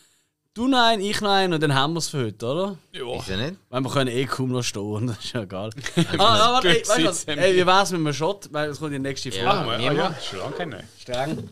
[0.57, 2.77] Du nein, ich nein und dann haben wir es für heute, oder?
[2.91, 3.19] Ja.
[3.19, 3.59] Ist ja nicht?
[3.69, 5.69] Weil wir können eh kaum noch stehen, das ist ja egal.
[5.95, 7.23] ah, ah, warte, ey, weißt du was?
[7.25, 8.51] Ey, wie wär's mit einem Shot?
[8.51, 9.69] Weil es kommt die nächste Frage.
[9.69, 9.75] Ja.
[9.75, 10.83] Ah, wir ja, schon lange keine.
[10.97, 11.49] Streng.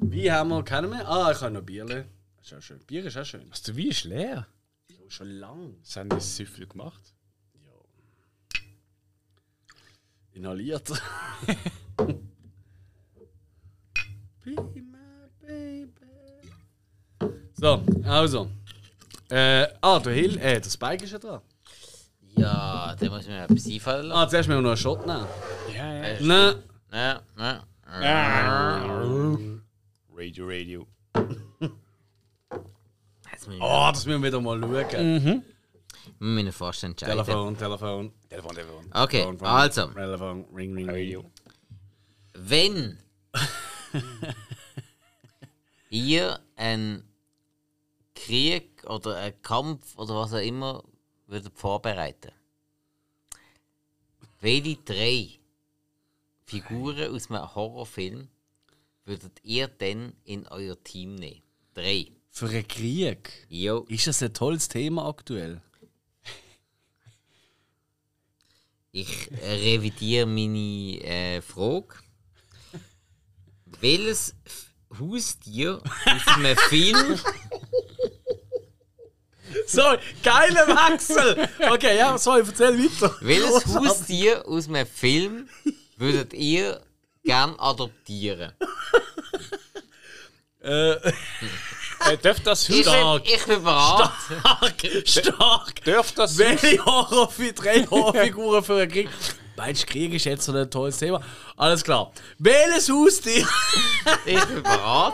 [0.00, 1.06] Wie haben wir, kennen wir?
[1.06, 2.06] Ah, ich habe noch Bierle.
[2.38, 2.78] Das ist auch schön.
[2.86, 3.46] Bier ist auch schön.
[3.50, 4.46] Was du wie ist leer?
[4.90, 5.74] Oh, schon lang.
[5.82, 7.12] Was haben die so viel gemacht?
[10.32, 10.90] Inhaliert.
[14.46, 14.87] Be my baby.
[17.60, 18.48] So, also.
[19.30, 21.40] Äh, ah, der Hill, äh, der Spike ist ja dran.
[22.36, 24.18] Ja, da muss man etwas einfallen lassen.
[24.20, 25.26] Ah, zuerst müssen wir noch einen Shot nehmen.
[25.74, 26.02] Ja, ja.
[26.04, 26.54] Äh, Nein.
[26.92, 27.20] Ja,
[28.00, 29.38] ja.
[30.14, 30.86] Radio, Radio.
[33.60, 35.22] Oh, das müssen wir wieder mal schauen.
[35.22, 35.42] wir
[36.20, 37.24] müssen fast entscheiden.
[37.24, 38.12] Telefon, Telefon.
[38.28, 38.84] Telefon, Telefon.
[38.92, 40.88] Okay, Phone, phone, also, Telefon, ring, ring.
[40.90, 41.24] Radio.
[42.34, 42.98] wenn
[45.90, 47.07] ihr einen
[48.18, 50.82] Krieg oder einen Kampf oder was auch immer
[51.26, 52.32] würdet vorbereiten,
[54.40, 55.30] welche drei
[56.44, 58.28] Figuren aus einem Horrorfilm
[59.04, 61.42] würdet ihr denn in euer Team nehmen?
[61.74, 62.10] Drei.
[62.30, 63.46] Für einen Krieg.
[63.48, 63.84] Jo.
[63.88, 65.60] Ist das ein tolles Thema aktuell?
[68.90, 71.94] Ich revidiere meine äh, Frage.
[73.80, 74.34] Welches
[74.98, 77.18] Haustier aus einem Film
[79.66, 81.48] Sorry, geiler Wechsel!
[81.70, 83.14] Okay, ja, sorry, erzähl weiter.
[83.20, 85.48] Welches Haustier aus einem Film
[85.96, 86.80] würdet ihr
[87.24, 88.52] gern adoptieren?
[90.62, 90.94] Äh,
[92.08, 94.10] Äh, darf das Ich bin, ich bin bereit.
[94.24, 95.84] stark, stark.
[95.84, 96.38] Darf das.
[96.38, 99.08] Welche Horror für drei Horrorfiguren für einen Krieg?
[99.58, 101.20] Meinst du, Krieg ist jetzt so ein tolles Thema?
[101.56, 102.12] Alles klar.
[102.38, 103.46] Welches Haustier?
[104.24, 105.12] Ich bin bereit.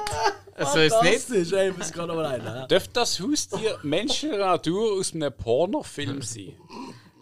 [0.73, 1.53] So ist es nicht.
[1.53, 2.45] Ey, ich muss gerade noch mal ein.
[2.45, 2.66] Ja.
[2.66, 6.53] Darf das Haustier menschlicher Natur aus einem Pornofilm sein?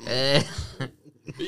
[0.07, 0.43] Äh,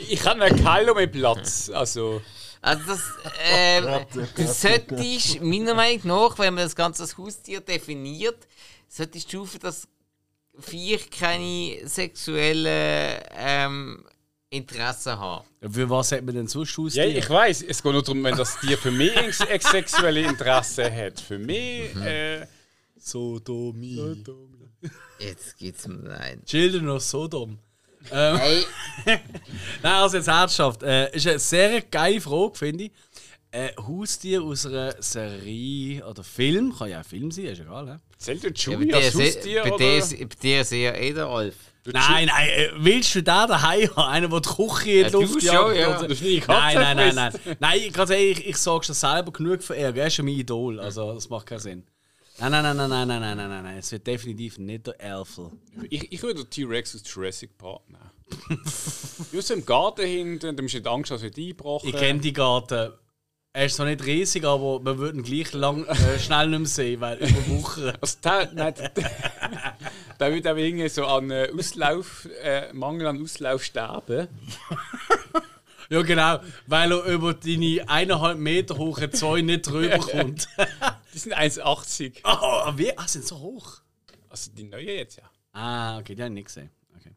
[0.08, 1.70] Ich habe einen Keilo mit Platz.
[1.74, 2.22] Also...
[2.62, 3.00] also das,
[3.44, 4.06] ähm,
[4.36, 8.46] du solltest, meiner Meinung nach, wenn man das ganze als Haustier definiert,
[8.88, 9.88] solltest du für das
[10.58, 14.04] Viech keine sexuellen ähm,
[14.54, 15.44] Interessen haben.
[15.70, 17.06] Für was hat man denn sonst Ja, Haustier?
[17.18, 17.62] ich weiß.
[17.62, 21.20] Es geht nur darum, wenn das Tier für mich ex- ex- sexuelle Interesse hat.
[21.20, 21.94] Für mich...
[21.96, 22.46] Äh,
[22.96, 24.24] Sodomie.
[25.18, 26.42] Jetzt geht's mir nein.
[26.44, 27.58] Children of Sodom.
[28.10, 28.64] Ähm, Hey,
[29.82, 30.82] Nein, also jetzt ernsthaft.
[30.82, 32.92] Äh, ist eine sehr geile Frage, finde ich.
[33.50, 37.84] Äh, Haustier aus einer Serie oder Film, kann ja auch Film sein, ist egal.
[37.84, 38.00] Ne?
[38.18, 41.26] zählt der ja, dir, als Haustier, bei dir, ist- bei dir ist eher eh der
[41.26, 41.54] Alf.
[41.86, 44.08] Nein, nein, äh, willst du da daheim haben?
[44.10, 45.76] Einen, der die Küche in die Ja, du Luft schon, jagt?
[45.76, 45.98] ja.
[45.98, 47.56] oder- Nein, nein, nein, nein.
[47.60, 49.94] Nein, ich, ganz ehrlich, ich, sage schon selber genug für er.
[49.94, 51.84] Er ist ja mein Idol, also das macht keinen Sinn.
[52.38, 53.78] Nein, nein, nein, nein, nein, nein, nein, nein, nein, nein.
[53.78, 55.50] Es wird definitiv nicht der Elfel.
[55.90, 58.10] Ich, ich würde den T-Rex aus Jurassic Park nehmen.
[59.32, 61.88] Just im Garten hinten, da musst du nicht Angst, dass er einbrochen.
[61.90, 62.92] Ich kenne die Garten.
[63.56, 66.66] Er ist zwar nicht riesig, aber wir würden ihn gleich lang, äh, schnell nicht mehr
[66.66, 67.92] sehen, weil über Wochen.
[68.00, 68.90] Also der, nein, der,
[70.18, 74.26] der würde auch irgendwie so an äh, Auslauf, äh, Mangel an Auslauf sterben.
[75.88, 80.48] Ja, genau, weil er über deine eineinhalb Meter hohen Zäune nicht drüber kommt.
[81.12, 82.22] Die sind 1,80.
[82.24, 82.98] oh, wie?
[82.98, 83.82] Ah, sind so hoch?
[84.30, 85.30] Also die neuen jetzt ja.
[85.52, 86.70] Ah, okay, die habe ich nicht gesehen.
[86.98, 87.14] Okay.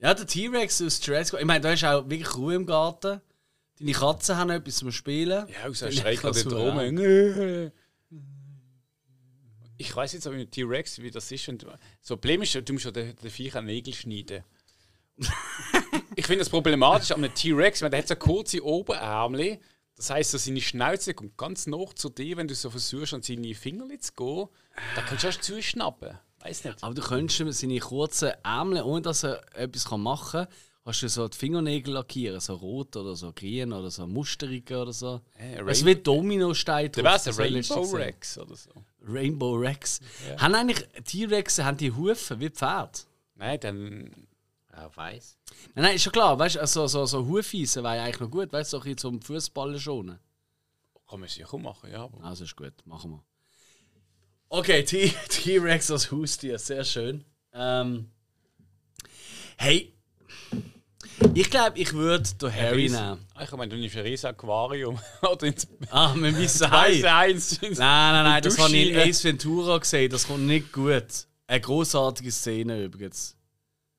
[0.00, 1.38] Ja, der T-Rex aus Jurassic.
[1.38, 3.20] Ich meine, da ist auch wirklich Ruhe im Garten.
[3.78, 5.46] Deine Katzen haben etwas zum Spielen.
[5.48, 7.72] Ja, aus Ja, der Schrei gerade drum.
[9.76, 11.48] Ich weiß jetzt aber mit T-Rex, wie das ist.
[11.48, 14.44] Und so das Problem ist, du musst ja den, den Viech an Nägel schneiden.
[16.16, 19.58] ich finde das problematisch an einem T-Rex, weil der hat so kurze Oberärmel.
[19.96, 23.22] Das heisst, so seine Schnauze kommt ganz nah zu dir, wenn du so versuchst, an
[23.22, 24.48] seine Finger zu gehen.
[24.94, 26.18] Da kannst du erst zuschnappen.
[26.40, 26.82] Weiß nicht.
[26.82, 30.54] Aber du könntest ihm seine kurzen Ärmel, ohne dass er etwas machen kann,
[30.84, 34.92] kannst du so die Fingernägel lackieren, so rot oder so grün oder so musterige oder
[34.92, 35.20] so.
[35.38, 38.70] Äh, es Rain- wird Dominostein wäre drauf, ein das soll Rainbow Rex oder so.
[39.06, 40.00] Rainbow Rex.
[40.38, 43.06] Haben eigentlich T-Rex haben die Hufe wie Pferd?
[43.34, 44.10] Nein, dann.
[44.72, 45.38] Ja, weiß.
[45.74, 48.30] Nein, nein, ist schon klar, weißt du, also, so, so Hufeisen wäre ja eigentlich noch
[48.30, 50.18] gut, weißt du, so ein zum Fußballen schonen.
[51.08, 52.02] Kann man sicher machen, ja.
[52.04, 53.24] Aber Also ist gut, machen wir.
[54.48, 57.24] Okay, T-Rex als Haustier, sehr schön.
[57.52, 58.10] Ähm,
[59.58, 59.93] hey,
[61.34, 63.24] Ich glaube, ich würde den Harry nehmen.
[63.34, 64.98] Ah, Ich meine, du nimmst ein riesiges Aquarium.
[65.22, 67.04] Oder ins Ah, mit Hai.
[67.08, 67.60] Eins.
[67.60, 68.96] Nein, nein, nein, das habe ich in.
[68.98, 70.10] Ace Ventura gesehen.
[70.10, 71.04] Das kommt nicht gut.
[71.46, 73.36] Eine großartige Szene übrigens.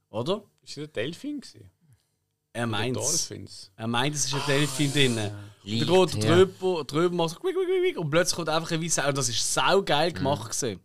[0.10, 0.44] Oder?
[0.64, 1.42] Ist das ein Delfin?
[1.42, 1.70] gewesen?
[2.54, 3.72] Er meint Dolphins.
[3.76, 5.16] Er meint, es ist ein Delfin drin.
[5.18, 5.32] Da
[5.64, 6.36] Liegt, geht der ja.
[6.36, 9.08] drüber, drüber macht so quick, quick, quick, und plötzlich kommt einfach ein weißer.
[9.10, 10.52] Und das ist saugeil gemacht.
[10.58, 10.80] gewesen.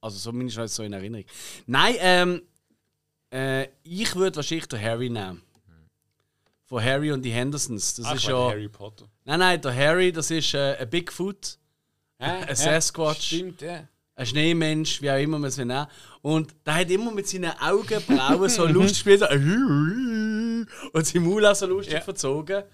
[0.00, 1.24] Also, so bin ich halt so in Erinnerung.
[1.66, 2.42] Nein, ähm,
[3.32, 5.42] äh, ich würde wahrscheinlich den Harry nehmen.
[6.64, 7.94] Von Harry und die Hendersons.
[7.94, 8.48] Das Ach, ist ja.
[8.50, 9.06] Harry Potter.
[9.24, 11.58] Nein, nein, der Harry, das ist äh, ein Bigfoot,
[12.18, 12.24] Hä?
[12.48, 13.26] ein Sasquatch.
[13.26, 13.86] Stimmt, ja.
[14.16, 15.86] ein Schneemensch, wie auch immer man es nennen.
[16.22, 19.22] Und der hat immer mit seinen Augenbrauen so lustig gespielt.
[20.92, 22.00] Und sein Maul auch so lustig Ja.
[22.00, 22.64] verzogen.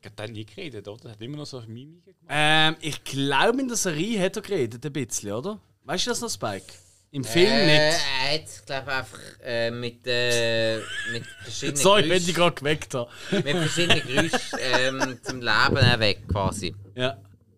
[0.00, 1.06] Ich habe nie geredet, oder?
[1.06, 2.26] Er hat immer noch so Mimik gemacht.
[2.28, 5.60] Ähm, ich glaube, in der Serie hat er geredet, ein bisschen, oder?
[5.82, 6.72] Weißt du das noch, Spike?
[7.16, 7.98] Im Film Äh, nicht.
[7.98, 10.76] er hat, glaube einfach äh, mit, äh,
[11.12, 13.10] mit verschiedenen Sorry, wenn ich Geräuschen, gerade geweckt habe.
[13.30, 16.74] mit verschiedenen Geräuschen ähm, zum Leben erweckt quasi.
[16.94, 17.16] Ja.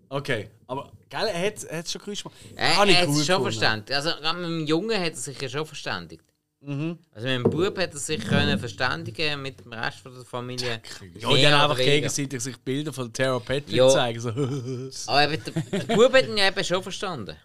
[0.09, 0.49] Okay.
[0.69, 2.37] Aber, geil, er hat, er hat schon Geräusche gemacht.
[2.55, 3.43] Er, hat sich schon gefunden.
[3.43, 3.93] verständigt.
[3.93, 6.23] Also gerade mit dem Jungen hat er sich ja schon verständigt.
[6.61, 6.99] Mhm.
[7.13, 10.81] Also mit dem Bub hat er sich können verständigen mit dem Rest von der Familie.
[11.15, 13.89] Ja, dann oder einfach gegenseitig sich Bilder von Tara Patrick Ja.
[13.89, 14.21] zeigen.
[14.21, 14.29] So.
[15.13, 17.37] Aber eben, der, der Bub hat ihn ja eben schon verstanden.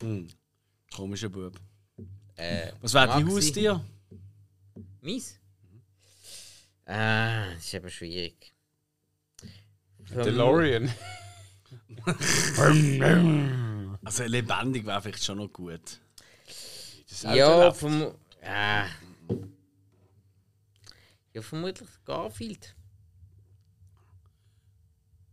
[0.00, 0.28] Hm.
[0.94, 1.58] Komischer Bub.
[2.36, 3.28] Äh, Was wäre dein?
[3.28, 3.84] Haustier?
[5.00, 5.38] Mies?
[6.86, 8.52] Ah, das ist eben schwierig.
[10.10, 10.92] DeLorean.
[14.02, 16.00] Also lebendig wäre vielleicht schon noch gut.
[17.08, 17.80] Das Auto Ja, läuft.
[17.80, 18.14] vom.
[18.42, 18.86] Ja.
[21.32, 22.74] Ja, vermutlich Garfield.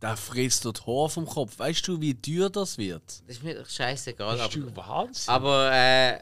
[0.00, 1.58] Der frisst dort Haar vom Kopf.
[1.58, 3.02] Weißt du, wie teuer das wird?
[3.26, 4.36] Das ist mir doch scheißegal.
[4.36, 5.34] Bist Aber, du Wahnsinn?
[5.34, 6.20] aber, äh,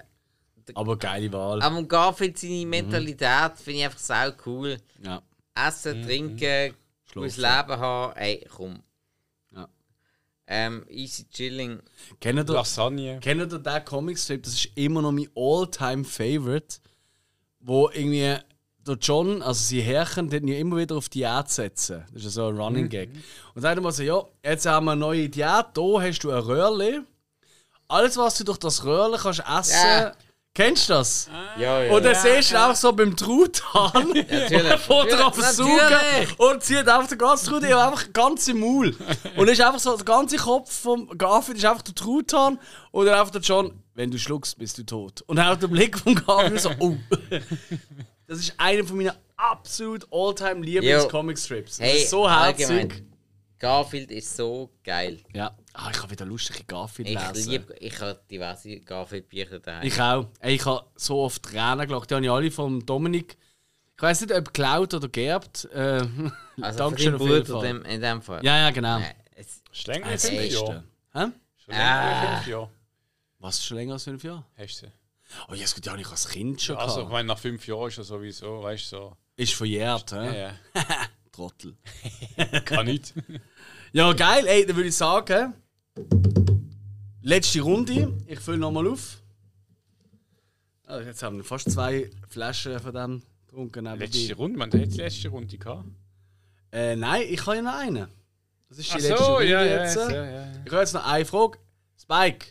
[0.74, 1.60] Aber geile Wahl.
[1.62, 2.48] aber Garfield, Mhm.
[2.48, 4.78] seine Mentalität finde ich einfach sau cool.
[5.04, 5.22] Ja.
[5.54, 6.74] Essen, trinken,
[7.12, 7.70] gutes Schlafen.
[7.70, 8.16] Leben haben.
[8.16, 8.82] Ey, komm.
[9.54, 9.68] Ja.
[10.46, 11.80] Ähm, easy chilling.
[12.20, 13.20] Kennt ihr, Lasagne.
[13.20, 14.42] kennt ihr den Comicstrip?
[14.42, 16.78] Das ist immer noch mein all-time favorite.
[17.60, 18.36] Wo irgendwie
[18.86, 22.04] der John, also sein Herrchen, den ja immer wieder auf Diät setzen.
[22.12, 23.10] Das ist ja so ein Running Gag.
[23.54, 25.66] Und sagt immer so: Ja, jetzt haben wir eine neue Diät.
[25.74, 27.00] Hier hast du ein Röhrli.
[27.88, 29.74] Alles, was du durch das Röhrli kannst essen.
[29.84, 30.12] Ja.
[30.56, 31.28] Kennst du das?
[31.58, 31.92] Ja, ja.
[31.92, 34.80] Und dann siehst du auch so beim Truthahn, Natürlich.
[34.80, 36.38] vor der versuchen Natürlich.
[36.38, 38.96] und zieht einfach den ganzen Truthahn einfach ganz im Maul.
[39.36, 42.58] Und ist einfach so, der ganze Kopf vom Garfield ist einfach der Truthahn
[42.90, 45.20] und dann einfach der John, wenn du schluckst, bist du tot.
[45.26, 46.96] Und dann auch der Blick vom Garfield so, oh.
[48.26, 51.80] Das ist einer von meinen absolut all-time Lieblings-Comic-Strips.
[51.80, 52.66] Hey, ist so herzig.
[52.68, 53.12] allgemein.
[53.58, 55.18] Garfield ist so geil.
[55.32, 55.56] Ja.
[55.72, 57.50] Ah, ich habe wieder lustige Garfield Ich lesen.
[57.50, 59.86] liebe, ich habe diverse Garfield-Bücher daheim.
[59.86, 60.28] Ich auch.
[60.40, 62.10] Ey, Ich habe so oft Tränen gelacht.
[62.10, 63.36] Die habe ich alle vom Dominik.
[63.96, 65.64] Ich weiß nicht, ob geklaut oder geerbt.
[65.72, 66.02] Äh,
[66.60, 67.62] also Dankeschön für auf den jeden Fall.
[67.62, 68.44] dem, in dem Fall.
[68.44, 68.98] Ja, ja, genau.
[68.98, 70.52] Äh, es, Ist länger als Das fünf.
[70.52, 70.84] Jahre.
[71.14, 71.24] Hä?
[71.56, 72.10] Schon länger Ah.
[72.10, 72.70] als fünf Jahre.
[73.38, 74.44] Was, schon länger als fünf Jahre?
[74.58, 74.86] Hast du.
[75.48, 77.66] Oh, ja, das gut, die habe ich als Kind schon Also, ich meine, nach fünf
[77.66, 79.16] Jahren ist ja sowieso, weißt du, so.
[79.36, 80.16] Ist verjährt, hä?
[80.26, 80.52] Ja, ja.
[81.32, 81.76] Trottel.
[82.64, 83.12] Kann nicht.
[83.92, 84.46] Ja, geil.
[84.46, 85.54] Ey, dann würde ich sagen,
[87.22, 88.12] letzte Runde.
[88.26, 89.22] Ich fülle nochmal auf.
[90.86, 93.86] Ah, jetzt haben wir fast zwei Flaschen von dem getrunken.
[93.98, 95.88] letzte Runde, man hat die letzte Runde gehabt.
[96.72, 98.08] Äh, nein, ich habe ja noch eine.
[98.68, 99.96] Das ist die Ach letzte so, Runde ja, ja, jetzt.
[99.96, 100.52] ja, ja.
[100.64, 101.58] Ich habe jetzt noch eine Frage.
[101.98, 102.46] Spike,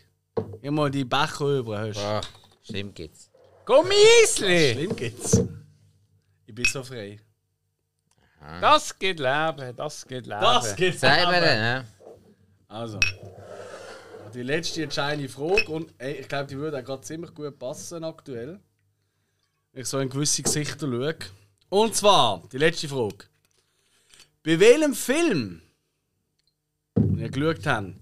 [0.62, 1.78] mal die Becher über.
[1.78, 2.28] Hast.
[2.68, 3.30] Stimmt gibt's.
[3.64, 3.88] Komm,
[4.22, 4.72] Isli!
[4.74, 5.40] Schlimm geht's.
[6.46, 7.20] Ich bin so frei.
[8.60, 10.40] Das geht Leben, das geht Leben.
[10.40, 11.86] Das geht dann, ne?
[12.68, 13.00] Also.
[14.34, 18.04] Die letzte entscheidende Frage und ey, ich glaube, die würde auch gerade ziemlich gut passen
[18.04, 18.60] aktuell.
[19.72, 21.16] Wenn ich so in gewisse Gesichter schaue.
[21.68, 23.24] Und zwar, die letzte Frage.
[24.42, 25.62] Bei welchem Film,
[26.94, 27.96] den ihr geschaut habt, sind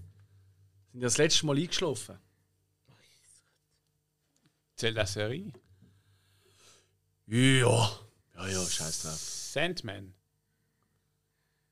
[0.93, 2.19] ihr das letzte Mal eingeschlafen?
[4.75, 5.53] Zählt das Serie?
[7.27, 7.99] Ja.
[8.35, 9.19] Ja, ja, scheiß drauf.
[9.19, 10.13] Sandman.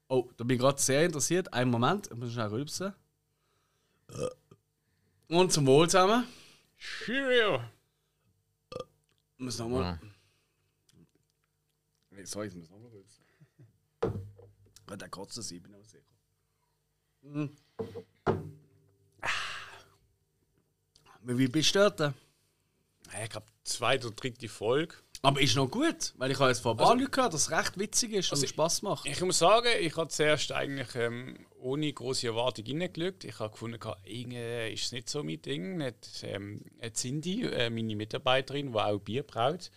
[0.07, 1.53] Oh, da bin ich gerade sehr interessiert.
[1.53, 2.93] Einen Moment, ich muss schnell rülpsen.
[5.27, 6.27] Und zum Wohl zusammen.
[6.77, 7.63] Cheerio!
[9.37, 9.99] Ich muss nochmal.
[12.11, 13.25] Nee, sorry, ich muss nochmal rülpsen.
[14.85, 16.03] Könnte der sein, bin ich auch sicher.
[17.21, 17.55] Mhm.
[21.23, 22.13] Wie weit bist du dort?
[23.23, 24.95] Ich glaube, zweite oder dritte Folge.
[25.25, 27.51] Aber ist noch gut, weil ich habe jetzt von ein paar Leuten gehört, dass es
[27.51, 29.05] recht witzig ist und Also- Spaß macht.
[29.07, 33.23] Ich muss sagen, ich habe zuerst eigentlich ähm, ohne große Erwartung reingeschaut.
[33.23, 35.77] Ich habe gefunden, irgendwie ist es nicht so mein Ding.
[35.77, 36.61] Nicht, ähm,
[36.93, 39.71] Cindy, äh, meine Mitarbeiterin, die auch Bier braut,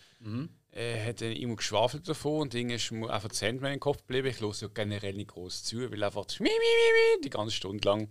[0.71, 4.27] äh, hat dann immer geschwafelt davon und dann ist mir einfach Sandman im Kopf geblieben.
[4.27, 7.29] Ich höre ja generell nicht groß zu, weil einfach das mi, mi, mi, mi, die
[7.29, 8.09] ganze Stunde lang.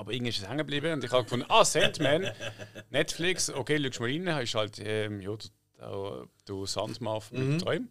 [0.00, 2.26] Aber irgendwie ist es hängen geblieben und ich habe gefunden, ah, Sandman,
[2.90, 5.36] Netflix, okay, schau mal rein, ist halt, ähm, ja,
[5.78, 7.58] der, der Sandmann von mhm.
[7.58, 7.90] Träumen.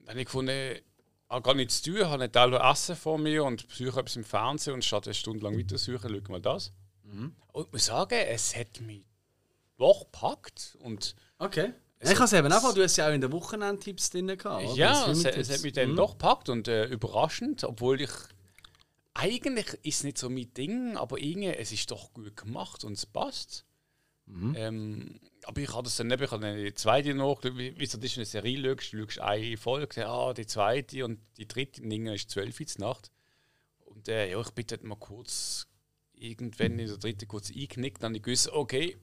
[0.00, 0.76] Dann habe ich gefunden,
[1.30, 4.24] habe gar nichts zu tun, habe einen Teil Essen vor mir und suche etwas im
[4.24, 6.74] Fernsehen und statt eine Stunde lang weiter suchen, schaue mal das.
[7.04, 7.34] Mhm.
[7.52, 9.06] Und ich muss sagen, es hat mich
[9.78, 11.72] doch gepackt und Okay.
[12.00, 14.66] Ich kann es eben auch, du hast ja auch in den Wochenendtipps drin gehabt.
[14.66, 14.74] Oder?
[14.74, 15.96] Ja, es, es, hat mich dann mhm.
[15.96, 18.10] doch gepackt und äh, überraschend, obwohl ich.
[19.14, 22.92] Eigentlich ist es nicht so mein Ding, aber irgendwie, es ist doch gut gemacht und
[22.92, 23.64] es passt.
[24.26, 24.54] Mhm.
[24.56, 27.86] Ähm, aber ich habe das dann nicht, ich habe dann die zweite noch, wie, wie
[27.86, 31.48] so das ist eine Serie schaust, du schaust eine Folge, ah, die zweite und die
[31.48, 33.10] dritte, Dinge ist zwölf in der Nacht.
[33.86, 35.66] Und äh, ja, ich bitte mal kurz,
[36.14, 38.98] irgendwann in der dritten kurz eingeknickt, dann ich gewusst, okay,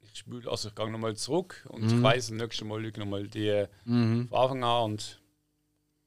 [0.00, 1.88] ich spüle, also ich gehe nochmal zurück und mhm.
[1.88, 4.28] ich weiß, das nächste Mal lüge nochmal die mhm.
[4.28, 5.20] von Anfang an und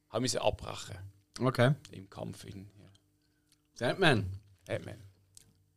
[0.09, 0.97] habe mich abbrechen.
[1.39, 1.75] Okay.
[1.91, 2.45] Im Kampf.
[2.45, 2.69] In,
[3.79, 3.87] ja.
[3.87, 4.25] Sandman.
[4.65, 4.97] Sandman.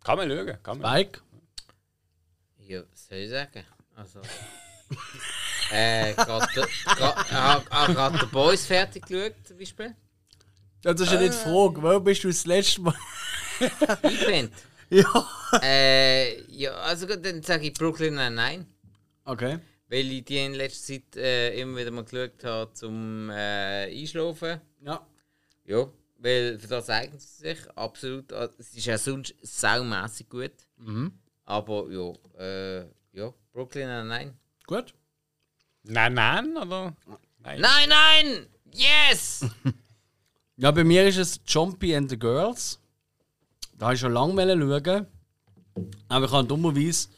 [0.04, 0.62] Kann man schauen.
[0.62, 0.90] Kann man.
[0.90, 1.20] Spike.
[2.58, 3.64] Ja, was soll ich sagen?
[3.96, 4.20] Also.
[5.72, 6.46] äh, gerade
[7.92, 9.94] gerade The Boys fertig geschaut, zum Beispiel.
[10.82, 12.94] Das ist ja nicht die Frage, wo bist du das letzte Mal?
[14.02, 14.50] ich bin.
[14.88, 15.28] Ja.
[15.62, 18.66] Äh, ja, also dann sage ich Brooklyn nein.
[19.24, 19.58] Okay.
[19.88, 24.60] Weil ich die in letzter Zeit äh, immer wieder mal geschaut habe zum äh, Einschlafen.
[24.80, 25.06] Ja.
[25.64, 25.88] Ja,
[26.20, 28.30] weil für das eignet es sich absolut.
[28.32, 30.52] Äh, es ist ja sonst saumässig gut.
[30.76, 31.12] Mhm.
[31.44, 34.38] Aber ja, äh, ja, Brooklyn nein.
[34.66, 34.94] Gut.
[35.82, 36.94] Nein, nein, oder?
[37.42, 37.88] Nein, nein!
[37.88, 38.46] nein!
[38.72, 39.46] Yes!
[40.56, 42.78] ja, bei mir ist es Jumpy and the Girls.
[43.78, 45.06] Da habe ich schon lange schauen.
[46.08, 47.08] Aber ich habe dummerweise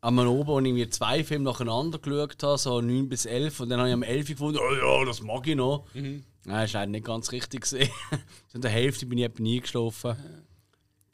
[0.00, 3.68] am Oben, wo ich mir zwei Filme nacheinander geschaut habe, so 9 bis 11, und
[3.68, 5.86] dann habe ich am 11 gefunden, oh ja, das mag ich noch.
[5.94, 6.24] Mhm.
[6.44, 7.64] Nein, ist leider nicht ganz richtig
[8.52, 10.16] in der Hälfte bin ich etwa nie geschlafen.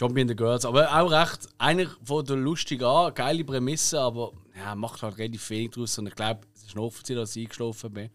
[0.01, 0.65] Jumpy in the Girls.
[0.65, 5.51] Aber auch recht, einer von der lustig an, geile Prämisse, aber ja, macht halt relativ
[5.51, 5.99] wenig draus.
[5.99, 8.11] Und ich glaube, es ist nachvollziehbar, dass ich eingeschlafen bin.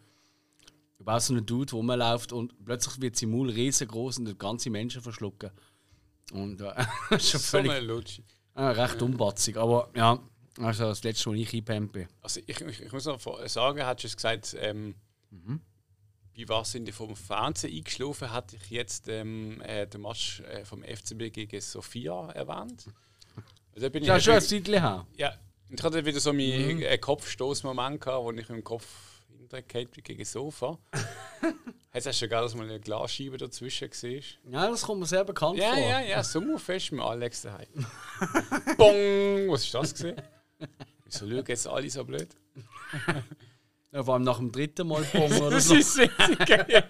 [0.98, 4.40] Ich bin auch so ein Dude, der rumläuft und plötzlich wird sein Maul riesengroß und
[4.40, 5.52] ganze Menschen verschlucken.
[6.32, 6.86] Und äh,
[7.20, 7.72] schon völlig,
[8.16, 8.22] so
[8.56, 9.58] äh, recht unbatzig.
[9.58, 10.20] Aber ja,
[10.60, 12.08] also das letzte, wo ich einpempe.
[12.22, 14.96] Also ich, ich, ich, muss noch sagen, hast du es gesagt, ähm,
[15.30, 15.60] mhm.
[16.36, 20.66] Bei was sind die vom Fernsehen eingeschlafen, hatte ich jetzt ähm, äh, den Match äh,
[20.66, 22.86] vom FCB gegen Sofia erwähnt.
[23.76, 25.06] Also bin ja, ich, schon ein Zeitchen her.
[25.18, 25.34] Ja,
[25.70, 27.02] ich hatte wieder so meinen mhm.
[27.02, 28.86] Kopfstoßmoment gehabt, wo ich im Kopf
[29.40, 30.78] hintergekehrt gegen Sofa.
[31.94, 34.52] Hast du schon geil, dass mal eine Glasscheibe dazwischen war?
[34.52, 35.80] Ja, das kommt mir sehr bekannt ja, vor.
[35.80, 37.68] Ja, ja, ja, Sommerfest mit Alex daheim.
[38.78, 39.52] Bong!
[39.52, 40.22] Was ist das gesehen?
[41.06, 42.30] Wieso schauen jetzt alle so blöd?
[43.94, 45.76] Ja, vor allem nach dem dritten Mal Bong oder das so.
[45.76, 46.84] Das ist sehr geil.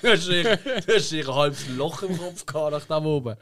[0.02, 3.36] du hast ein halbes Loch im Kopf gehabt nach da oben.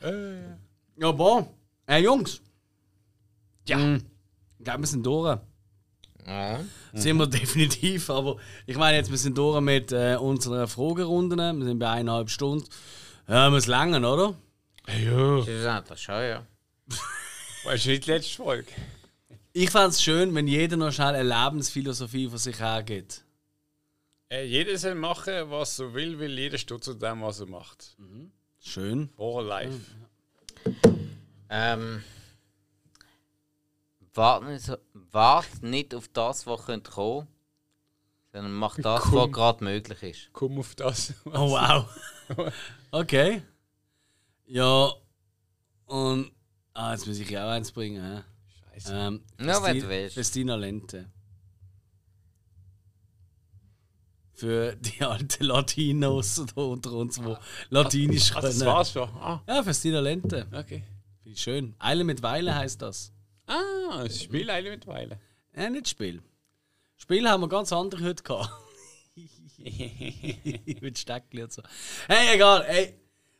[0.96, 1.48] Ja, boah.
[1.86, 2.40] Hey, Jungs.
[3.68, 3.78] Ja.
[3.78, 4.02] Mhm.
[4.58, 5.38] Ich glaube, wir sind durch.
[6.26, 6.60] Ja.
[6.94, 11.38] Sind wir definitiv, aber ich meine jetzt, wir sind durch mit äh, unseren Fragerunden.
[11.38, 12.66] Wir sind bei eineinhalb Stunden.
[13.28, 14.34] Ja, muss langen, oder?
[14.88, 15.80] Ja.
[15.82, 16.42] Das schon, ja.
[17.64, 18.72] Weißt du nicht die letzte Folge?
[19.58, 23.24] Ich fände es schön, wenn jeder noch schnell eine Lebensphilosophie von sich hergibt.
[24.28, 27.96] Äh, jeder soll machen, was er will, weil jeder steht zu dem, was er macht.
[27.96, 28.32] Mhm.
[28.60, 29.08] Schön.
[29.16, 29.80] For life.
[31.48, 32.04] Ähm.
[34.12, 37.26] Wart nicht, wart nicht auf das, was kommen könnte,
[38.34, 40.28] sondern mach das, komm, was gerade möglich ist.
[40.34, 41.14] Komm auf das.
[41.24, 41.88] Oh wow.
[42.90, 43.40] okay.
[44.44, 44.92] Ja.
[45.86, 46.30] Und.
[46.74, 48.18] Ah, jetzt muss ich auch eins bringen.
[48.18, 48.22] He?
[48.76, 48.94] Scheiße.
[48.94, 50.14] Ähm, ja, wenn du willst.
[50.14, 51.10] Festina Lente.
[54.34, 57.36] Für die alten Latinos unter uns, die
[57.70, 58.44] Latinisch können.
[58.44, 59.08] Also das war's schon.
[59.08, 59.42] Ah.
[59.48, 60.46] Ja, Festina Lente.
[60.52, 60.84] Okay.
[61.22, 61.74] Finde ich schön.
[61.78, 63.12] Eile mit Weile heißt das.
[63.46, 65.18] Ah, Spiel eine mittlerweile.
[65.56, 66.22] Ja, nicht Spiel.
[66.96, 68.50] Spiel haben wir ganz andere heute gehabt.
[70.82, 71.62] mit Steckli und so.
[72.08, 72.64] Hey, egal.
[72.64, 72.94] Hey,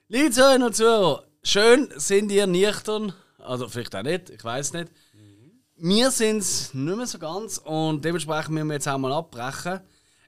[0.09, 3.13] liebe Zuhörer und Zuhörer, schön sind ihr nüchtern.
[3.39, 4.91] Also vielleicht auch nicht, ich weiß nicht.
[5.79, 9.81] Wir sind es nicht mehr so ganz und dementsprechend müssen wir jetzt auch mal abbrechen.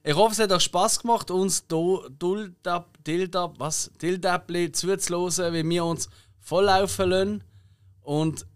[0.04, 3.90] Ich hoffe, es hat euch Spass gemacht, uns Dildab, Dildab, was?
[4.00, 6.08] Dildabli zuzuhören, wie wir uns
[6.38, 7.44] volllaufen lassen.
[8.02, 8.46] Und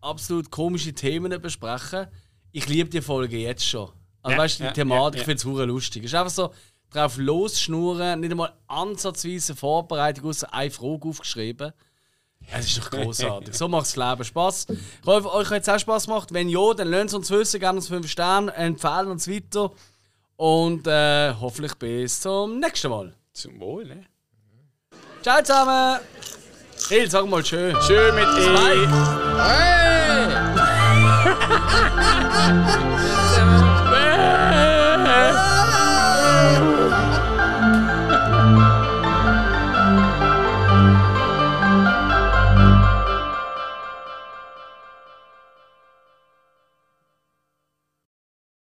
[0.00, 2.06] absolut komische Themen besprechen.
[2.52, 3.90] Ich liebe die Folge jetzt schon.
[4.22, 5.32] Also ja, weißt du, die ja, Thematik, ja, ja.
[5.32, 6.04] ich finde es lustig.
[6.04, 6.54] Es ist einfach so
[6.90, 11.72] drauf losschnurren, nicht einmal ansatzweise Vorbereitung, außer eine Frage aufgeschrieben.
[12.50, 13.54] Es ist doch großartig.
[13.54, 14.66] so macht das Leben Spass.
[14.70, 16.32] Ich hoffe, euch hat es auch Spass gemacht.
[16.32, 19.70] Wenn ja, dann lasst uns wissen, gerne uns 5 Sterne, empfehlen uns weiter.
[20.36, 23.12] Und äh, hoffentlich bis zum nächsten Mal.
[23.32, 24.04] Zum Wohl, ne?
[25.22, 26.00] Ciao zusammen!
[26.88, 27.76] Hey, sag mal schön.
[27.82, 28.56] Schön mit E.
[29.36, 29.68] Hey!